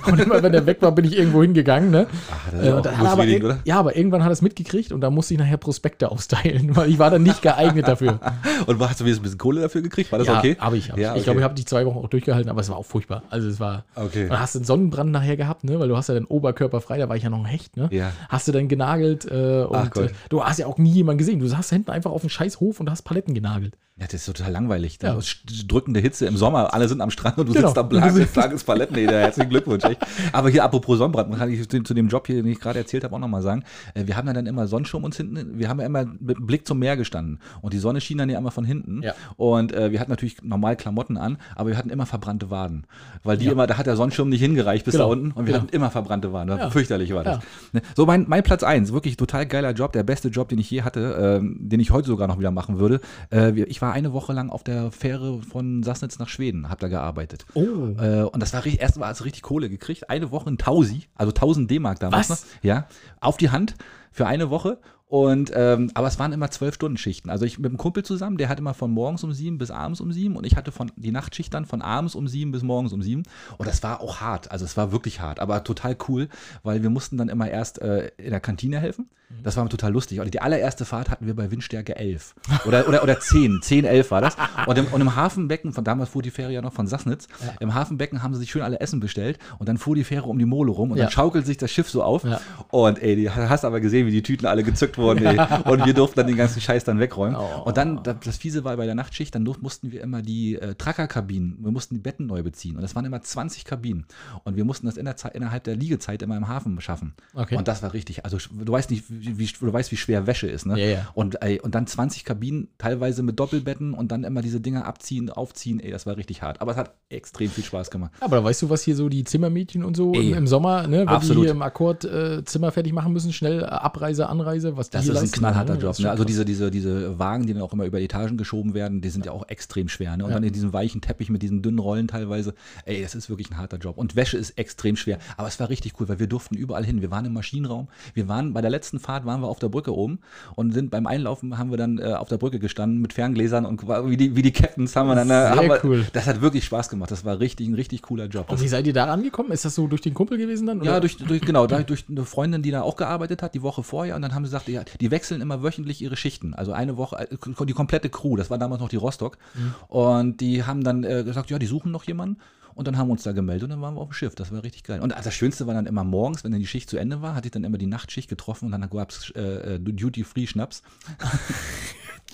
[0.06, 2.06] und immer wenn der weg war, bin ich irgendwo hingegangen, ne?
[2.30, 3.58] Ach, das ist Äh, auch und er aber, oder?
[3.64, 6.88] ja, aber irgendwann hat er es mitgekriegt und da musste ich nachher Prospekte austeilen, weil
[6.88, 8.20] ich war dann nicht geeignet dafür.
[8.66, 10.12] Und hast du wenigstens ein bisschen Kohle dafür gekriegt?
[10.12, 10.56] War das ja, okay?
[10.58, 10.90] habe ich.
[10.90, 11.18] Hab Ja, ich.
[11.18, 11.40] ich glaube, okay.
[11.40, 13.22] ich habe die zwei Wochen auch durchgehalten, aber es war auch furchtbar.
[13.30, 13.84] Also es war.
[13.94, 14.24] Okay.
[14.24, 15.78] Und dann hast du einen Sonnenbrand nachher gehabt, ne?
[15.78, 17.88] Weil du hast ja den Oberkörper frei, da war ich ja noch ein Hecht, ne?
[17.90, 18.12] Ja.
[18.28, 20.10] Hast du dann genagelt äh, und Gott.
[20.10, 21.38] äh, du hast ja auch nie jemanden gesehen.
[21.38, 23.76] Du saßt hinten einfach auf dem scheiß Hof und hast Paletten genagelt.
[24.02, 24.98] Ja, das ist total langweilig.
[25.00, 25.12] Ja.
[25.12, 25.36] Da ist
[25.68, 27.68] drückende Hitze im Sommer, alle sind am Strand und du Genau.
[27.68, 28.96] sitzt da blank mit Tages Paletten.
[28.96, 30.00] Nee, herzlichen Glückwunsch, echt.
[30.32, 33.14] Aber hier, apropos Sonnenbrand, kann ich zu dem Job hier, den ich gerade erzählt habe,
[33.14, 33.62] auch nochmal sagen.
[33.94, 36.46] Äh, Wir haben ja dann immer Sonnenschirm uns hinten, wir haben ja immer mit dem
[36.46, 37.38] Blick zum Meer gestanden.
[37.60, 39.02] Und die Sonne schien dann ja immer von hinten.
[39.04, 39.14] Ja.
[39.36, 42.84] Und äh, wir hatten natürlich normal Klamotten an, aber wir hatten immer verbrannte Waden.
[43.22, 43.52] Weil die Ja.
[43.52, 45.04] immer, da hat der Sonnenschirm nicht hingereicht bis Genau.
[45.06, 45.60] da unten und wir Ja.
[45.60, 46.58] hatten immer verbrannte Waden.
[46.58, 46.70] Ja.
[46.70, 47.36] Fürchterlich war das.
[47.36, 47.42] Ja.
[47.74, 47.82] Ne?
[47.94, 50.82] So, mein, mein Platz eins, wirklich total geiler Job, der beste Job, den ich je
[50.82, 53.00] hatte, ähm, den ich heute sogar noch wieder machen würde.
[53.30, 56.88] Äh, ich war eine Woche lang auf der Fähre von Sassnitz nach Schweden, hab da
[56.88, 57.46] gearbeitet.
[57.54, 57.94] Oh.
[57.98, 60.10] Äh, und das war richtig, erst mal hast du richtig Kohle gekriegt.
[60.10, 62.42] Eine Woche ein Tausi, also 1000 D-Mark damals Was?
[62.42, 62.48] noch.
[62.62, 62.86] Ja,
[63.20, 63.74] auf die Hand
[64.10, 64.78] für eine Woche.
[65.12, 67.28] Und, ähm, aber es waren immer zwölf Stunden Schichten.
[67.28, 70.00] Also ich mit einem Kumpel zusammen, der hatte immer von morgens um sieben bis abends
[70.00, 72.94] um sieben und ich hatte von die Nachtschicht dann von abends um sieben bis morgens
[72.94, 73.24] um sieben.
[73.58, 74.50] Und das war auch hart.
[74.50, 76.30] Also es war wirklich hart, aber total cool,
[76.62, 79.10] weil wir mussten dann immer erst äh, in der Kantine helfen.
[79.42, 80.20] Das war total lustig.
[80.20, 82.34] Und die allererste Fahrt hatten wir bei Windstärke 11.
[82.66, 83.60] Oder, oder, oder 10.
[83.62, 84.36] 10, 11 war das.
[84.66, 87.26] Und im, und im Hafenbecken, von damals fuhr die Fähre ja noch von Sassnitz,
[87.60, 90.38] im Hafenbecken haben sie sich schön alle Essen bestellt und dann fuhr die Fähre um
[90.38, 91.04] die Mole rum und Ja.
[91.04, 92.24] dann schaukelt sich das Schiff so auf.
[92.24, 92.40] Ja.
[92.68, 95.24] Und ey, die hast aber gesehen, wie die Tüten alle gezückt wurden.
[95.24, 95.38] Ey.
[95.64, 97.36] Und wir durften dann den ganzen Scheiß dann wegräumen.
[97.36, 97.62] Oh.
[97.64, 101.58] Und dann, das, Fiese war bei der Nachtschicht, dann mussten wir immer die äh, Trackerkabinen,
[101.60, 102.76] wir mussten die Betten neu beziehen.
[102.76, 104.06] Und das waren immer 20 Kabinen.
[104.44, 107.14] Und wir mussten das in der Zeit, innerhalb der Liegezeit immer im Hafen schaffen.
[107.34, 107.56] Okay.
[107.56, 110.66] Und das war richtig, also du weißt nicht, wie, du weißt, wie schwer Wäsche ist,
[110.66, 110.78] ne?
[110.78, 111.08] Ja, ja.
[111.14, 115.30] Und, ey, und dann 20 Kabinen, teilweise mit Doppelbetten und dann immer diese Dinger abziehen,
[115.30, 116.60] aufziehen, ey, das war richtig hart.
[116.60, 118.10] Aber es hat extrem viel Spaß gemacht.
[118.20, 120.32] Aber da weißt du, was hier so die Zimmermädchen und so Ey.
[120.32, 121.42] im, Sommer, ne, wenn Absolut.
[121.42, 124.96] die hier im Akkord äh, Zimmer fertig machen müssen, schnell äh, Abreise, Anreise, was die
[124.96, 125.80] Das ist ein knallharter ne?
[125.80, 125.98] Job.
[125.98, 126.10] Ne?
[126.10, 129.10] Also diese, diese, diese Wagen, die dann auch immer über die Etagen geschoben werden, die
[129.10, 130.16] sind ja auch extrem schwer.
[130.16, 130.24] Ne?
[130.24, 130.36] Und Ja.
[130.36, 132.54] dann in diesem weichen Teppich mit diesen dünnen Rollen teilweise.
[132.84, 133.98] Ey, das ist wirklich ein harter Job.
[133.98, 135.18] Und Wäsche ist extrem schwer.
[135.36, 137.02] Aber es war richtig cool, weil wir durften überall hin.
[137.02, 137.88] Wir waren im Maschinenraum.
[138.14, 140.18] Wir waren bei der letzten Fahrt waren wir auf der Brücke oben
[140.54, 143.86] und sind beim Einlaufen haben wir dann äh, auf der Brücke gestanden mit Ferngläsern und
[143.86, 145.28] wie die, wie die Captains haben wir dann.
[145.28, 146.06] Äh, Sehr haben wir, cool.
[146.12, 147.10] Das hat wirklich Spaß gemacht.
[147.10, 148.50] Das war richtig ein richtig cooler Job.
[148.50, 149.52] Und wie seid ihr da rangekommen?
[149.52, 150.82] Ist das so durch den Kumpel gewesen dann?
[150.82, 151.00] Ja, oder?
[151.00, 154.16] durch, durch, genau, durch eine Freundin, die da auch gearbeitet hat, die Woche vorher.
[154.16, 156.54] Und dann haben sie gesagt, ja, die wechseln immer wöchentlich ihre Schichten.
[156.54, 159.38] Also eine Woche, äh, die komplette Crew, das war damals noch die Rostock.
[159.54, 159.74] Mhm.
[159.88, 162.38] Und die haben dann äh, gesagt, ja, die suchen noch jemanden.
[162.74, 164.34] Und dann haben wir uns da gemeldet und dann waren wir auf dem Schiff.
[164.34, 165.00] Das war richtig geil.
[165.00, 167.48] Und das Schönste war dann immer morgens, wenn dann die Schicht zu Ende war, hatte
[167.48, 170.82] ich dann immer die Nachtschicht getroffen und dann gab es äh, äh, Duty-Free-Schnaps.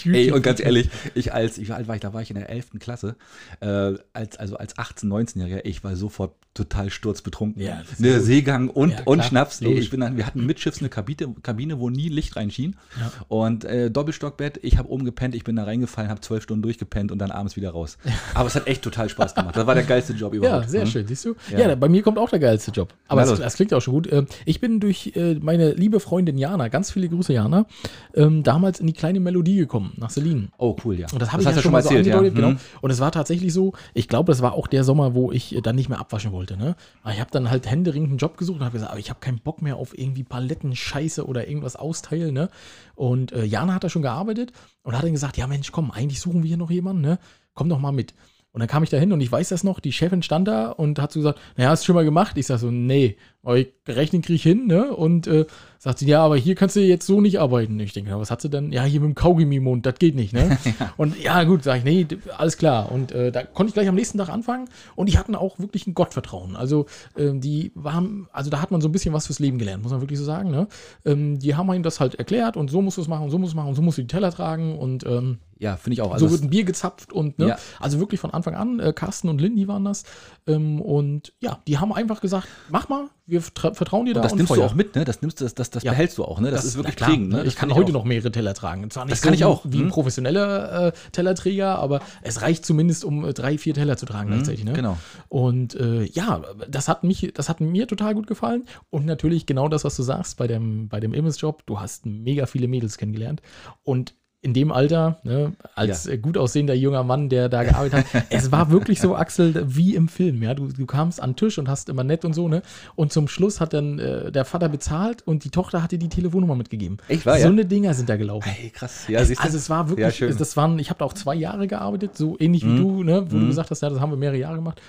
[0.07, 2.49] Ey, und ganz ehrlich, ich als, wie alt war ich, da war ich in der
[2.51, 2.71] 11.
[2.81, 3.17] Klasse,
[3.61, 7.63] äh, als, also als 18-, 19-Jähriger, ich war sofort total sturzbetrunken.
[7.63, 8.23] Ja, ne, gut.
[8.23, 9.61] Seegang und, Ja, und Schnaps.
[9.61, 9.85] Logisch.
[9.85, 12.75] ich bin dann, wir hatten mitschiffs eine Kabine, Kabine, wo nie Licht reinschien.
[12.99, 13.13] Ja.
[13.29, 17.13] Und äh, Doppelstockbett, ich habe oben gepennt, ich bin da reingefallen, habe zwölf Stunden durchgepennt
[17.13, 17.97] und dann abends wieder raus.
[18.35, 19.55] Aber es hat echt total Spaß gemacht.
[19.57, 20.65] Das war der geilste Job überhaupt.
[20.65, 20.91] Ja, sehr Mhm.
[20.91, 21.37] schön, siehst du?
[21.57, 21.73] Ja.
[21.77, 22.93] Bei mir kommt auch der geilste Job.
[23.07, 24.13] Aber das, das klingt auch schon gut.
[24.13, 27.67] Ähm, Ich bin durch äh, meine liebe Freundin Jana, ganz viele Grüße Jana,
[28.15, 30.49] ähm, damals in die kleine Melodie gekommen, nach Selin.
[30.59, 31.07] Oh, cool, ja.
[31.13, 32.41] Und das habe ich ja schon mal so angedeutet, ja.
[32.41, 32.51] genau.
[32.51, 32.59] Mhm.
[32.81, 35.77] Und es war tatsächlich so, ich glaube, das war auch der Sommer, wo ich dann
[35.77, 36.57] nicht mehr abwaschen wollte.
[36.57, 36.77] Ne?
[37.03, 39.21] Aber ich habe dann halt händeringend einen Job gesucht und habe gesagt, aber ich habe
[39.21, 42.35] keinen Bock mehr auf irgendwie Paletten, Scheiße oder irgendwas austeilen.
[42.35, 42.49] Ne?
[42.95, 46.21] Und äh, Jana hat da schon gearbeitet und hat dann gesagt, ja Mensch, komm, eigentlich
[46.21, 47.19] suchen wir hier noch jemanden, ne?
[47.59, 48.15] komm doch mal mit.
[48.53, 50.71] Und dann kam ich da hin und ich weiß das noch, die Chefin stand da
[50.71, 52.37] und hat so gesagt, naja, hast du schon mal gemacht?
[52.39, 54.95] Ich sag so, nee, aber ich rechnen krieg ich hin, ne?
[54.95, 55.47] Und äh,
[55.79, 57.79] sagt sie, ja, aber hier kannst du jetzt so nicht arbeiten.
[57.79, 58.73] Ich denke, was hat sie denn?
[58.73, 60.59] Ja, hier mit dem Kaugummi im Mund, das geht nicht, ne?
[60.97, 62.91] Und ja, gut, sag ich, nee, alles klar.
[62.91, 65.87] Und äh, da konnte ich gleich am nächsten Tag anfangen und die hatten auch wirklich
[65.87, 66.57] ein Gottvertrauen.
[66.57, 66.87] Also
[67.17, 69.93] ähm, die waren, also da hat man so ein bisschen was fürs Leben gelernt, muss
[69.93, 70.69] man wirklich so sagen, ne?
[71.05, 73.39] Ähm, die haben ihm das halt erklärt und so musst du es machen, und so
[73.39, 75.95] musst du es machen, und so musst du die Teller tragen und ähm, Ja, finde
[75.95, 76.13] ich auch.
[76.13, 77.49] Also so wird ein Bier gezapft und ne?
[77.49, 77.59] Ja.
[77.81, 80.05] also wirklich von Anfang an, äh, Carsten und Lindy waren das.
[80.47, 84.25] Ähm, und ja, die haben einfach gesagt, mach mal, wir vertra- vertrauen dir da und
[84.25, 84.59] das nimmst Feuer.
[84.59, 85.05] du auch mit, ne?
[85.05, 85.91] Das nimmst du, das, das, das Ja.
[85.91, 86.51] behältst du auch, ne?
[86.51, 87.39] Das, ist wirklich klar, prägend, ne?
[87.41, 87.95] Ich Das kann find heute auch.
[87.95, 88.89] noch mehrere Teller tragen.
[88.91, 89.63] Zwar nicht Das kann ich auch.
[89.65, 89.89] wie ein Hm.
[89.91, 94.65] professioneller äh, Tellerträger, aber es reicht zumindest, um äh, drei, vier Teller zu tragen gleichzeitig.
[94.65, 94.73] Ne?
[94.73, 94.97] genau.
[95.29, 98.65] Und äh, ja, das hat mich, das hat mir total gut gefallen.
[98.91, 101.67] Und natürlich genau das, was du sagst bei dem, bei dem Image-Job.
[101.67, 103.43] Du hast mega viele Mädels kennengelernt.
[103.83, 108.25] Und in dem Alter, ne, als äh, gut aussehender junger Mann, der da gearbeitet hat,
[108.31, 110.43] es war wirklich so, Axel, wie im Film.
[110.45, 112.63] Ja, du, du kamst an den Tisch und hast immer nett und so, ne?
[112.95, 116.09] Und zum Schluss hat dann äh, der Vater bezahlt und die Tochter hat dir die
[116.09, 116.99] Telefonnummer mitgegeben.
[117.09, 117.47] Echt wahr, so ja?
[117.49, 118.49] eine Dinger sind da gelaufen.
[118.49, 119.07] Hey, krass.
[119.09, 119.35] Ja, du?
[119.39, 120.37] Also es war Ja, wirklich, schön.
[120.37, 122.77] das waren, ich habe da auch zwei Jahre gearbeitet, so ähnlich wie Mhm.
[122.77, 123.49] du, ne, wo du Mhm.
[123.49, 124.81] gesagt hast, ja, das haben wir mehrere Jahre gemacht.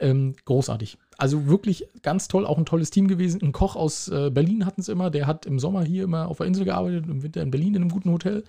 [0.00, 0.98] Ähm, großartig.
[1.20, 3.42] Also wirklich ganz toll, auch ein tolles Team gewesen.
[3.42, 6.36] Ein Koch aus äh, Berlin hatten es immer, der hat im Sommer hier immer auf
[6.38, 8.44] der Insel gearbeitet, im Winter in Berlin in einem guten Hotel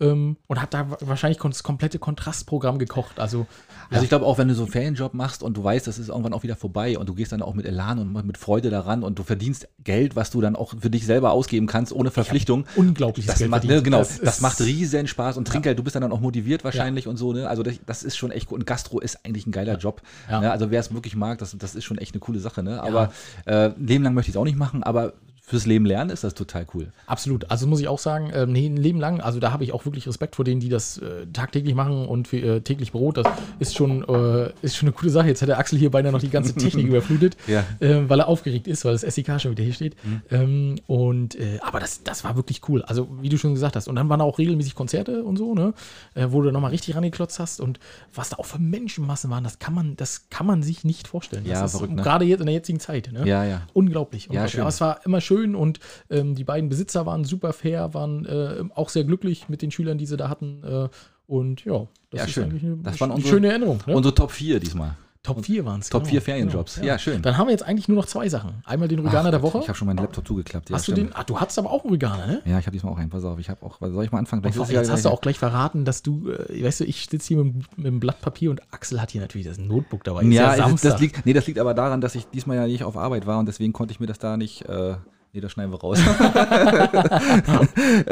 [0.00, 0.04] Mhm.
[0.04, 3.20] ähm, und hat da wa- wahrscheinlich das komplette Kontrastprogramm gekocht.
[3.20, 3.46] Also
[3.90, 6.08] Also ich glaube auch, wenn du so einen Ferienjob machst und du weißt, das ist
[6.08, 9.02] irgendwann auch wieder vorbei und du gehst dann auch mit Elan und mit Freude daran
[9.04, 12.66] und du verdienst Geld, was du dann auch für dich selber ausgeben kannst, ohne Verpflichtung.
[12.76, 15.94] unglaubliches Das Geld macht, ne, genau, das, ist- macht riesen Spaß und Trinkgeld, du bist
[15.96, 17.48] dann auch motiviert wahrscheinlich und so, ne?
[17.48, 18.58] Also das, das ist schon echt gut.
[18.58, 20.02] Und Gastro ist eigentlich ein geiler Job.
[20.28, 20.40] Ja.
[20.40, 20.50] Ne?
[20.50, 22.82] Also wer es wirklich mag, das, das ist schon echt eine coole Sache, ne?
[22.82, 23.12] Aber
[23.44, 25.12] äh, ein Leben lang möchte ich es auch nicht machen, aber
[25.48, 26.88] fürs Leben lernen ist das total cool.
[27.06, 27.50] Absolut.
[27.50, 29.84] Also muss ich auch sagen, ähm, nee, ein Leben lang, also da habe ich auch
[29.86, 33.16] wirklich Respekt vor denen, die das äh, tagtäglich machen und für äh, täglich Brot.
[33.16, 33.26] Das
[33.58, 35.26] ist schon, äh, ist schon eine coole Sache.
[35.28, 37.64] Jetzt hat der Axel hier beinahe noch die ganze Technik überflutet, Ja.
[37.80, 39.96] äh, weil er aufgeregt ist, weil das SDK schon wieder hier steht.
[40.04, 40.22] Mhm.
[40.30, 42.82] Ähm, und äh, aber das, das war wirklich cool.
[42.82, 43.88] Also, wie du schon gesagt hast.
[43.88, 45.72] Und dann waren auch regelmäßig Konzerte und so, ne?
[46.14, 47.60] Äh, wo du nochmal richtig rangeklotzt hast.
[47.60, 47.80] Und
[48.14, 51.44] was da auch für Menschenmassen waren, das kann man, das kann man sich nicht vorstellen.
[51.44, 52.02] Das Ja, ist verrückt, ne?
[52.02, 53.10] Gerade jetzt in der jetzigen Zeit.
[53.12, 53.26] Ne?
[53.26, 53.62] Ja, ja.
[53.72, 54.24] Unglaublich.
[54.24, 54.52] Ja, unglaublich.
[54.52, 54.60] schön.
[54.60, 55.80] Aber es war immer schön und
[56.10, 59.98] ähm, die beiden Besitzer waren super fair, waren äh, auch sehr glücklich mit den Schülern,
[59.98, 60.62] die sie da hatten.
[60.64, 60.88] Äh,
[61.26, 62.44] und ja, das Ja, ist schön.
[62.44, 63.80] eigentlich eine, Das waren unsere- schöne Erinnerung.
[63.86, 63.94] Ne?
[63.94, 64.96] Unsere Top 4 diesmal.
[65.24, 65.90] Top 4 waren es.
[65.90, 66.80] Top 4 Ferienjobs.
[66.82, 67.20] Ja, schön.
[67.20, 68.62] Dann haben wir jetzt eigentlich nur noch zwei Sachen.
[68.64, 69.58] Einmal den Rüganer der Woche.
[69.58, 70.70] Ich habe schon meinen Laptop zugeklappt.
[70.70, 71.10] Ja, Hast du den?
[71.12, 72.40] Ach, du hattest aber auch einen Rüganer, ne?
[72.46, 73.10] Ja, ich habe diesmal auch einen.
[73.10, 73.78] Pass auf, ich habe auch.
[73.80, 74.42] Soll ich mal anfangen?
[74.46, 77.28] Es jetzt ja- hast du auch gleich verraten, dass du, äh, weißt du, ich sitze
[77.34, 80.22] hier mit, mit dem Blatt Papier und Axel hat hier natürlich das Notebook dabei.
[80.22, 80.92] Ja, Samstag.
[80.92, 83.38] das, liegt, nee, das liegt aber daran, dass ich diesmal ja nicht auf Arbeit war
[83.40, 84.62] und deswegen konnte ich mir das da nicht.
[84.66, 84.94] Äh,
[85.38, 85.98] nee, das schneiden wir raus.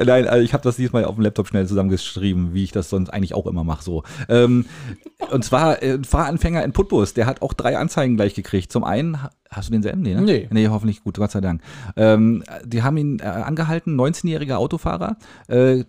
[0.05, 3.11] Nein, also ich habe das diesmal auf dem Laptop schnell zusammengeschrieben, wie ich das sonst
[3.11, 3.83] eigentlich auch immer mache.
[3.83, 4.03] So.
[4.29, 4.67] Ähm,
[5.31, 8.71] und zwar äh, ein Fahranfänger in Putbus, der hat auch drei Anzeigen gleich gekriegt.
[8.73, 10.03] Zum einen, ha- hast du denselben?
[10.03, 10.23] Nee, ne?
[10.23, 10.49] Nee.
[10.51, 11.63] Nee, hoffentlich gut, Gott sei Dank.
[11.97, 15.17] Ähm, die haben ihn äh, angehalten, 19-jähriger Autofahrer.
[15.49, 15.85] Äh,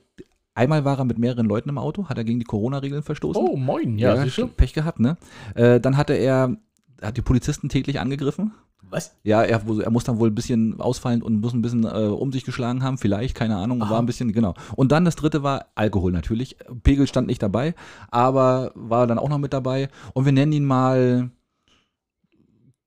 [0.55, 3.41] einmal war er mit mehreren Leuten im Auto, hat er gegen die Corona-Regeln verstoßen.
[3.41, 3.97] Oh, moin.
[3.97, 4.47] Ja, siehst du?
[4.47, 5.17] Pech gehabt, ne?
[5.55, 6.55] Äh, dann hatte er,
[7.01, 8.53] hat die Polizisten täglich angegriffen.
[8.89, 9.15] Was?
[9.23, 12.31] Ja, er, er muss dann wohl ein bisschen ausfallen und muss ein bisschen äh, um
[12.31, 14.53] sich geschlagen haben, vielleicht, keine Ahnung, war ein bisschen, genau.
[14.75, 16.57] Und dann das dritte war Alkohol natürlich.
[16.83, 17.75] Pegel stand nicht dabei,
[18.11, 19.89] aber war dann auch noch mit dabei.
[20.13, 21.29] Und wir nennen ihn mal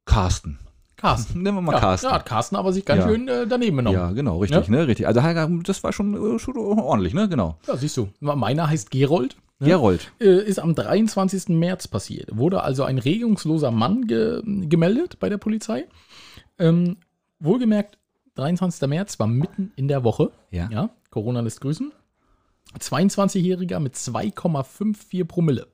[0.05, 0.59] Carsten.
[0.97, 1.43] Carsten.
[1.43, 2.07] Nennen wir mal Ja, Carsten.
[2.09, 3.09] ja, hat Carsten aber sich ganz Ja.
[3.09, 3.95] schön äh, daneben genommen.
[3.97, 5.07] Ja, genau, richtig, ne, richtig.
[5.07, 5.21] Also
[5.63, 7.57] das war schon, äh, schon ordentlich, ne, genau.
[7.67, 8.09] Ja, siehst du.
[8.21, 9.37] Meiner heißt Gerold.
[9.61, 9.69] Ne?
[9.69, 10.11] Gerold.
[10.21, 11.51] Äh, Ist am 23.
[11.51, 12.37] März passiert.
[12.37, 15.87] Wurde also ein regungsloser Mann ge gemeldet bei der Polizei.
[16.59, 16.97] Ähm,
[17.39, 17.99] wohlgemerkt,
[18.37, 18.89] 23.
[18.89, 20.33] März war mitten in der Woche.
[20.51, 20.69] Ja.
[20.71, 21.93] Ja, Corona lässt grüßen.
[22.79, 25.67] 22-Jähriger mit 2,54 Promille.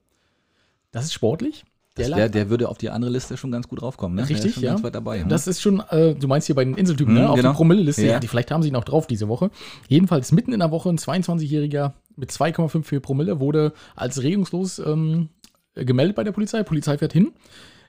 [0.90, 1.64] Das ist sportlich.
[2.08, 4.22] Lag- wär, der würde auf die andere Liste schon ganz gut draufkommen, ne?
[4.22, 4.72] Der Richtig, ja.
[4.72, 5.18] Ganz weit dabei.
[5.22, 5.28] ne?
[5.28, 7.28] Das ist schon, äh, du meinst hier bei den Inseltypen, Mhm, ne?
[7.30, 7.48] Auf genau.
[7.50, 8.02] der Promilleliste.
[8.04, 8.12] Ja.
[8.12, 8.20] Ja.
[8.20, 9.50] die, vielleicht haben sie ihn auch drauf diese Woche.
[9.88, 15.30] Jedenfalls mitten in der Woche ein 22-Jähriger mit 2,54 Promille wurde als regungslos ähm,
[15.74, 16.62] gemeldet bei der Polizei.
[16.62, 17.32] Polizei fährt hin.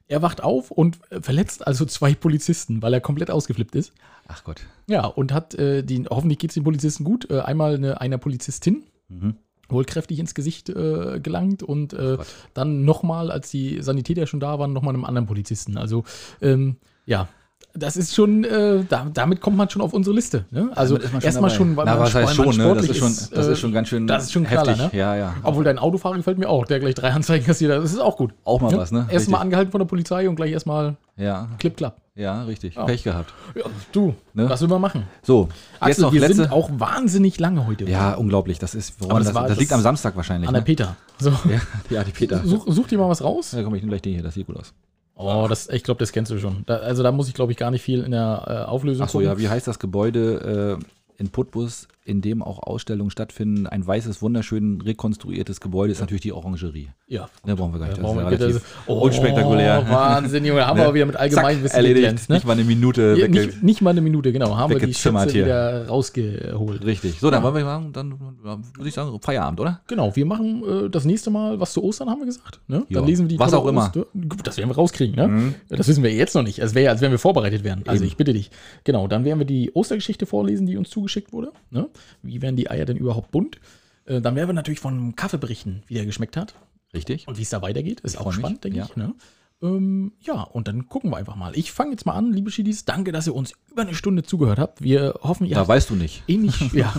[0.10, 3.92] Er wacht auf und äh, verletzt also zwei Polizisten, weil er komplett ausgeflippt ist.
[4.30, 4.62] Ach Gott.
[4.88, 7.30] Ja, und hat äh, die, hoffentlich geht es den Polizisten gut.
[7.30, 9.36] Äh, einmal eine, einer Polizistin Mhm.
[9.70, 12.18] Wohl kräftig ins Gesicht äh, gelangt und äh,
[12.54, 15.78] dann nochmal, als die Sanitäter schon da waren, nochmal einem anderen Polizisten.
[15.78, 16.04] Also,
[16.42, 17.28] ähm, ja.
[17.74, 20.46] Das ist schon, äh, da, damit kommt man schon auf unsere Liste.
[20.50, 20.72] Ne?
[20.74, 22.74] Also ist erstmal schon, weil Na, man, was heißt schon, ne?
[22.74, 24.78] Das ist schon, das äh, ist schon ganz schön das ist schon heftig.
[24.78, 24.90] ne?
[24.94, 25.36] Ja, ja.
[25.44, 27.72] Obwohl dein Autofahrer gefällt mir auch, der gleich drei Anzeigen kassiert.
[27.72, 28.34] Das ist auch gut.
[28.46, 29.06] Auch mal was, ne?
[29.12, 32.02] Erstmal angehalten von der Polizei und gleich erstmal Ja, klipp, klapp.
[32.18, 32.76] Ja, richtig.
[32.76, 32.84] Ja.
[32.86, 33.34] Pech gehabt.
[33.56, 34.50] Ja, du, Ne?
[34.50, 35.04] was will man machen?
[35.24, 36.36] So, jetzt Axel, noch wir letzte.
[36.36, 37.86] sind auch wahnsinnig lange heute.
[37.86, 38.60] ja, unglaublich.
[38.60, 40.48] Das ist, woran das das, das, das- liegt am Samstag wahrscheinlich.
[40.48, 40.66] An der Ne?
[40.66, 40.96] Peter.
[41.20, 42.42] So, Ja, ja, die Peter.
[42.44, 43.52] such, such dir mal was raus.
[43.54, 44.74] Ja, komm, ich nehme gleich den hier, das sieht gut aus.
[45.20, 46.64] Oh, das, ich glaube, das kennst du schon.
[46.68, 49.10] Da, also da muss ich, glaube ich, gar nicht viel in der äh, Auflösung Ach
[49.10, 50.84] so, ja, wie heißt das Gebäude äh,
[51.18, 53.68] in Putbus, in dem auch Ausstellungen stattfinden?
[53.68, 56.90] Ein weißes, wunderschön rekonstruiertes Gebäude ist natürlich die Orangerie.
[57.08, 57.30] Ja.
[57.46, 57.98] Ne, brauchen wir gar nicht.
[57.98, 59.86] Da Das ist ja wir- relativ oh, unspektakulär.
[59.90, 60.60] Wahnsinn, Junge.
[60.62, 60.88] Da haben wir Ne?
[60.88, 62.30] aber wieder mit Allgemeinwissen Zack, erledigt.
[62.30, 62.36] ne?
[62.36, 64.56] Nicht mal eine Minute Ja, nicht, nicht mal eine Minute, genau.
[64.58, 65.46] Haben wir die Schätze hier.
[65.46, 66.86] wieder rausgeholt.
[66.86, 67.20] Richtig.
[67.20, 68.12] So, dann wollen wir sagen, dann
[68.46, 69.82] ja, würde ich sagen, Feierabend, oder?
[69.88, 72.60] Genau, wir machen äh, das nächste Mal was zu Ostern, haben wir gesagt.
[72.68, 72.84] Ne?
[72.90, 73.86] Ja, Dann lesen wir die was tolle auch immer.
[73.86, 74.06] Oster-
[74.44, 75.54] Das werden wir rauskriegen, ne?
[75.70, 76.60] Das wissen wir jetzt noch nicht.
[76.60, 77.84] Es wäre ja, als wenn wir vorbereitet wären.
[77.88, 78.12] Also Eben.
[78.12, 78.52] ich bitte dich.
[78.84, 81.52] Genau, dann werden wir die Ostergeschichte vorlesen, die uns zugeschickt wurde.
[81.72, 81.90] Ne?
[82.22, 83.60] Wie werden die Eier denn überhaupt bunt?
[84.06, 86.54] Äh, dann werden wir natürlich von einem Kaffee berichten, wie der geschmeckt hat
[86.94, 87.28] Richtig.
[87.28, 88.02] und wie es da weitergeht.
[88.02, 88.86] Ist Ich auch spannend, denke ja.
[88.90, 88.96] ich.
[88.98, 89.14] Ne?
[89.60, 91.58] Ähm, ja, und dann gucken wir einfach mal.
[91.58, 92.86] Ich fange jetzt mal an, liebe Schiedis.
[92.86, 94.84] Danke, dass ihr uns über eine Stunde zugehört habt.
[94.84, 96.24] Wir hoffen, ihr Da habt weißt du nicht.
[96.28, 96.60] ähnlich.
[96.74, 96.94] Ja.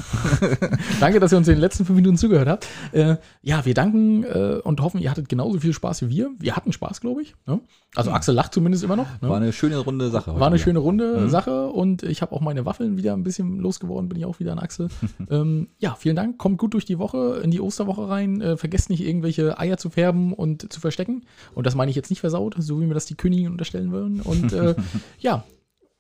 [1.01, 2.67] Danke, dass ihr uns in den letzten fünf Minuten zugehört habt.
[2.93, 6.31] Äh, ja, wir danken äh, und hoffen, ihr hattet genauso viel Spaß wie wir.
[6.41, 7.37] Wir hatten Spaß, glaube ich.
[7.47, 7.61] Ne?
[7.99, 9.09] Also Axel lacht zumindest immer noch.
[9.21, 9.29] Ne?
[9.29, 10.39] War eine schöne runde Sache.
[10.39, 10.65] War eine wieder.
[10.65, 11.29] schöne runde Mhm.
[11.31, 14.53] Sache und ich habe auch meine Waffeln wieder ein bisschen losgeworden, bin ich auch wieder
[14.53, 14.89] an Axel.
[15.31, 16.39] ähm, ja, vielen Dank.
[16.39, 18.41] Kommt gut durch die Woche, in die Osterwoche rein.
[18.41, 21.25] Äh, vergesst nicht, irgendwelche Eier zu färben und zu verstecken.
[21.55, 24.21] Und das meine ich jetzt nicht versaut, so wie mir das die Königin unterstellen würden.
[24.21, 24.75] Und äh,
[25.19, 25.45] ja,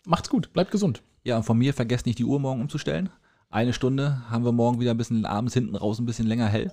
[0.07, 1.03] macht's gut, bleibt gesund.
[1.24, 3.11] Ja, und von mir vergesst nicht die Uhr morgen umzustellen.
[3.51, 6.70] Eine Stunde haben wir morgen wieder ein bisschen abends hinten raus ein bisschen länger hell.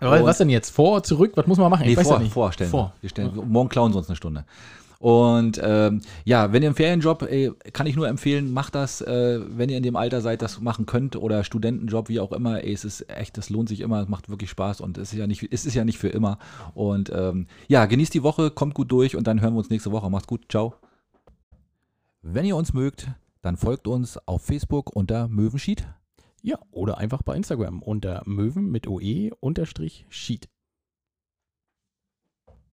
[0.00, 0.70] Aber was denn jetzt?
[0.70, 1.32] Vor, zurück?
[1.34, 1.86] Was muss man machen?
[1.86, 2.32] Nee, weiß vor, ja nicht.
[2.32, 2.70] vorstellen.
[2.70, 2.94] Vor.
[3.00, 4.44] Wir stellen, Morgen klauen sie uns eine Stunde.
[4.98, 9.40] Und ähm, ja, wenn ihr im Ferienjob, ey, kann ich nur empfehlen, macht das, äh,
[9.48, 12.64] wenn ihr in dem Alter seid, das machen könnt oder Studentenjob, wie auch immer.
[12.64, 15.18] Ey, es ist echt, das lohnt sich immer, es macht wirklich Spaß und es ist
[15.18, 16.38] ja nicht, es ist ja nicht für immer.
[16.74, 19.92] Und ähm, ja, genießt die Woche, kommt gut durch und dann hören wir uns nächste
[19.92, 20.10] Woche.
[20.10, 20.74] Macht's gut, ciao.
[22.22, 23.06] Wenn ihr uns mögt,
[23.40, 25.86] dann folgt uns auf Facebook unter Möwenschied.
[26.42, 30.48] Ja, oder einfach bei Instagram unter Möwen mit OE unterstrich Sheet.